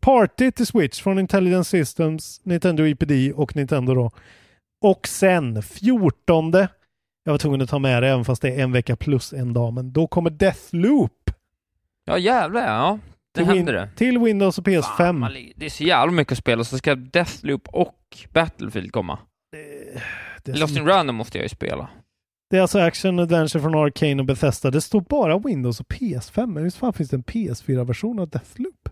[0.00, 4.10] Party till Switch från Intelligent Systems, Nintendo EPD och Nintendo då.
[4.84, 6.52] Och sen 14.
[7.24, 9.52] Jag var tvungen att ta med det även fast det är en vecka plus en
[9.52, 9.72] dag.
[9.72, 11.30] Men då kommer Deathloop.
[12.04, 12.98] Ja jävlar ja.
[13.34, 13.90] Det till, händer det.
[13.96, 14.82] till Windows och PS5.
[14.96, 19.18] Fan, det är så jävla mycket att spela, så ska Deathloop och Battlefield komma.
[20.42, 20.86] det är så Lost in.
[20.86, 21.88] Random måste jag ju spela.
[22.50, 24.70] Det är alltså Action Adventure från Arcane och Bethesda.
[24.70, 26.46] Det står bara Windows och PS5.
[26.46, 28.88] Men hur fan finns det en PS4-version av Deathloop?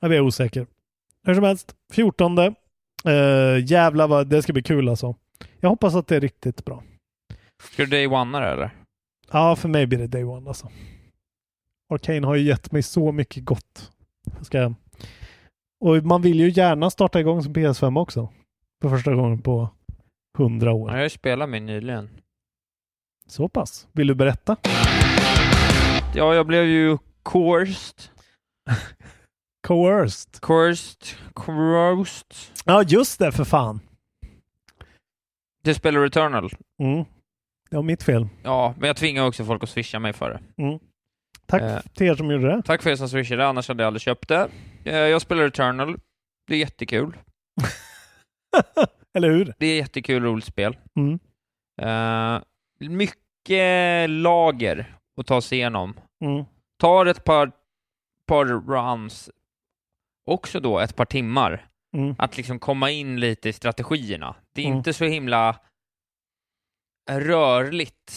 [0.00, 0.66] Jag blir osäker.
[1.26, 2.38] Hur som helst, 14.
[2.38, 2.54] Uh,
[3.64, 5.16] jävlar vad det ska bli kul alltså.
[5.60, 6.82] Jag hoppas att det är riktigt bra.
[7.62, 8.70] Ska du day one det eller?
[9.30, 10.68] Ja, för mig blir det Day One alltså.
[11.92, 13.90] Arcane har ju gett mig så mycket gott.
[14.36, 14.74] Jag Ska...
[15.80, 18.28] Och man vill ju gärna starta igång som PS5 också.
[18.82, 19.68] För första gången på
[20.38, 20.90] hundra år.
[20.90, 22.10] Ja, jag spelat min nyligen.
[23.26, 23.88] Så pass.
[23.92, 24.56] Vill du berätta?
[26.14, 28.02] Ja, jag blev ju coerced.
[29.66, 30.40] Coerced.
[30.40, 31.06] Coerced.
[31.32, 32.36] Coerced.
[32.64, 33.80] Ja, just det för fan.
[35.64, 36.50] Det spelar Returnal.
[36.82, 37.04] Mm.
[37.70, 38.28] Det var mitt fel.
[38.42, 40.62] Ja, men jag tvingar också folk att swisha mig för det.
[40.62, 40.78] Mm.
[41.52, 41.80] Tack Eh.
[41.94, 42.62] till er som gjorde det.
[42.62, 44.48] Tack för er som swishade, annars hade jag aldrig köpt det.
[44.84, 45.98] Eh, Jag spelar Returnal.
[46.46, 47.16] Det är jättekul.
[49.14, 49.54] Eller hur?
[49.58, 50.76] Det är jättekul, roligt spel.
[50.96, 51.18] Mm.
[51.82, 52.42] Eh,
[52.90, 56.00] mycket lager att ta sig igenom.
[56.24, 56.44] Mm.
[56.80, 57.52] Tar ett par,
[58.26, 59.30] par runs,
[60.30, 62.14] också då ett par timmar, Mm.
[62.18, 64.34] att liksom komma in lite i strategierna.
[64.54, 64.78] Det är Mm.
[64.78, 65.58] inte så himla
[67.10, 68.12] rörligt.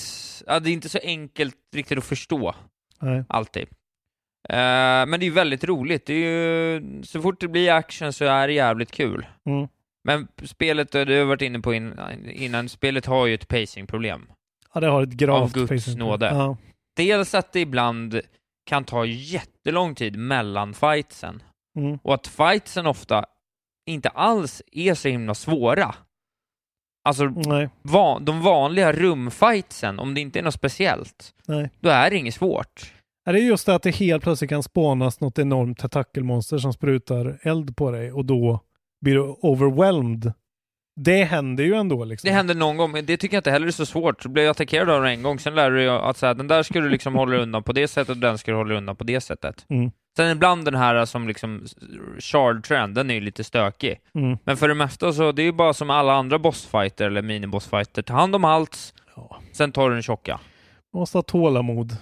[0.47, 2.55] Ja, det är inte så enkelt riktigt att förstå,
[2.99, 3.23] Nej.
[3.29, 3.67] alltid.
[4.49, 6.05] Eh, men det är väldigt roligt.
[6.05, 9.25] Det är ju, så fort det blir action så är det jävligt kul.
[9.45, 9.67] Mm.
[10.03, 14.31] Men spelet, det har jag varit inne på in, innan, spelet har ju ett pacingproblem.
[14.73, 16.25] Ja, det har ett gravt Av Guds nåde.
[16.25, 16.57] Ja.
[16.95, 18.21] Dels att det ibland
[18.65, 21.43] kan ta jättelång tid mellan fightsen.
[21.77, 21.99] Mm.
[22.03, 23.25] Och att fightsen ofta
[23.85, 25.95] inte alls är så himla svåra.
[27.05, 27.69] Alltså, Nej.
[27.81, 31.69] va- de vanliga rumfightsen, om det inte är något speciellt, Nej.
[31.79, 32.91] då är det inget svårt.
[33.25, 36.73] Ja, det är just det att det helt plötsligt kan spånas något enormt tentakelmonster som
[36.73, 38.59] sprutar eld på dig och då
[39.01, 40.33] blir du overwhelmed.
[41.01, 42.27] Det händer ju ändå liksom.
[42.27, 44.23] Det händer någon gång, men det tycker jag inte heller är så svårt.
[44.23, 46.33] Så blir jag attackerad av den en gång, sen lär du dig att så här,
[46.33, 48.75] den där ska du liksom hålla undan på det sättet och den ska du hålla
[48.75, 49.65] undan på det sättet.
[49.69, 49.91] Mm.
[50.17, 51.65] Sen ibland den här som liksom
[52.19, 53.99] shard trend, den är ju lite stökig.
[54.15, 54.37] Mm.
[54.43, 58.01] Men för det mesta så, det är ju bara som alla andra bossfighter eller minibossfighter.
[58.01, 59.37] Ta hand om allt, Ja.
[59.53, 60.39] sen tar du den tjocka.
[60.93, 61.97] Man måste ha tålamod.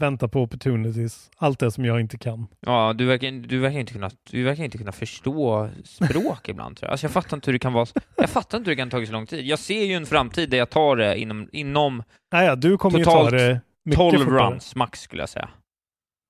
[0.00, 1.30] Vänta på opportunities.
[1.36, 2.46] Allt det som jag inte kan.
[2.60, 6.86] Ja, du verkar, du verkar inte kunna, du verkar inte kunna förstå språk ibland tror
[6.86, 6.90] jag.
[6.92, 7.86] Alltså jag fattar inte hur det kan vara,
[8.16, 9.46] jag fattar inte hur det kan ta så lång tid.
[9.46, 12.02] Jag ser ju en framtid där jag tar det inom, inom
[12.32, 14.50] Nej, ja, du kommer Totalt ju ta det mycket 12 fortare.
[14.50, 15.48] runs max skulle jag säga.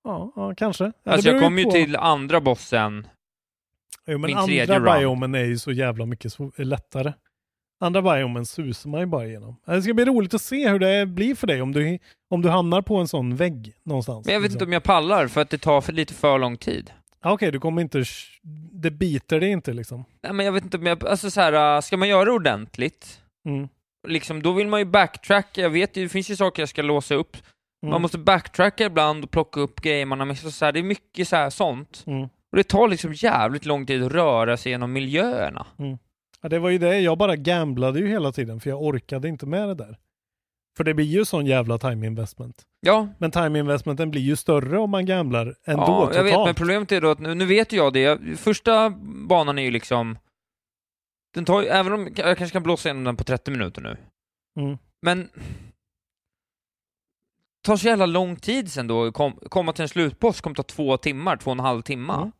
[0.07, 0.83] Ja, ja kanske.
[1.03, 1.71] Ja, alltså jag kom ju på.
[1.71, 3.07] till andra bossen,
[4.07, 7.13] Jo, men min andra biomen är ju så jävla mycket lättare.
[7.79, 9.55] Andra biomen susar man ju bara igenom.
[9.65, 11.99] Det ska bli roligt att se hur det blir för dig om du,
[12.29, 14.25] om du hamnar på en sån vägg någonstans.
[14.25, 14.55] men jag vet liksom.
[14.55, 16.91] inte om jag pallar för att det tar för lite för lång tid.
[17.23, 18.03] Okej, du kommer inte...
[18.71, 20.05] Det biter dig inte liksom.
[20.23, 22.31] Nej men jag vet inte om jag, alltså så här, äh, ska man göra det
[22.31, 23.67] ordentligt, Mm.
[24.07, 27.15] liksom, då vill man ju backtracka, jag vet det finns ju saker jag ska låsa
[27.15, 27.37] upp.
[27.83, 27.91] Mm.
[27.91, 30.83] Man måste backtracka ibland och plocka upp grejer man har missat, så här, det är
[30.83, 32.03] mycket så här sånt.
[32.07, 32.23] Mm.
[32.23, 35.65] Och det tar liksom jävligt lång tid att röra sig genom miljöerna.
[36.41, 36.99] Ja, det var ju det.
[36.99, 39.97] Jag bara gamblade ju hela tiden för jag orkade inte med det där.
[40.77, 42.61] För det blir ju sån jävla time investment.
[42.79, 46.15] Ja, Men time investmenten blir ju större om man gamblar ändå ja totalt.
[46.15, 48.89] jag vet, men problemet är då att nu, nu vet jag det, första
[49.27, 50.17] banan är ju liksom,
[51.33, 53.97] den tar ju, även om jag kanske kan blåsa igenom den på 30 minuter nu,
[54.59, 54.77] Mm.
[55.01, 55.29] men
[57.67, 60.97] tar så jävla lång tid sen då, kom, komma till en slutpost kommer ta två
[60.97, 62.13] timmar, två och en halv timme.
[62.13, 62.31] Mm.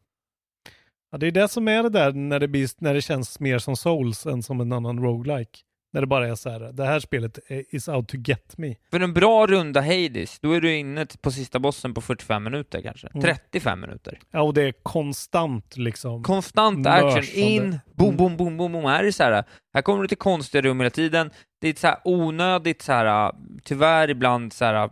[1.11, 3.59] Ja, det är det som är det där när det, blir, när det känns mer
[3.59, 5.59] som Souls än som en annan roguelike.
[5.97, 8.75] När det bara är så här, det här spelet is out to get me.
[8.91, 12.81] För en bra runda Hades, då är du inne på sista bossen på 45 minuter
[12.81, 13.07] kanske.
[13.07, 13.21] Mm.
[13.21, 14.19] 35 minuter.
[14.31, 16.23] Ja, och det är konstant liksom.
[16.23, 18.85] Konstant action, in, boom, boom, boom, boom, boom.
[18.85, 19.43] Här är det så här,
[19.73, 21.31] här kommer du till konstiga rum hela tiden.
[21.61, 23.33] Det är så här onödigt så här,
[23.63, 24.89] tyvärr ibland så här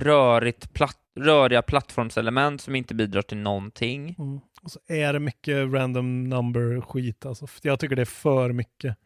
[0.00, 4.16] rörigt, platt, röriga plattformselement som inte bidrar till någonting.
[4.18, 4.40] Mm.
[4.62, 7.46] Och så är det mycket random number skit alltså.
[7.62, 8.96] Jag tycker det är för mycket.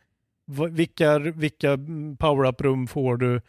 [0.71, 1.79] Vilka, vilka
[2.19, 3.41] power-up-rum får du?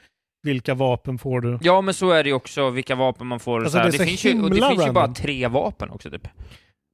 [0.44, 1.60] Vilka vapen får du?
[1.62, 3.64] Ja, men så är det ju också vilka vapen man får.
[3.64, 6.28] Alltså, det det, finns ju, och det finns ju bara tre vapen också typ.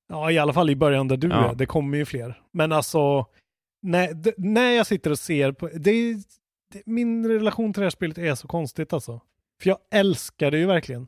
[0.09, 1.51] Ja, i alla fall i början där du Ja.
[1.51, 1.55] är.
[1.55, 2.41] Det kommer ju fler.
[2.53, 3.25] Men alltså,
[3.81, 5.69] när, när jag sitter och ser på...
[5.73, 6.15] Det, är-
[6.73, 9.21] det, min relation till det här spelet är så konstigt alltså.
[9.61, 11.07] För jag älskar det ju verkligen.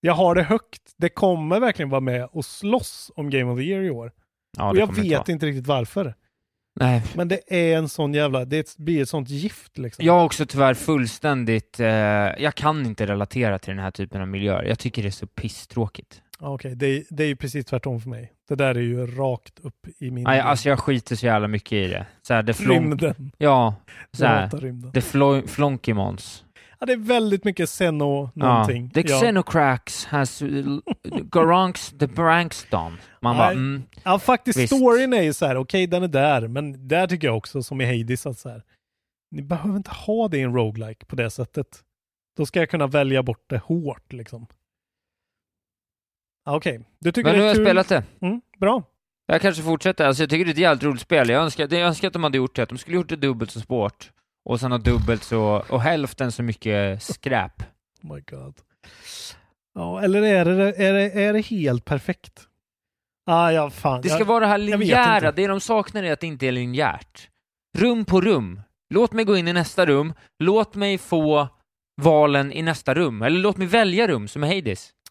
[0.00, 0.94] Jag har det högt.
[0.96, 4.12] Det kommer verkligen vara med och slåss om Game of the Year i år.
[4.56, 6.14] Ja, och jag vet inte, riktigt varför.
[6.80, 7.02] Nej.
[7.14, 8.44] Men det är en sån jävla...
[8.44, 10.04] Det blir ett sånt gift liksom.
[10.04, 14.28] Jag är också tyvärr fullständigt, eh, jag kan inte relatera till den här typen av
[14.28, 14.62] miljöer.
[14.64, 16.20] Jag tycker det är så pisstråkigt.
[16.40, 18.32] Ja, Okej, det, är- det är ju precis tvärtom för mig.
[18.48, 20.24] Det där är ju rakt upp i min...
[20.24, 22.06] Nej, alltså jag skiter så jävla mycket i det.
[22.22, 22.80] Så här, det flonk...
[22.80, 23.32] Rymden.
[23.38, 23.74] Ja,
[24.12, 24.90] så Jag här, hatar rymden.
[24.94, 26.44] det flo- flonkimons.
[26.84, 28.90] Ja, det är väldigt mycket Xeno någonting.
[28.94, 29.02] Ja.
[29.02, 29.20] The Ja.
[29.20, 30.42] Xenocrax has
[31.30, 32.96] Garanks the Brankston.
[33.20, 34.76] Man bara, mm, Ja, faktiskt Visst.
[34.76, 37.80] storyn är ju så här, okej den är där, men där tycker jag också som
[37.80, 38.62] i Hades att så här,
[39.30, 41.82] ni behöver inte ha det i en roguelike på det sättet.
[42.36, 44.46] Då ska jag kunna välja bort det hårt liksom.
[46.44, 47.64] Ja, Okej, du tycker Men nu har jag kul.
[47.66, 48.04] spelat det.
[48.20, 48.82] Mm, bra.
[49.26, 50.04] Jag kanske fortsätter.
[50.06, 51.28] Alltså jag tycker det är ett jävligt roligt spel.
[51.28, 52.62] Jag önskar, jag önskar att de hade gjort det.
[52.62, 54.10] Att de skulle gjort det dubbelt så svårt.
[54.44, 57.62] Och sen ha dubbelt så, och hälften så mycket skräp.
[58.02, 58.54] Oh my god.
[59.74, 62.48] Ja, eller är det, är det, är det helt perfekt?
[63.26, 64.00] Ah, ja, fan.
[64.02, 65.32] Det ska jag, vara det här linjära.
[65.32, 67.28] Det de saknar är att det inte är linjärt.
[67.78, 68.60] Rum på rum.
[68.94, 70.14] Låt mig gå in i nästa rum.
[70.38, 71.48] Låt mig få
[72.02, 73.22] valen i nästa rum.
[73.22, 74.48] Eller låt mig välja rum som är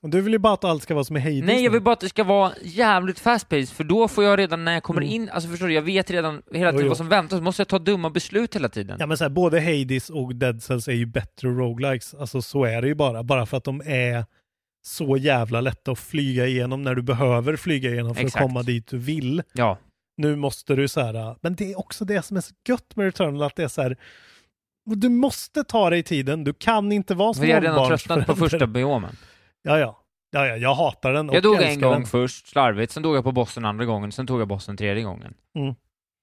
[0.03, 0.11] Hades.
[0.11, 1.93] Du vill ju bara att allt ska vara som i Hades Nej, jag vill bara
[1.93, 5.01] att det ska vara jävligt fast pace för då får jag redan när jag kommer
[5.01, 6.87] in, alltså förstår du, jag vet redan hela Jo, tiden jo.
[6.87, 8.97] vad som väntar, så måste jag ta dumma beslut hela tiden.
[8.99, 12.13] Ja men så här, både Hades och Dead Cells är ju bättre roguelikes.
[12.13, 13.23] Alltså så är det ju bara.
[13.23, 14.25] Bara för att de är
[14.85, 18.43] så jävla lätta att flyga igenom när du behöver flyga igenom för Exakt.
[18.43, 19.43] att komma dit du vill.
[19.53, 19.77] Ja.
[20.17, 23.05] Nu måste du så här, men det är också det som är så gött med
[23.05, 23.97] Returnal, att det är så här,
[24.85, 28.35] du måste ta dig tiden, du kan inte vara För jag har redan tröttnat på
[28.35, 29.15] första biomen.
[29.63, 29.99] Ja, ja.
[30.31, 32.05] Ja, ja, jag hatar den Jag dog en gång den.
[32.05, 35.33] först, slarvigt, sen dog jag på bossen andra gången, sen tog jag bossen tredje gången.
[35.55, 35.75] Mm.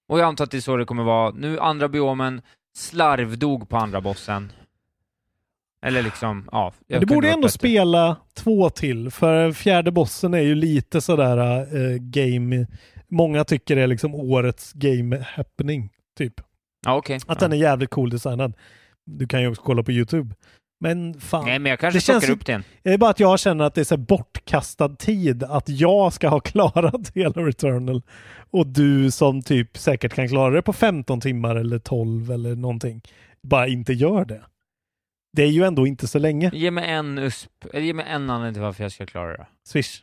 [0.09, 1.31] Och jag antar att det är så det kommer vara.
[1.31, 2.43] Nu andra biomen,
[2.77, 4.53] slarvdog på andra bossen.
[5.83, 6.73] Eller liksom, ja.
[6.87, 7.59] Du borde ändå bättre.
[7.59, 12.67] spela två till, för fjärde bossen är ju lite sådär eh, game,
[13.09, 16.35] många tycker det är liksom årets game happening, typ.
[16.87, 17.17] Ja, okej.
[17.17, 17.35] Att ja.
[17.35, 18.53] den är jävligt cool designad.
[19.07, 20.35] Du kan ju också kolla på YouTube.
[20.81, 21.45] Men fan.
[21.45, 22.65] Nej, men jag kanske det känns plockar upp det igen.
[22.83, 26.29] Det är bara att jag känner att det är så bortkastad tid att jag ska
[26.29, 28.03] ha klarat hela Returnal
[28.51, 33.03] och du som typ säkert kan klara det på 15 timmar eller 12 eller någonting
[33.43, 34.43] bara inte gör det.
[35.37, 36.51] Det är ju ändå inte så länge.
[36.55, 39.47] Ge mig en USP, eller ge mig en anledning till varför jag ska klara det.
[39.69, 40.03] Swish.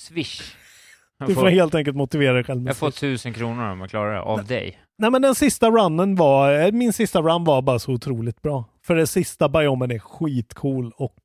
[0.00, 0.54] Swish.
[1.26, 4.20] Du får helt enkelt motivera dig själv Jag får tusen kronor om jag klarar det,
[4.20, 4.78] av dig.
[4.98, 8.64] Nej men den sista runnen var, eh, min sista run var bara så otroligt bra.
[8.82, 11.18] För den sista biomen är skitcool och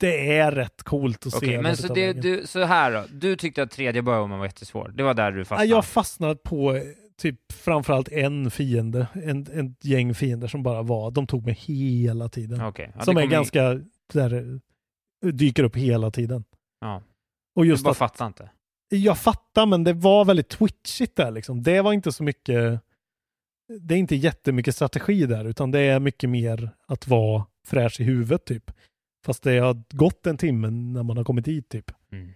[0.00, 1.62] det är rätt coolt att Okej, se.
[1.62, 3.04] men så, det, du, så här då.
[3.12, 4.92] Du tyckte att tredje biomen var jättesvår.
[4.94, 5.70] Det var där du fastnade?
[5.70, 6.82] jag fastnade på eh,
[7.18, 12.28] typ framförallt en fiende, en, en gäng fiender som bara var, de tog mig hela
[12.28, 12.64] tiden.
[12.64, 13.80] Okej, ja, som är ganska,
[14.12, 14.60] där,
[15.24, 16.44] eh, dyker upp hela tiden.
[16.80, 17.02] Ja.
[17.56, 18.50] Och Du just bara att, fattar inte.
[18.96, 21.62] Jag fattar men det var väldigt twitchigt där liksom.
[21.62, 22.80] Det var inte så mycket,
[23.80, 28.04] det är inte jättemycket strategi där utan det är mycket mer att vara fräsch i
[28.04, 28.70] huvudet typ.
[29.26, 31.90] Fast det har gått en timme när man har kommit dit typ.
[32.12, 32.32] Mm.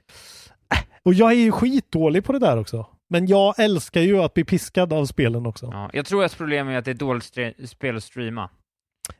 [1.02, 2.86] Och jag är ju skitdålig på det där också.
[3.10, 5.68] Men jag älskar ju att bli piskad av spelen också.
[5.72, 8.50] Ja, jag tror att problemet är att det är dåligt stre- spel att streama.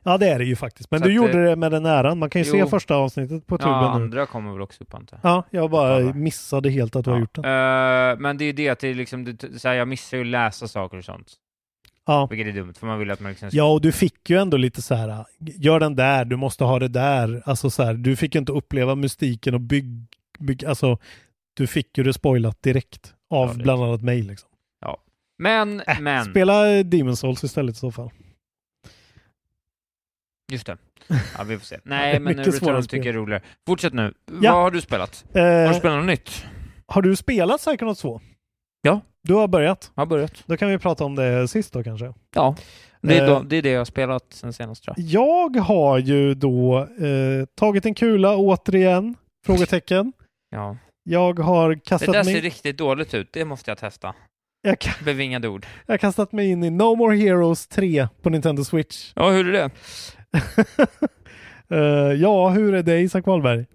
[0.03, 0.91] Ja, det är det ju faktiskt.
[0.91, 2.19] Men Så du gjorde det- det med den äran.
[2.19, 2.65] Man kan ju Jo.
[2.65, 4.03] se första avsnittet på tuben Ja, nu.
[4.03, 5.31] andra kommer väl också upp antar jag.
[5.31, 7.45] Ja, jag bara missade helt att du har gjort den.
[7.45, 10.17] Eh, men det är ju det att det är liksom, det, så här, jag missar
[10.17, 11.33] ju att läsa saker och sånt.
[12.07, 12.27] Ja.
[12.31, 13.49] Vilket är dumt, för man vill att man liksom...
[13.51, 16.79] Ja, och du fick ju ändå lite så här, gör den där, du måste ha
[16.79, 17.41] det där.
[17.45, 20.05] Alltså så här, du fick ju inte uppleva mystiken och bygg,
[20.39, 20.97] bygg, alltså
[21.53, 24.49] du fick ju det spoilat direkt av bland annat mig liksom.
[24.81, 24.97] Ja.
[25.37, 26.25] Men, men...
[26.25, 28.09] Spela Demon Souls istället i så fall.
[30.49, 30.77] Just det.
[31.37, 31.75] Ja, vi får se.
[31.75, 33.41] det Nej, men Return tycker jag är roligare.
[33.67, 34.13] Fortsätt nu.
[34.41, 34.53] Ja.
[34.53, 35.25] Vad har du spelat?
[35.33, 36.45] Eh, Har du spelat något nytt?
[36.87, 38.21] Har du spelat Psychonauts 2?
[38.81, 39.01] Ja.
[39.23, 39.91] du har börjat.
[39.95, 40.43] Jag har börjat.
[40.45, 42.13] Då kan vi prata om det sist då kanske.
[42.35, 42.55] Ja,
[43.01, 43.27] det är, Eh.
[43.29, 45.05] då, det, är det jag har spelat sen senast tror jag.
[45.05, 49.15] Jag har ju då eh, tagit en kula återigen?
[49.45, 50.13] Frågetecken.
[50.51, 50.77] Ja.
[51.03, 52.41] Jag har Det kastat där ser mig...
[52.41, 54.13] riktigt dåligt ut, det måste jag testa.
[54.61, 55.65] Jag, ka- Bevingade ord.
[55.85, 59.11] jag har kastat mig in i No More Heroes 3 på Nintendo Switch.
[59.15, 59.69] Ja, hur är det?
[61.71, 61.77] Eh,
[62.13, 63.65] ja, hur är det Isak Wahlberg?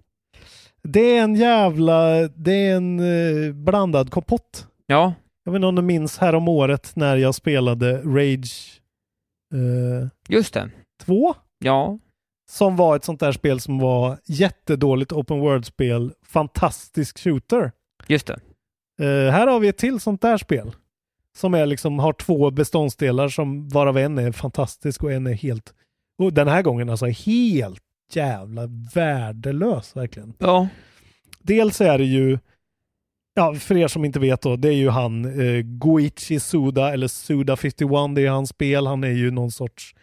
[0.83, 2.27] Det är en jävla...
[2.27, 4.67] Det är en eh, blandad kompott.
[4.85, 8.81] Ja, Jag vet inte om du minns här om året när jag spelade Rage
[9.53, 10.69] eh, just det.
[11.01, 11.35] 2?
[11.59, 11.99] Ja,
[12.51, 16.13] Som var ett sånt där spel som var jättedåligt open world-spel.
[16.25, 17.71] Fantastisk shooter.
[18.07, 18.39] just det.
[19.05, 20.75] Eh, här har vi ett till sånt där spel.
[21.37, 25.73] Som är liksom, har två beståndsdelar som varav en är fantastisk och en är helt,
[26.17, 27.81] och den här gången alltså helt
[28.13, 30.33] jävla värdelös verkligen.
[30.37, 30.67] Ja,
[31.45, 32.39] Dels är det ju,
[33.35, 37.07] ja för er som inte vet då, det är ju han eh, Goichi Suda eller
[37.07, 38.87] Suda 51, det är hans spel.
[38.87, 39.95] Han är ju någon sorts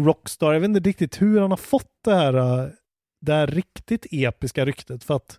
[0.00, 0.52] rockstar.
[0.52, 2.68] Jag vet inte riktigt hur han har fått det här, eh,
[3.20, 5.38] det här riktigt episka ryktet för att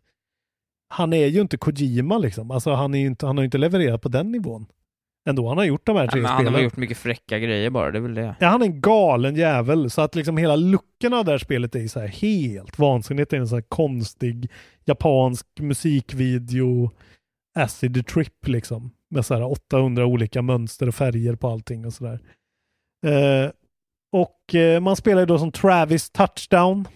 [0.87, 2.51] han är ju inte Kojima liksom.
[2.51, 4.65] Alltså han, är inte, han har ju inte levererat på den nivån.
[5.29, 6.53] Ändå han har gjort de här ja tre men han spelen.
[6.53, 8.35] har gjort mycket fräcka grejer bara, det är väl det.
[8.39, 9.89] Ja, han är en galen jävel.
[9.89, 13.29] Så att liksom hela looken av det här spelet är så här helt vansinnigt.
[13.31, 14.51] Det är en så här konstig
[14.85, 16.91] japansk musikvideo
[17.59, 18.91] acid trip liksom.
[19.09, 22.19] Med så här 800 olika mönster och färger på allting och sådär.
[23.05, 23.51] Eh,
[24.13, 26.87] och eh, man spelar ju då som Travis Touchdown.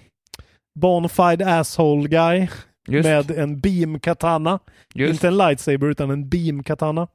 [0.79, 2.47] Bonafide asshole guy.
[2.87, 3.09] Just.
[3.09, 4.59] Med en beam katana.
[4.93, 5.13] Just.
[5.13, 7.07] Inte en lightsaber utan en beam katana.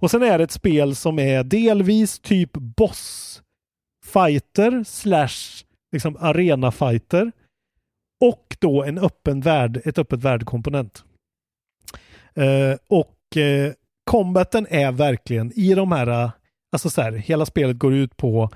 [0.00, 3.42] Och sen är det ett spel som är delvis typ boss
[4.04, 7.32] fighter slash liksom arena fighter
[8.20, 11.04] och då en öppen värld, ett öppet värld-komponent.
[12.34, 13.72] Eh, och eh,
[14.10, 16.30] combaten är verkligen i de här,
[16.72, 18.50] alltså så här, hela spelet går ut på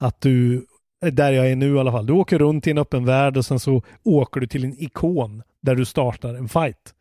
[0.00, 0.66] att du,
[1.04, 3.36] eh, där jag är nu i alla fall, du åker runt i en öppen värld
[3.36, 6.94] och sen så åker du till en ikon där du startar en fight.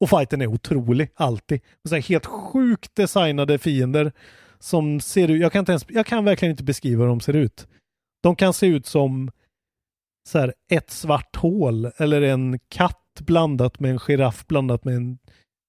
[0.00, 1.60] Och fighten är otrolig, alltid.
[1.88, 4.12] Så här helt sjukt designade fiender
[4.58, 7.36] som ser ut, jag kan, inte ens, jag kan verkligen inte beskriva hur de ser
[7.36, 7.66] ut.
[8.22, 9.30] De kan se ut som
[10.28, 15.18] så här, ett svart hål eller en katt blandat med en giraff blandat med en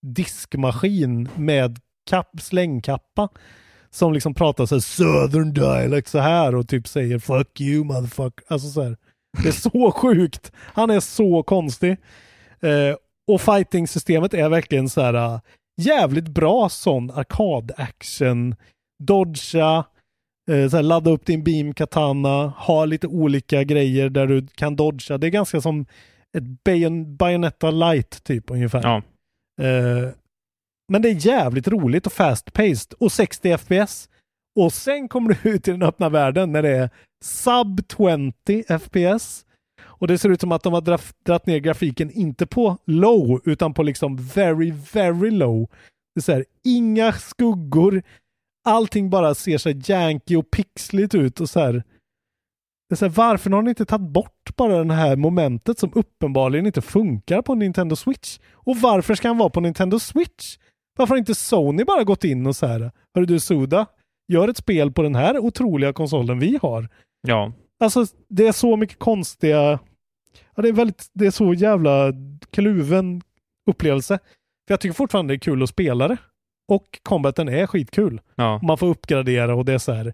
[0.01, 3.29] diskmaskin med kapp, slängkappa
[3.89, 8.45] som liksom pratar så här southern dialect så här och typ säger fuck you motherfucker.
[8.47, 8.97] Alltså så här.
[9.43, 10.51] Det är så sjukt.
[10.55, 11.91] Han är så konstig.
[12.59, 12.95] Eh,
[13.29, 15.39] och fighting-systemet är verkligen så här äh,
[15.81, 18.55] jävligt bra sån arkad-action.
[19.03, 19.85] Dodga,
[20.51, 24.75] eh, så här, ladda upp din beam katana, ha lite olika grejer där du kan
[24.75, 25.17] dodga.
[25.17, 25.85] Det är ganska som
[26.37, 28.83] ett Bayon Bayonetta light typ ungefär.
[28.83, 28.95] Ja.
[29.65, 30.09] Eh,
[30.91, 34.09] men det är jävligt roligt och fast-paced och 60 FPS.
[34.59, 36.89] Och sen kommer du ut i den öppna världen när det är
[37.23, 39.45] sub 20 FPS.
[39.99, 40.81] Och det ser ut som att de har
[41.25, 45.69] dratt ner grafiken inte på low utan på liksom very, very low.
[46.15, 48.03] Det är så här, inga skuggor.
[48.65, 51.83] Allting bara ser så janky och pixligt ut och så här.
[52.89, 55.91] Det är så här, varför har ni inte tagit bort bara det här momentet som
[55.95, 58.39] uppenbarligen inte funkar på Nintendo Switch?
[58.53, 60.57] Och varför ska han vara på Nintendo Switch?
[60.97, 63.85] Varför har inte Sony bara gått in och så här, hörru du Suda,
[64.27, 66.89] gör ett spel på den här otroliga konsolen vi har.
[67.27, 67.53] Ja.
[67.79, 69.79] Alltså det är så mycket konstiga,
[70.59, 72.13] ja, det är väldigt, det är så jävla
[72.51, 73.21] kluven
[73.69, 74.19] upplevelse.
[74.67, 76.17] För jag tycker fortfarande det är kul att spela det.
[76.71, 78.21] Och combaten är skitkul.
[78.35, 78.59] Ja.
[78.63, 80.05] Man får uppgradera och det är så här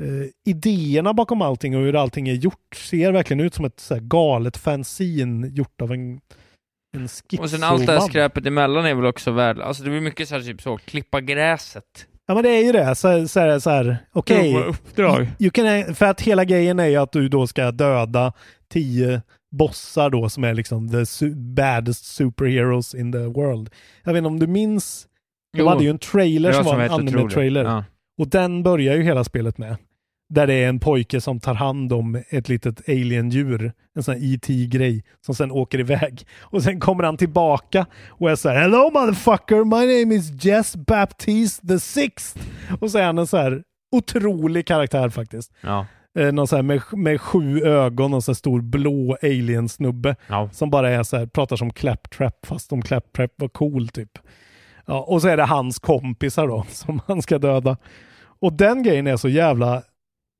[0.00, 3.94] eh, idéerna bakom allting och hur allting är gjort ser verkligen ut som ett så
[3.94, 6.20] här galet fanzine gjort av en,
[6.96, 7.44] en schizoman.
[7.44, 10.28] Och sen allt det här skräpet emellan är väl också värde, alltså det blir mycket
[10.28, 12.06] så här typ så, klippa gräset.
[12.26, 12.94] Ja men det är ju det.
[12.94, 14.52] Så, så, här- så här, okej.
[14.52, 15.26] Prova uppdrag.
[15.38, 18.32] You can, för att hela grejen är ju att du då ska döda
[18.68, 23.70] tio bossar då som är liksom the su- baddest superheroes in the world.
[24.04, 25.06] Jag vet inte om du minns?
[25.52, 25.68] De Jo.
[25.68, 27.64] hade ju en trailer som var en anime-trailer.
[27.64, 27.84] Ja.
[28.20, 29.76] Och den börjar ju hela spelet med.
[30.34, 33.72] Där det är en pojke som tar hand om ett litet alien-djur.
[33.96, 35.04] En sån här E.T.-grej.
[35.26, 36.26] Som sen åker iväg.
[36.40, 40.76] Och sen kommer han tillbaka och är så här Hello motherfucker, my name is Jess
[40.76, 42.40] Baptiste the sixth.
[42.80, 43.62] Och så är han en så här
[43.96, 45.52] otrolig karaktär faktiskt.
[45.60, 45.86] Ja.
[46.18, 50.16] Eh, någon så här med, med sju ögon och så stor blå alien-snubbe.
[50.26, 50.50] Ja.
[50.52, 54.18] Som bara är så här, pratar som Claptrap fast om Claptrap var cool typ.
[54.86, 57.76] Ja, och så är det hans kompisar då som han ska döda.
[58.22, 59.82] Och den grejen är så jävla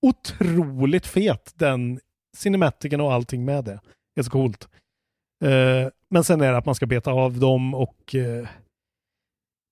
[0.02, 1.52] otroligt fet.
[1.54, 2.00] Den
[2.36, 3.80] cinematiken och allting med det.
[4.14, 4.68] Det är så coolt.
[5.44, 8.48] Eh, men sen är det att man ska beta av dem och eh,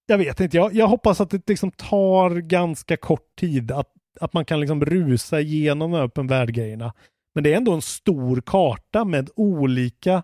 [0.07, 4.33] jag vet inte, jag, jag hoppas att det liksom tar ganska kort tid att, att
[4.33, 6.93] man kan liksom rusa igenom öppen värld-grejerna.
[7.35, 10.23] Men det är ändå en stor karta med olika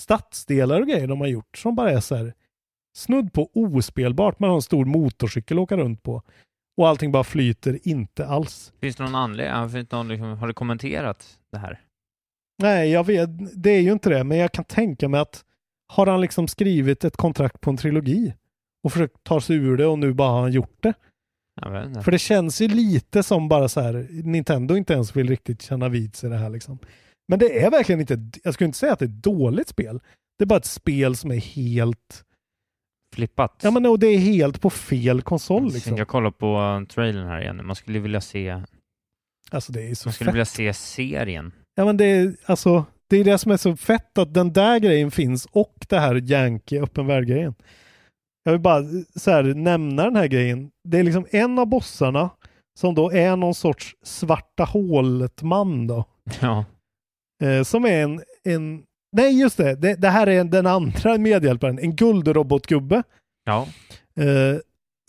[0.00, 2.34] stadsdelar och grejer de har gjort som bara är så här
[2.96, 4.38] snudd på ospelbart.
[4.38, 6.22] Man har en stor motorcykel att åka runt på
[6.76, 8.72] och allting bara flyter inte alls.
[8.80, 9.70] Finns det någon anledning?
[9.70, 11.80] Finns det någon, liksom, har du kommenterat det här?
[12.62, 13.30] Nej, jag vet,
[13.62, 15.44] det är ju inte det, men jag kan tänka mig att
[15.88, 18.34] har han liksom skrivit ett kontrakt på en trilogi
[18.84, 20.94] och försökt ta sig ur det och nu bara har han gjort det?
[22.02, 25.88] För det känns ju lite som bara så här, Nintendo inte ens vill riktigt känna
[25.88, 26.78] vid sig det här liksom.
[27.28, 30.00] Men det är verkligen inte, jag skulle inte säga att det är ett dåligt spel.
[30.38, 32.24] Det är bara ett spel som är helt
[33.14, 33.60] flippat.
[33.62, 35.96] Ja men och det är helt på fel konsol liksom.
[35.96, 37.66] Jag kollar på trailern här igen.
[37.66, 38.62] Man skulle vilja se
[39.50, 40.34] Alltså det är så Man skulle fett.
[40.34, 41.52] vilja se serien.
[41.74, 44.78] Ja men det är alltså det är det som är så fett att den där
[44.78, 47.54] grejen finns och det här Yankee öppen värld-grejen.
[48.44, 48.82] Jag vill bara
[49.16, 50.70] så här, nämna den här grejen.
[50.88, 52.30] Det är liksom en av bossarna
[52.78, 56.04] som då är någon sorts svarta hålet-man då.
[56.40, 56.64] Ja.
[57.42, 58.82] Eh, som är en, en
[59.12, 63.02] nej just det, det, det här är den andra medhjälparen, en guldrobotgubbe.
[63.44, 63.66] Ja.
[64.16, 64.58] Eh,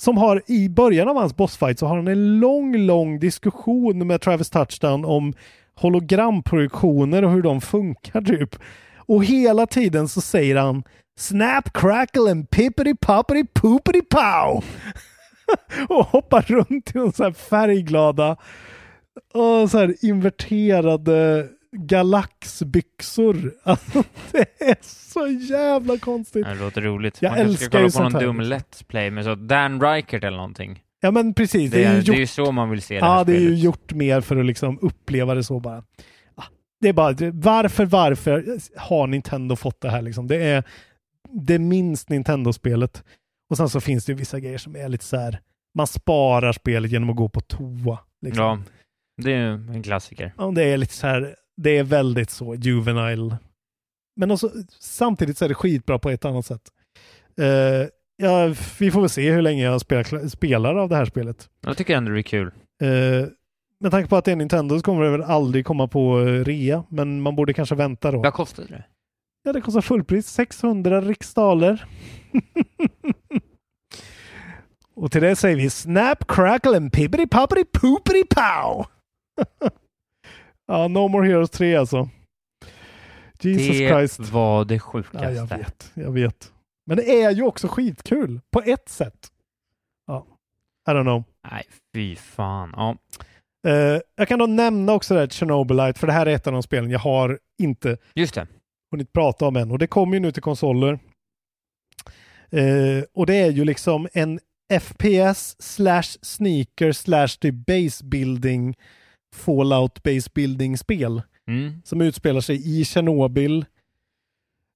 [0.02, 4.22] som har i början av hans bossfight så har han en lång, lång diskussion med
[4.22, 5.34] Travis Touchdown om
[5.76, 8.56] hologramprojektioner och hur de funkar typ.
[8.96, 10.84] Och hela tiden så säger han
[11.18, 14.64] Snap, crackle and pippity poppity poopity pow!
[15.90, 18.38] och hoppar runt i så här färgglada
[19.34, 21.48] och så här inverterade
[21.78, 23.52] galaxbyxor.
[23.64, 26.46] Alltså, det är så jävla konstigt.
[26.46, 27.18] Det låter roligt.
[27.22, 28.22] Jag Man älskar ska kolla på någon här.
[28.22, 30.80] dum Let's Play med så Dan Reichert eller någonting.
[31.02, 31.72] Ja men precis.
[31.72, 33.40] Det, är, ju det är ju gjort- så man vill se det Ja, det är
[33.40, 35.84] ju gjort mer för att liksom uppleva det så bara.
[36.36, 36.44] Ah,
[36.82, 38.46] Det är bara, det- varför, varför
[38.78, 40.28] har Nintendo fått det här liksom?
[40.28, 40.64] Det är
[41.30, 43.04] det minst Nintendo-spelet.
[43.50, 45.40] Och sen så finns det ju vissa grejer som är lite så här,
[45.78, 48.00] man sparar spelet genom att gå på toa.
[48.22, 48.44] Liksom.
[48.44, 48.60] Ja,
[49.24, 50.34] det är en klassiker.
[50.38, 53.38] Ja, det är lite så här, det är väldigt så juvenile.
[54.16, 56.62] Men också, samtidigt så är det skitbra på ett annat sätt.
[57.38, 61.50] Eh, ja, vi får väl se hur länge jag spelar, spelar av det här spelet.
[61.62, 62.52] Jag tycker ändå det är kul.
[62.82, 63.28] Eh,
[63.80, 66.26] med tanke på att det är Nintendo så kommer det väl aldrig komma på eh,
[66.26, 68.22] rea, men man borde kanske vänta då.
[68.22, 68.84] Vad kostade det?
[69.44, 71.86] Ja, det kostar fullpris, 600 riksdaler.
[74.96, 78.86] Och till det säger vi Snap, crackle and pippity poppity poopity pow!
[80.68, 82.10] ja, No More Heroes 3 alltså.
[83.42, 84.20] Jesus det Christ.
[84.20, 85.34] var det Ja, sjukaste.
[85.34, 86.52] jag vet, jag vet.
[86.86, 89.32] Men det är ju också skitkul, på ett sätt.
[90.08, 90.26] Ja,
[90.90, 91.24] I don't know.
[91.52, 91.64] Nej,
[91.96, 92.74] fy fan.
[92.76, 92.98] Ja.
[93.70, 96.54] Eh, jag kan då nämna också det här Chernobylite, för det här är ett av
[96.54, 98.48] de spelen jag har inte Just det.
[98.94, 99.72] Hunnit prata om än.
[99.72, 101.00] Och det kommer ju nu till konsoler.
[102.52, 104.40] Eh, och det är ju liksom en
[104.82, 108.76] FPS slash sneaker slash typ base building
[109.36, 111.82] Fallout base building spel Mm.
[111.86, 113.66] som utspelar sig i Tjernobyl.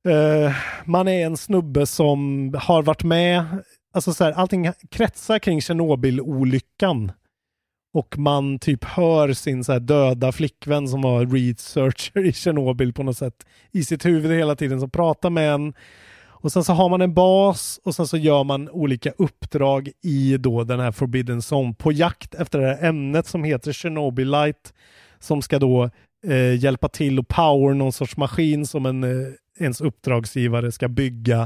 [0.08, 0.56] Eh,
[0.86, 3.46] man är en snubbe som har varit med,
[3.94, 7.12] alltså så här, allting kretsar kring Tjernobyl-olyckan.
[7.98, 13.04] Och man typ hör sin så här döda flickvän som var researcher i Tjernobyl på
[13.04, 15.74] något sätt i sitt huvud hela tiden som pratar med en.
[16.26, 20.38] Och sen så har man en bas och sen så gör man olika uppdrag i
[20.38, 24.70] då den här Forbidden Zone på jakt efter det här ämnet som heter Chernobylite
[25.20, 25.90] som ska då
[26.28, 31.42] eh, hjälpa till och power någon sorts maskin som en, eh, ens uppdragsgivare ska bygga.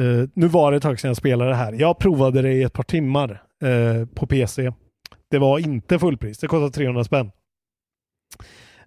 [0.00, 1.72] Eh, nu var det ett tag sedan jag spelade det här.
[1.72, 4.72] Jag provade det i ett par timmar eh, på PC.
[5.30, 6.38] Det var inte fullpris.
[6.38, 7.30] Det kostade 300 spänn.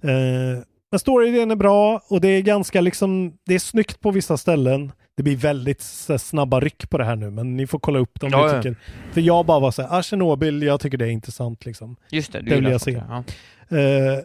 [0.01, 4.37] Eh, men storyidén är bra och det är ganska liksom, det är snyggt på vissa
[4.37, 4.91] ställen.
[5.17, 5.81] Det blir väldigt
[6.19, 8.61] snabba ryck på det här nu, men ni får kolla upp dem Ja, ni ja.
[8.61, 8.75] tycker.
[9.11, 11.95] För jag bara var så här, ah, Tjernobyl, jag tycker det är intressant liksom.
[12.11, 12.91] Just det, du det vill jag se.
[12.91, 13.23] där,
[13.69, 13.77] Ja.
[13.77, 14.19] Eh,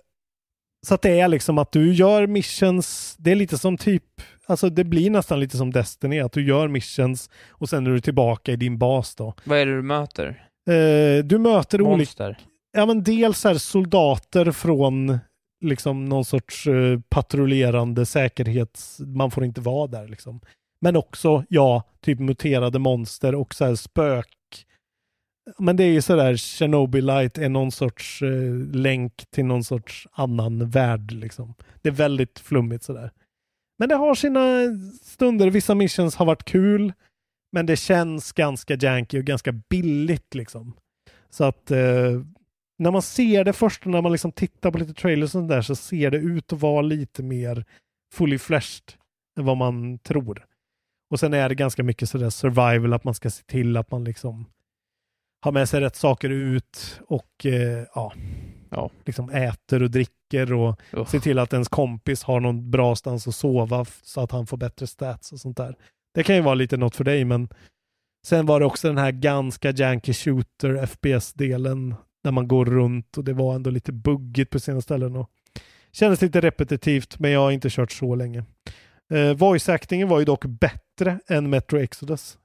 [0.86, 4.02] så att det är liksom att du gör missions, det är lite som typ,
[4.46, 8.00] alltså det blir nästan lite som Destiny, att du gör missions och sen är du
[8.00, 9.34] tillbaka i din bas då.
[9.44, 10.46] Vad är det du möter?
[10.68, 12.38] Eh, du möter olika, Monster?
[12.72, 15.18] ja men dels är soldater från
[15.64, 20.40] liksom någon sorts eh, patrullerande säkerhets, man får inte vara där liksom.
[20.80, 24.28] Men också, ja, typ muterade monster och så här spök.
[25.58, 30.70] Men det är ju sådär, Chernobylite är någon sorts eh, länk till någon sorts annan
[30.70, 31.54] värld liksom.
[31.82, 33.10] Det är väldigt flummigt sådär.
[33.78, 34.40] Men det har sina
[35.02, 36.92] stunder, vissa missions har varit kul,
[37.54, 40.76] men det känns ganska janky och ganska billigt liksom.
[41.30, 42.20] Så att eh,
[42.78, 45.48] när man ser det först och när man liksom tittar på lite trailers och sånt
[45.48, 47.64] där så ser det ut att vara lite mer
[48.14, 48.92] fully fleshed
[49.38, 50.46] än vad man tror.
[51.10, 54.04] Och sen är det ganska mycket sådär survival, att man ska se till att man
[54.04, 54.46] liksom
[55.44, 58.12] har med sig rätt saker ut och eh, ja,
[58.70, 58.90] Ja.
[59.04, 61.08] liksom äter och dricker och Uff.
[61.10, 64.56] ser till att ens kompis har någon bra stans att sova så att han får
[64.56, 65.76] bättre stats och sånt där.
[66.14, 67.48] Det kan ju vara lite något för dig, men
[68.26, 71.94] sen var det också den här ganska janky shooter FPS-delen
[72.24, 75.30] där man går runt och det var ändå lite buggigt på sina ställen och
[75.92, 78.44] kändes lite repetitivt, men jag har inte kört så länge.
[79.12, 82.38] Eh, voice-actingen var ju dock bättre än Metro Exodus.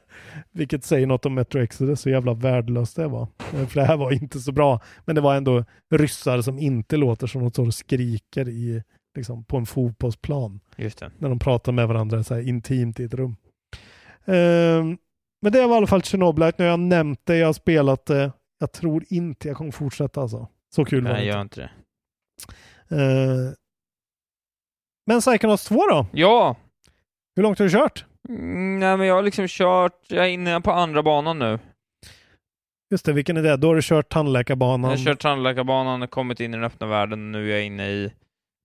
[0.52, 3.28] Vilket säger något om Metro Exodus, så jävla värdelöst det var.
[3.54, 4.80] Eh, för det här var inte så bra.
[5.04, 5.64] Men det var ändå
[5.94, 8.82] ryssar som inte låter som de står och skriker i,
[9.16, 10.60] liksom, på en fotbollsplan.
[11.18, 13.36] När de pratar med varandra så här intimt i ett rum.
[14.24, 14.98] Ehm,
[15.42, 16.54] men det var i alla fall Tjernobylite.
[16.58, 18.32] Nu har jag nämnt det, jag har spelat det.
[18.58, 20.48] Jag tror inte jag kommer fortsätta alltså.
[20.74, 21.70] Så kul var det Nej, gör inte det.
[22.96, 23.52] Eh,
[25.06, 26.06] men Psychonauts 2 då?
[26.12, 26.56] Ja!
[27.36, 28.04] Hur långt har du kört?
[28.28, 31.58] Mm, nej, men jag har liksom kört, jag är inne på andra banan nu.
[32.90, 33.56] Just det, vilken är det?
[33.56, 34.90] Då har du kört tandläkarbanan.
[34.90, 37.32] Jag har kört tandläkarbanan kommit in i den öppna världen.
[37.32, 38.12] Nu är jag inne i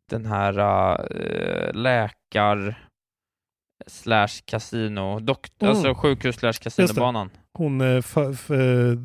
[0.09, 2.89] den här äh, läkar
[3.87, 5.69] slash kasino, dock, Mm.
[5.75, 7.29] alltså sjukhus slash kasinobanan.
[7.53, 8.01] Hon är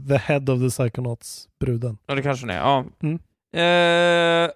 [0.08, 1.98] the head of the Psychonauts, bruden.
[2.06, 2.60] Ja, det kanske den är.
[2.60, 2.84] Ja.
[3.02, 3.18] Mm.
[3.52, 4.50] Eh,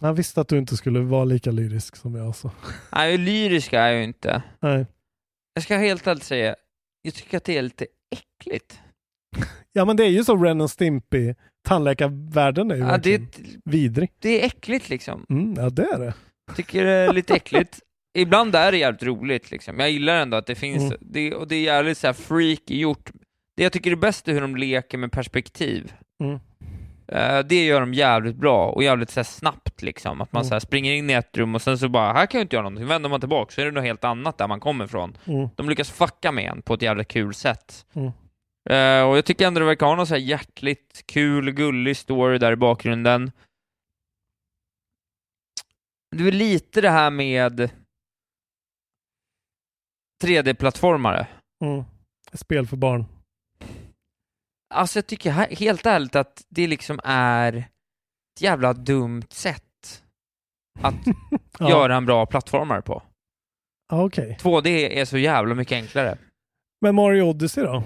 [0.00, 2.36] Jag visste att du inte skulle vara lika lyrisk som jag.
[2.36, 2.50] Så.
[2.92, 4.42] nej, lyrisk är jag ju inte.
[4.60, 4.86] Nej.
[5.54, 6.56] Jag ska helt ärligt säga,
[7.02, 8.80] jag tycker att det är lite äckligt.
[9.72, 11.34] Ja men det är ju så Ren och Stimpy.
[11.64, 13.22] Tandläkarvärlden är ju Ja, det,
[13.64, 14.10] vidrig.
[14.18, 15.26] det är äckligt liksom.
[15.30, 16.14] Mm, ja det är det.
[16.56, 17.80] Tycker det är lite äckligt.
[18.18, 19.80] Ibland är det jävligt roligt liksom.
[19.80, 20.98] Jag gillar ändå att det finns, Mm.
[21.00, 23.10] det, och det är jävligt så här freaky gjort.
[23.56, 25.92] Det jag tycker är bäst är hur de leker med perspektiv.
[26.24, 26.38] Mm.
[27.08, 30.20] Eh, det gör de jävligt bra och jävligt så snabbt liksom.
[30.20, 30.50] Att man Mm.
[30.50, 32.62] så springer in i ett rum och sen så bara, här kan jag inte göra
[32.62, 32.86] någonting.
[32.88, 35.16] Vänder man tillbaka så är det något helt annat där man kommer ifrån.
[35.24, 35.48] Mm.
[35.56, 37.86] De lyckas fucka med en på ett jävligt kul sätt.
[37.94, 38.10] Mm.
[38.70, 42.38] Eh, och jag tycker ändå det verkar ha någon så här hjärtligt, kul, gullig story
[42.38, 43.32] där i bakgrunden.
[46.16, 47.70] Det är lite det här med
[50.24, 51.26] 3D-plattformare.
[51.64, 51.84] Mm.
[52.32, 53.04] Spel för barn.
[54.74, 60.02] Alltså jag tycker he- helt ärligt att det liksom är ett jävla dumt sätt
[60.80, 60.94] att
[61.58, 61.68] Ja.
[61.70, 63.02] göra en bra plattformare på.
[63.92, 64.38] Okej.
[64.40, 66.18] 2D är så jävla mycket enklare.
[66.80, 67.84] Men Mario Odyssey då?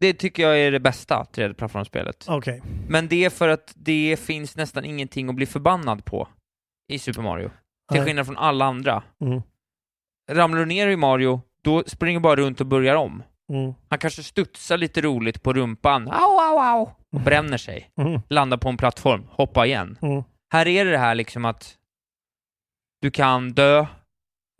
[0.00, 2.24] Det tycker jag är det bästa 3D-plattformsspelet.
[2.28, 2.62] Okej.
[2.88, 6.28] Men det är för att det finns nästan ingenting att bli förbannad på
[6.92, 7.50] i Super Mario.
[7.92, 9.02] Till skillnad från alla andra.
[9.20, 9.42] Mm.
[10.30, 13.22] Ramlar du ner i Mario, då springer du bara runt och börjar om.
[13.52, 13.74] Mm.
[13.88, 17.90] Han kanske studsar lite roligt på rumpan, au, au, au, och bränner sig.
[17.96, 18.20] Mm.
[18.28, 19.98] Landar på en plattform, hoppa igen.
[20.02, 20.22] Mm.
[20.52, 21.76] Här är det det här liksom att
[23.00, 23.86] du kan dö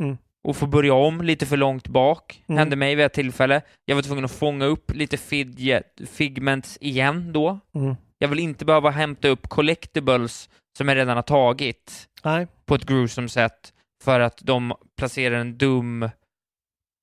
[0.00, 0.18] Mm.
[0.48, 2.44] Och få börja om lite för långt bak.
[2.48, 2.58] Mm.
[2.58, 3.62] Hände mig vid ett tillfälle.
[3.84, 7.60] Jag var tvungen att fånga upp lite fidget, figments igen då.
[7.74, 7.96] Mm.
[8.18, 12.46] Jag vill inte behöva hämta upp collectibles som jag redan har tagit Nej.
[12.64, 13.72] på ett gruesome sätt
[14.04, 16.10] för att de placerar en dum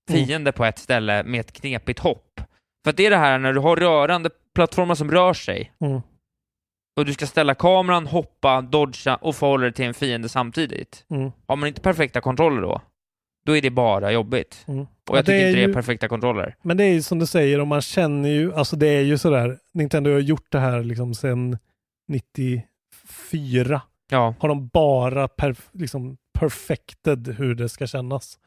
[0.09, 2.41] fiende på ett ställe med ett knepigt hopp.
[2.83, 6.01] För att det är det här när du har rörande plattformar som rör sig Mm.
[6.99, 11.05] och du ska ställa kameran, hoppa, dodga och förhålla dig till en fiende samtidigt.
[11.09, 11.31] Mm.
[11.47, 12.81] Har man inte perfekta kontroller då,
[13.47, 14.63] då är det bara jobbigt.
[14.67, 14.81] Mm.
[14.81, 16.55] Och Ja, jag tycker det inte det är ju- perfekta kontroller.
[16.61, 19.17] Men det är ju som du säger, och man känner ju, alltså det är ju
[19.17, 21.57] sådär, Nintendo har gjort det här liksom sedan
[22.07, 23.81] 94.
[24.09, 24.35] Ja.
[24.39, 28.39] Har de bara perf- liksom perfected hur det ska kännas.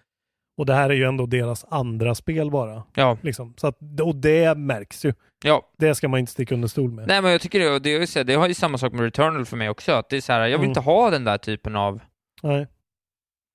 [0.59, 2.83] Och det här är ju ändå deras andra spel bara.
[2.95, 3.19] Ja.
[3.23, 3.55] Liksom.
[3.57, 5.13] Så att, och det märks ju.
[5.45, 5.63] Ja.
[5.79, 7.07] Det ska man inte sticka under stol med.
[7.09, 8.93] Nej men jag tycker det, och det, är ju så- det har ju samma sak
[8.93, 10.69] med Returnal för mig också, att det är så här, jag vill Mm.
[10.71, 12.01] inte ha den där typen av
[12.43, 12.67] Nej.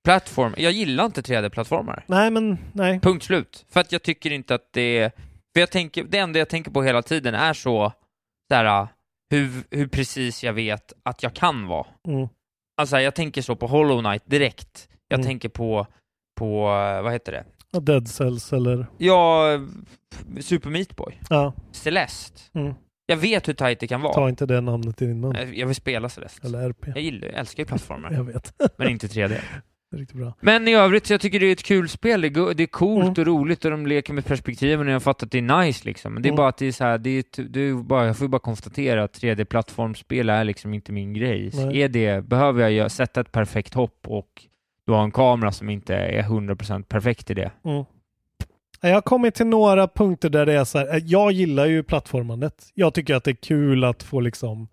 [0.05, 0.53] Plattform.
[0.57, 2.03] Jag gillar inte 3D-plattformar.
[2.07, 2.99] nej, men nej.
[2.99, 3.65] Punkt slut.
[3.69, 5.11] För att jag tycker inte att det är...
[5.53, 7.93] För jag tänker, det enda jag tänker på hela tiden är så,
[8.53, 8.87] här,
[9.29, 11.87] hur, hur precis jag vet att jag kan vara.
[12.07, 12.27] Mm.
[12.77, 14.89] Alltså jag tänker så på Hollow Knight direkt.
[15.07, 15.25] Jag Mm.
[15.27, 15.87] tänker på,
[16.39, 16.61] på,
[17.03, 17.45] vad heter det?
[17.79, 18.87] Dead Cells eller...
[18.97, 19.43] Ja,
[20.41, 21.19] Super Meat Boy.
[21.29, 21.53] Ja.
[21.71, 22.41] Celeste.
[22.53, 22.73] Mm.
[23.05, 24.13] Jag vet hur tight det kan vara.
[24.13, 25.35] Ta inte det namnet i din mun.
[25.35, 26.47] Jag jag vill spela Celeste.
[26.47, 26.87] Eller RP.
[26.87, 28.11] Jag gillar, jag älskar ju plattformar.
[28.11, 28.53] Jag vet.
[28.77, 29.39] men inte 3D.
[29.95, 30.33] Riktigt bra.
[30.39, 32.21] Men i övrigt, så jag tycker det är ett kul spel.
[32.21, 33.11] Det är, det är coolt Mm.
[33.11, 35.85] och roligt och de leker med perspektiven och jag har fattat att det är nice
[35.85, 36.13] liksom.
[36.13, 36.37] Men det är Mm.
[36.37, 38.39] bara att det är så här, det är, det är bara, jag får ju bara
[38.39, 41.51] konstatera att 3D-plattformsspel är liksom inte min grej.
[41.83, 44.45] Är det, behöver jag sätta ett perfekt hopp och
[44.85, 47.51] du har en kamera som inte är 100% perfekt i det.
[47.65, 47.83] Mm.
[48.81, 51.83] Jag har kommit till några punkter där det är så här, eh, jag gillar ju
[51.83, 52.71] plattformandet.
[52.73, 54.67] Jag tycker att det är kul att få liksom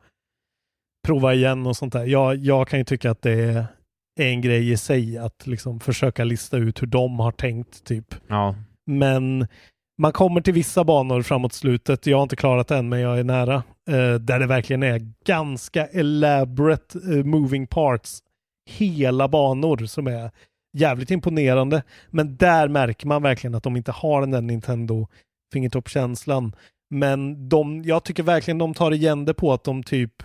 [1.07, 2.05] prova igen och sånt där.
[2.07, 3.65] Jag, jag kan ju tycka att det är
[4.21, 8.15] är en grej i sig att liksom försöka lista ut hur de har tänkt typ.
[8.29, 8.55] Ja.
[8.87, 9.47] Men
[9.99, 13.25] man kommer till vissa banor framåt slutet, jag har inte klarat än men jag är
[13.25, 13.55] nära,
[13.91, 18.19] eh, där det verkligen är ganska elaborate eh, moving parts.
[18.71, 20.31] Hela banor som är
[20.77, 21.83] jävligt imponerande.
[22.11, 25.09] Men där märker man verkligen att de inte har den där Nintendo
[25.53, 26.57] fingertoppkänslan.
[26.91, 30.23] Men de, jag tycker verkligen de tar igen det på att de typ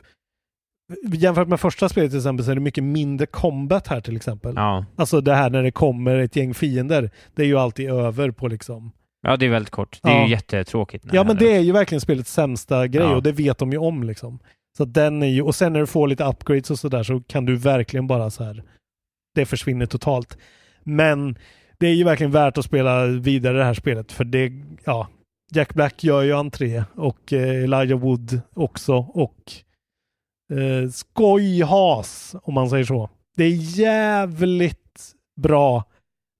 [1.13, 4.53] Jämfört med första spelet till exempel så är det mycket mindre combat här till exempel.
[4.55, 4.85] Ja.
[4.95, 7.09] Alltså det här när det kommer ett gäng fiender.
[7.35, 8.91] Det är ju alltid över på liksom.
[9.21, 9.99] Ja, det är väldigt kort.
[10.03, 10.23] Det är Ja.
[10.25, 11.05] ju jättetråkigt.
[11.11, 13.15] Ja men det är ju verkligen spelets sämsta grej Ja.
[13.15, 14.39] och det vet de ju om liksom.
[14.77, 17.45] Så den är ju, och sen när du får lite upgrades och sådär så kan
[17.45, 18.63] du verkligen bara så här.
[19.35, 20.37] Det försvinner totalt.
[20.83, 21.37] Men
[21.77, 24.51] det är ju verkligen värt att spela vidare det här spelet för det,
[24.85, 25.07] ja.
[25.51, 29.35] Jack Black gör ju entré och eh, Elijah Wood också och
[30.51, 33.09] eh, skojhas om man säger så.
[33.35, 35.83] Det är jävligt bra,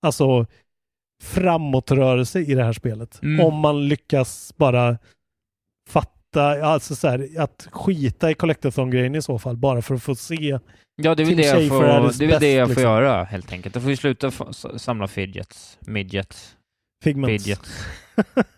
[0.01, 0.45] alltså
[1.23, 3.21] framåtrörelse i det här spelet.
[3.23, 3.45] Mm.
[3.45, 4.97] Om man lyckas bara
[5.89, 10.15] fatta, alltså så här, att skita i Collectathon-grejen i så fall, bara för att få
[10.15, 10.59] se
[11.01, 12.83] Ja, det är väl det jag får, det är det jag får liksom.
[12.83, 13.75] göra helt enkelt.
[13.75, 14.31] Jag får ju sluta
[14.77, 16.55] samla fidgets, midgets,
[17.03, 17.43] Figments.
[17.43, 17.69] fidgets,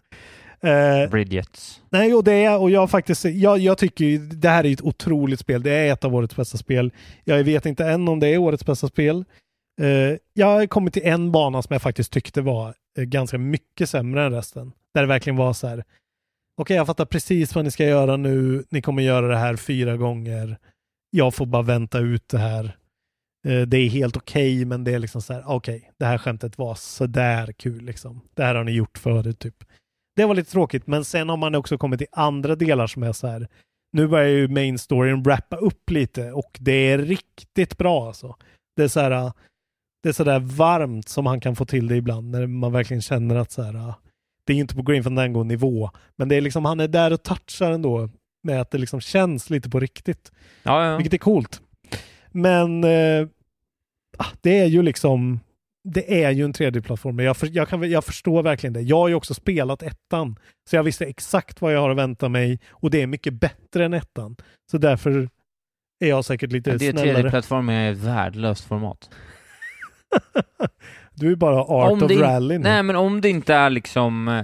[0.62, 1.82] Eh, bridgets.
[1.89, 4.82] Nej, och det är, och jag faktiskt, jag, jag tycker ju, det här är ett
[4.82, 5.64] otroligt spel.
[5.64, 6.93] Det är ett av årets bästa spel.
[7.24, 9.26] Jag vet inte än om det är årets bästa spel.
[9.82, 13.89] Eh, jag har kommit till en bana som jag faktiskt tyckte var eh, ganska mycket
[13.89, 14.72] sämre än resten.
[14.93, 15.84] Där det verkligen var så här,
[16.57, 19.97] okej jag fattar precis vad ni ska göra nu, ni kommer göra det här fyra
[19.97, 20.57] gånger.
[21.10, 22.76] Jag får bara vänta ut det här.
[23.47, 26.57] Eh, det är helt okej, men det är liksom så här, okej, det här skämtet
[26.57, 28.22] var sådär kul liksom.
[28.34, 29.64] Det här har ni gjort förut typ.
[30.20, 33.13] Det var lite tråkigt, men sen har man också kommit till andra delar som är
[33.13, 33.47] så här.
[33.91, 38.36] Nu börjar ju main storyn wrappa upp lite och det är riktigt bra alltså.
[38.76, 39.32] Det är så här,
[40.03, 43.01] det är så där varmt som han kan få till det ibland när man verkligen
[43.01, 43.93] känner att så här,
[44.43, 47.24] det är inte på Green Fandango nivå, men det är liksom, han är där och
[47.24, 48.09] touchar ändå
[48.43, 50.32] med att det liksom känns lite på riktigt.
[50.63, 50.97] Ja, ja.
[50.97, 51.61] Vilket är coolt.
[52.32, 53.28] Men eh,
[54.17, 55.39] ah, det är ju liksom
[55.93, 57.19] det är ju en 3D-plattform.
[57.19, 58.81] Jag, för, jag, kan, jag förstår verkligen det.
[58.81, 60.39] Jag har ju också spelat ettan.
[60.69, 63.85] Så jag visste exakt vad jag har att vänta mig och det är mycket bättre
[63.85, 64.35] än ettan.
[64.71, 65.29] Så därför
[65.99, 67.23] är jag säkert lite Ja, det är snällare.
[67.23, 69.09] 3D-plattform är ett värdelöst format.
[71.13, 72.63] Du är bara art Om of det in- rally nu.
[72.63, 74.27] Nej, men om det inte är liksom...
[74.27, 74.43] eh,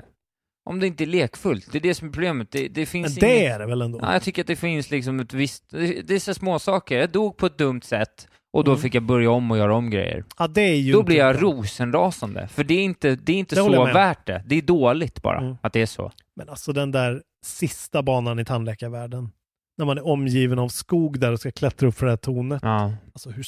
[0.70, 2.52] Om det inte är lekfullt, det är det som är problemet.
[2.52, 4.00] Det, det Men finns det inget- är det väl ändå?
[4.02, 5.64] Ja, jag tycker att det finns liksom ett visst...
[5.70, 6.98] Det, det är så små saker.
[7.00, 8.82] Jag dog på ett dumt sätt och då Mm.
[8.82, 10.24] fick jag börja om och göra om grejer.
[10.38, 11.50] Ja, det är ju Då blir jag bra.
[11.52, 12.48] rosenrasande.
[12.48, 14.44] För det är inte, det är inte Det så värt det.
[14.48, 15.58] Det är dåligt bara, Mm.
[15.62, 16.12] att det är så.
[16.36, 19.30] Men alltså den där sista banan i tandläkarvärlden.
[19.78, 22.60] När man är omgiven av skog där och ska klättra upp för det här tornet.
[22.64, 22.94] Ja.
[23.14, 23.46] Alltså hur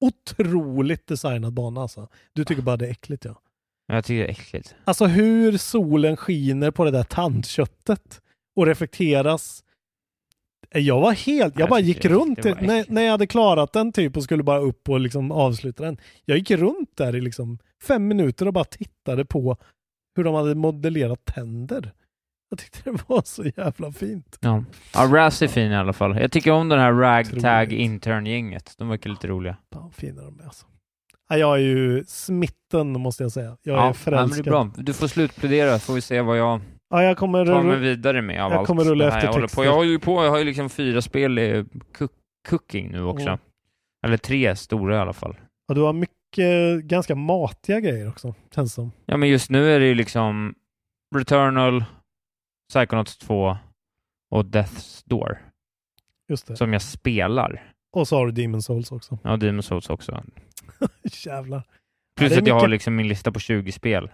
[0.00, 2.08] otroligt designad bana alltså.
[2.32, 3.38] Du tycker bara det är äckligt ja.
[3.86, 4.74] Jag tycker det är äckligt.
[4.84, 8.20] Alltså hur solen skiner på det där tandköttet
[8.56, 9.64] och reflekteras.
[10.74, 14.16] Jag var helt, jag bara gick runt det när, när jag hade klarat den typ
[14.16, 15.98] och skulle bara upp och liksom avsluta den.
[16.24, 19.56] Jag gick runt där i liksom fem minuter och bara tittade på
[20.16, 21.92] hur de hade modellerat tänder.
[22.50, 24.38] Jag tyckte det var så jävla fint.
[24.40, 24.64] Ja.
[24.94, 26.20] ja, Raz är fin i alla fall.
[26.20, 28.74] Jag tycker om den här ragtag intern-gänget.
[28.78, 29.56] De verkar lite roliga.
[29.72, 30.66] Fan fina de är alltså.
[31.28, 33.56] Ja, jag är ju smitten måste jag säga.
[33.62, 34.46] Jag ja, är ja, men det förälskad.
[34.46, 34.70] är bra.
[34.76, 36.60] Du får slutplädera, får vi se vad jag
[36.92, 39.28] Ja, jag kommer tar mig vidare med av jag allt kommer rulla det här efter
[39.28, 39.64] jag håller på.
[39.64, 41.64] Jag håller ju på, jag har ju liksom fyra spel i
[41.98, 42.12] cook
[42.48, 43.26] cooking nu också.
[43.28, 43.38] Mm.
[44.06, 45.36] Eller tre stora i alla fall.
[45.68, 48.92] Ja, du har mycket ganska matiga grejer också, känns som.
[49.06, 50.54] Ja, men just nu är det ju liksom
[51.16, 51.84] Returnal,
[52.72, 53.56] Psychonauts 2
[54.30, 55.38] och Death's Door
[56.28, 56.56] Just det.
[56.56, 57.72] som jag spelar.
[57.92, 59.18] Och så har du Demon Souls också.
[59.24, 60.22] Ja, Demon's Souls också.
[61.26, 61.62] Jävlar.
[62.16, 64.10] Plus är att jag har mycket- liksom min lista på 20 spel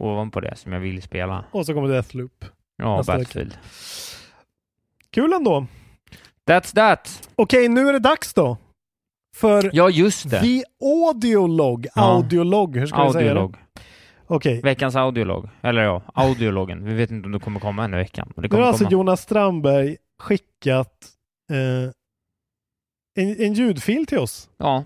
[0.00, 1.44] ovanpå det som jag vill spela.
[1.50, 2.44] Och så kommer Deathloop.
[2.76, 3.22] Ja, nästa vecka.
[3.22, 3.58] Battlefield.
[5.10, 5.66] Kul ändå.
[6.48, 7.28] That's that!
[7.36, 8.56] Okej, nu är det dags då.
[9.36, 10.40] För Ja, just det.
[10.40, 11.86] The Audiolog.
[11.94, 12.02] Ja.
[12.02, 13.40] Audiolog, hur ska vi säga det?
[13.40, 13.56] Audiolog.
[14.26, 14.60] Okej.
[14.62, 15.48] Veckans audiolog.
[15.62, 16.84] Eller ja, audiologen.
[16.84, 18.32] Vi vet inte om det kommer komma än i veckan.
[18.36, 18.92] Nu har alltså komma.
[18.92, 21.06] Jonas Strandberg skickat
[21.50, 21.90] eh,
[23.24, 24.50] en, en ljudfil till oss.
[24.56, 24.84] Ja,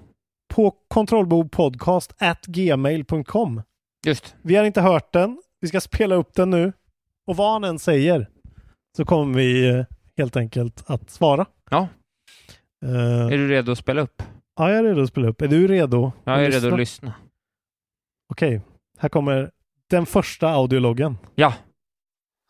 [0.55, 3.63] På kontrollbordpodcast at gmail.com.
[4.07, 4.35] just.
[4.43, 5.43] Vi har inte hört den.
[5.61, 6.73] Vi ska spela upp den nu.
[7.27, 8.29] Och vad han än säger
[8.97, 9.85] så kommer vi eh,
[10.17, 11.47] helt enkelt att svara.
[11.71, 11.89] Ja.
[12.87, 14.23] Eh, Är du redo att spela upp?
[14.57, 15.43] ja, jag är redo att spela upp.
[15.43, 16.13] Är du redo?
[16.25, 17.15] Jag är redo att lyssna.
[18.33, 18.61] Okej,
[18.99, 19.51] här kommer
[19.91, 21.19] den första audiologgen.
[21.35, 21.55] Ja.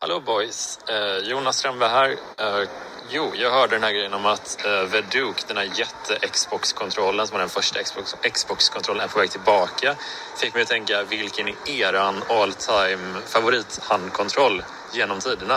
[0.07, 0.79] Hallå boys!
[0.89, 2.09] Eh, Jonas Strömberg här.
[2.11, 2.67] Eh,
[3.11, 7.39] jo, jag hörde den här grejen om att eh, Veduk, den här jätte-Xbox-kontrollen som var
[7.39, 9.95] den första Xbox- Xbox-kontrollen, är på väg tillbaka.
[10.41, 14.61] Fick mig att tänka, vilken är eran all time favorit-handkontroll
[14.93, 15.55] genom tiderna?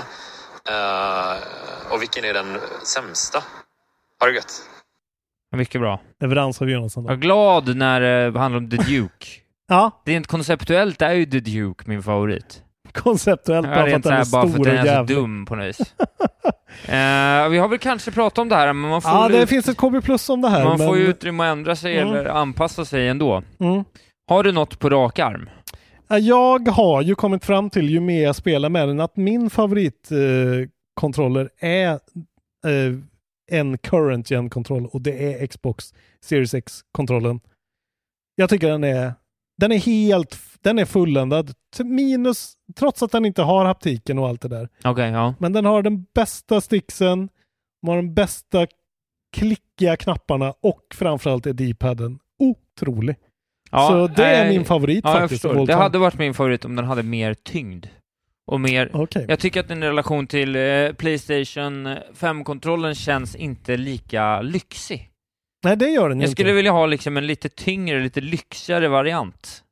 [0.73, 1.37] Eh,
[1.93, 3.39] och vilken är den sämsta?
[4.21, 4.63] Ha det gött!
[5.57, 6.01] Mycket bra.
[6.21, 7.05] Leverans av Jonasson.
[7.05, 9.27] Jag är glad när det handlar om The Duke.
[9.71, 10.03] Ja.
[10.05, 12.63] Rent konceptuellt är ju The Duke min favorit.
[12.93, 14.77] Konceptuellt Ja, bara för att den är så här, bara för stor att och den
[14.77, 15.17] är så jävlig.
[15.17, 15.95] dum på något vis.
[16.85, 19.49] Eh, vi har väl kanske pratat om det här, men man får, Ja, det ut,
[19.49, 20.65] finns ett KB plus om det här.
[20.65, 22.15] man får men- ju utrymme att ändra sig Mm.
[22.15, 23.43] eller anpassa sig ändå.
[23.61, 23.85] Mm.
[24.29, 25.51] Har du något på rak arm?
[26.09, 29.51] Ja, Jag har ju kommit fram till, ju mer jag spelar med den, att min
[29.51, 31.91] favoritkontroller eh, är
[32.67, 32.95] eh,
[33.51, 35.95] en current gen kontroll och det är Xbox
[36.25, 37.41] Series X-kontrollen.
[38.35, 39.13] Jag tycker den är,
[39.59, 41.53] den är helt, den är fulländad.
[41.85, 44.69] Minus, trots att den inte har haptiken och allt det där.
[44.85, 45.35] Okej, ja.
[45.39, 47.19] Men den har den bästa sticksen,
[47.83, 48.67] den har de bästa
[49.37, 53.17] klickiga knapparna och framförallt är D-paden otrolig.
[53.71, 55.43] Så det är eh, min favorit ja, faktiskt.
[55.67, 57.87] Det hade varit min favorit om den hade mer tyngd.
[58.47, 58.91] Och mer...
[58.93, 59.27] Okej.
[59.29, 65.11] Jag tycker att den i relation till eh, Playstation 5-kontrollen känns inte lika lyxig.
[65.65, 66.33] Nej, det gör den Jag inte.
[66.33, 69.65] skulle vilja ha liksom en lite tyngre, lite lyxigare variant.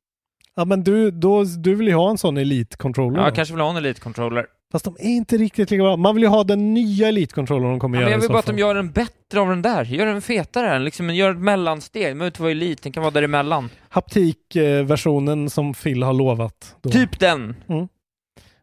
[0.55, 3.19] Ja, men du, då, du vill ju ha en sån Elite-controller.
[3.19, 4.47] Ja, jag kanske vill ha en Elite-controller.
[4.73, 5.97] Fast de är inte riktigt lika bra.
[5.97, 8.29] Man vill ju ha den nya Elite-controllern de kommer Ja, men göra jag i vill
[8.31, 9.85] bara att de gör en bättre av den där.
[9.85, 12.03] Gör den fetare, liksom, gör ett mellansteg.
[12.03, 13.71] Den behöver inte vara Elite, den kan vara däremellan.
[13.89, 16.77] Haptik-versionen som Phil har lovat.
[16.81, 16.91] Då.
[16.91, 17.57] Typ den.
[17.69, 17.89] Mm.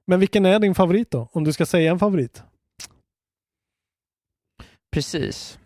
[0.08, 1.30] Men vilken är din favorit då?
[1.32, 2.44] Om du ska säga en favorit?
[4.94, 5.60] Precis.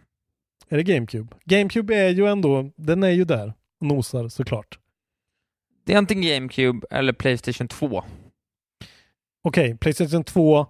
[0.70, 1.36] Är det GameCube?
[1.46, 4.80] GameCube är ju ändå, den är ju där och nosar såklart.
[5.86, 8.04] Det är antingen GameCube eller Playstation 2.
[9.44, 10.66] Okej, Playstation 2,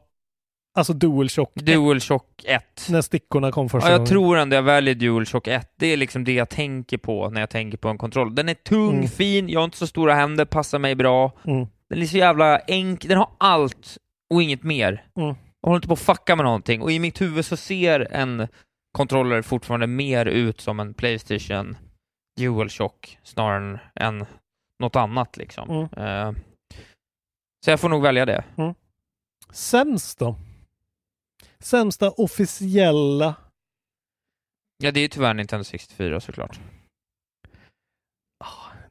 [0.78, 2.88] alltså DualShock DualShock 1.
[2.90, 4.10] när stickorna kom första Ja, jag gången.
[4.10, 5.72] tror ändå jag väljer DualShock 1.
[5.80, 8.36] Det är liksom det jag tänker på när jag tänker på en kontroll.
[8.36, 9.08] Den är tung, Mm.
[9.08, 11.32] fin, jag har inte så stora händer, passar mig bra.
[11.46, 11.68] Mm.
[11.90, 13.98] Den är så jävla enkel, den har allt
[14.34, 15.06] och inget mer.
[15.18, 15.36] Mm.
[15.62, 16.82] Jag håller inte på att fucka med någonting.
[16.82, 18.48] Och i mitt huvud så ser en
[18.98, 21.78] controller fortfarande mer ut som en Playstation
[22.40, 24.26] DualShock snarare än
[24.80, 25.70] något annat liksom.
[25.70, 25.84] Mm.
[25.84, 26.42] Eh,
[27.66, 28.44] så jag får nog välja det.
[29.52, 30.36] Sämst då?
[31.60, 33.36] Sämsta officiella
[34.84, 36.60] Ja, det är ju tyvärr Nintendo 64 såklart.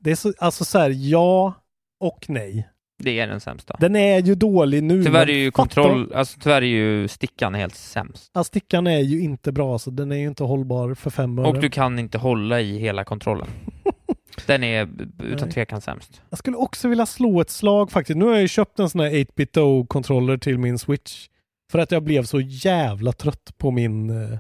[0.00, 1.54] Det är så, alltså så här, ja
[2.00, 2.68] och nej.
[2.98, 3.76] Det är den sämsta.
[3.80, 5.04] Den är ju dålig nu.
[5.04, 8.30] Tyvärr är ju kontroll, alltså tyvärr är ju stickan helt sämst.
[8.34, 11.48] Ja, stickan är ju inte bra, så den är ju inte hållbar för fem öre.
[11.48, 13.48] Och du kan inte hålla i hela kontrollen.
[14.46, 14.88] Den är
[15.22, 16.22] utan tvekan sämst.
[16.30, 18.16] Jag skulle också vilja slå ett slag faktiskt.
[18.16, 21.28] Nu har jag ju köpt en sån här 8-bit-O-controller till min Switch.
[21.72, 24.38] För att jag blev så jävla trött på min, eh,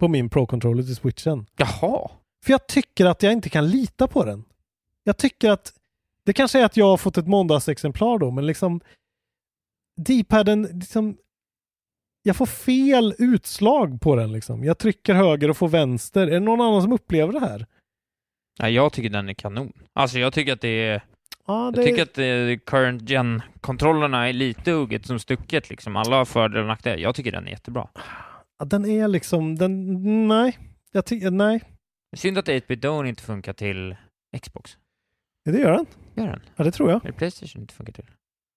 [0.00, 1.46] på min Pro-controller till Switchen.
[1.56, 2.10] Jaha.
[2.44, 4.44] För jag tycker att jag inte kan lita på den.
[5.04, 5.72] Jag tycker att
[6.26, 8.80] det kanske är att jag har fått ett måndagsexemplar då, men liksom
[10.00, 11.16] D-paden, liksom
[12.22, 14.64] jag får fel utslag på den liksom.
[14.64, 16.26] Jag trycker höger och får vänster.
[16.26, 17.66] Är det någon annan som upplever det här?
[18.58, 19.72] Ja, jag tycker den är kanon.
[19.92, 21.02] Alltså jag tycker att det är...
[21.46, 25.96] Jag det- tycker att det, current gen-kontrollerna är lite hugget som stucket liksom.
[25.96, 26.96] Alla har fördelar och nackdelar.
[26.98, 27.88] Jag tycker den är jättebra.
[28.58, 30.58] Ja, den är liksom, den, nej.
[30.92, 31.62] Jag tycker, nej.
[32.16, 33.96] Synd att 8-bit Dawn inte funkar till
[34.42, 34.76] Xbox.
[35.44, 35.86] Ja, det gör den.
[36.14, 36.40] Gör den?
[36.56, 37.04] Ja, det tror jag.
[37.04, 38.04] Eller Playstation inte funkar till?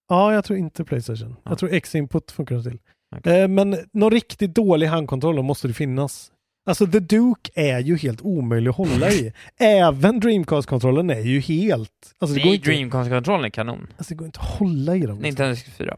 [0.10, 1.36] Ja, jag tror inte Playstation.
[1.44, 2.80] Jag tror X-input funkar till.
[3.24, 6.32] Eh, men någon riktigt dålig handkontroll måste det finnas.
[6.68, 9.34] Alltså The Duke är ju helt omöjlig att hålla i.
[9.60, 11.91] Även Dreamcast-kontrollen är ju helt...
[12.20, 13.88] Alltså det Nej, inte, Dreamcast-kontrollen är kanon.
[13.98, 15.20] alltså det går inte att hålla i dem.
[15.20, 15.98] Nintendo 64.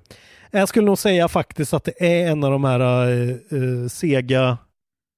[0.52, 3.88] Jag skulle nog säga faktiskt att det är en av de här uh,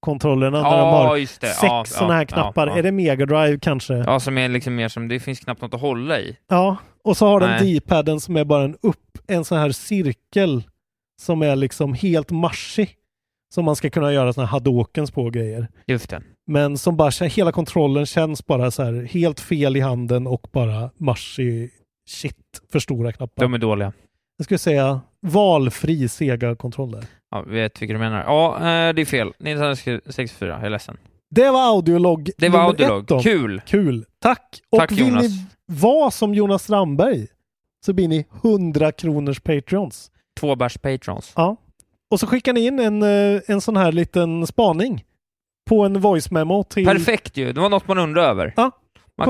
[0.05, 0.57] Sega-kontrollerna.
[0.57, 2.67] Ja, när de har sex Ja, sådana här ja, knappar.
[2.67, 2.77] ja.
[2.77, 3.93] Är det Mega Drive kanske?
[3.93, 6.37] Ja, som är liksom mer som, det finns knappt något att hålla i.
[6.49, 7.65] Ja, och så har den.
[7.65, 10.63] D-paden som är bara en upp, en sån här cirkel
[11.21, 12.95] som är liksom helt marsig.
[13.53, 15.67] Som man ska kunna göra såna här hadokens på grejer.
[15.87, 16.21] Just det.
[16.47, 20.89] Men som bara, hela kontrollen känns bara så här helt fel i handen och bara
[20.97, 21.69] marsig
[22.09, 22.35] shit
[22.71, 23.43] för stora knappar.
[23.43, 23.93] De är dåliga.
[24.37, 27.05] Jag skulle säga valfri Sega-kontroll där.
[27.31, 28.23] Ja, vet vilka du menar.
[28.23, 29.33] Ja, eh, det är fel.
[29.39, 30.97] Nintendo 64, jag är ledsen.
[31.35, 33.01] Det var audiolog Det var audiolog.
[33.01, 33.19] ett då.
[33.19, 33.61] Kul.
[33.65, 34.05] Kul.
[34.21, 34.59] Tack!
[34.69, 35.23] Och Tack, vill Jonas.
[35.23, 37.27] ni vara som Jonas Strandberg
[37.85, 40.11] så blir ni 100 kronors Patreons.
[40.39, 41.33] Två bärs patrons.
[41.35, 41.55] Ja.
[42.11, 45.03] Och så skickar ni in en, eh, en sån här liten spaning
[45.69, 47.53] på en voice memo till Perfekt ju.
[47.53, 48.53] Det var något man undrar över.
[48.57, 48.71] Ja.
[49.17, 49.27] Man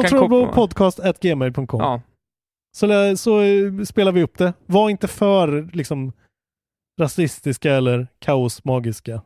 [1.79, 2.01] Ja.
[2.75, 4.53] så, så eh, spelar vi upp det.
[4.65, 6.11] Var inte för liksom
[6.99, 9.21] rasistiska eller kaosmagiska.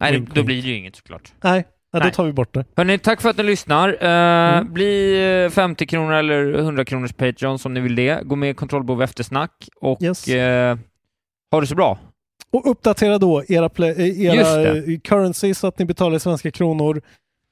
[0.00, 0.46] Nej, det, Wink, då wink.
[0.46, 1.32] blir det ju inget såklart.
[1.40, 2.12] Nej, ja, då Nej.
[2.12, 2.64] tar vi bort det.
[2.76, 3.88] Hörni, tack för att ni lyssnar.
[4.00, 4.72] Eh, Mm.
[4.72, 8.20] Bli eh, 50 kronor eller 100 kronors Patreon om ni vill det.
[8.24, 10.28] Gå med i Kontrollbehov Eftersnack och Yes.
[10.28, 10.78] eh,
[11.50, 11.98] ha det så bra.
[12.52, 17.02] Och uppdatera då era, eh, era eh, currency så att ni betalar i svenska kronor.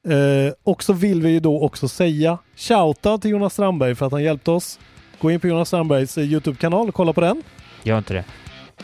[0.09, 4.13] Eh, och så vill vi ju då också säga shoutout till Jonas Strandberg för att
[4.13, 4.79] han hjälpte oss.
[5.21, 7.43] Gå in på Jonas Strandbergs eh, YouTube-kanal och kolla på den.
[7.83, 8.25] Gör inte det.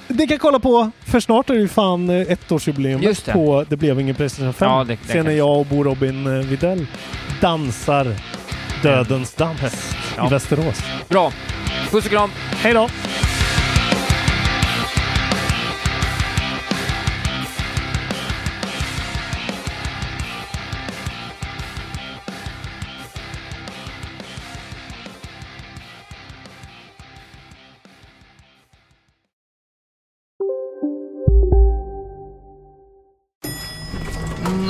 [0.09, 3.33] Ni kan kolla på, för snart är det ju fan eh, ettårsjubileum Just det.
[3.33, 4.69] på Det blev ingen Playstation 5.
[4.71, 6.87] Ja, det- det Sen när jag och Bo Robin eh, Videll
[7.41, 8.15] dansar
[8.83, 10.27] dödens dans Ja.
[10.27, 10.83] i Västerås.
[11.09, 11.33] Bra.
[11.91, 12.31] Puss och kram.
[12.53, 12.89] Hej då!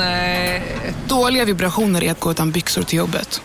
[0.01, 0.63] Nej.
[1.09, 3.41] Dåliga vibrationer är att gå utan byxor till jobbet.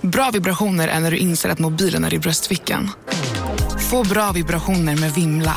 [0.00, 2.90] Bra vibrationer är när du inser att mobilen är i bröstfickan.
[3.90, 5.56] Få bra vibrationer med Vimla.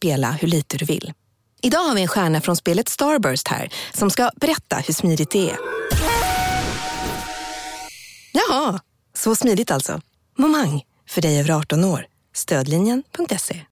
[0.00, 1.12] spela hur lite du vill.
[1.62, 5.50] Idag har vi en stjärna från spelet Starburst här som ska berätta hur smidigt det
[5.50, 5.56] är.
[8.32, 8.80] Jaha,
[9.14, 10.00] så smidigt alltså.
[10.38, 12.06] Momang, för dig över 18 år.
[12.34, 13.64] Stödlinjen.se.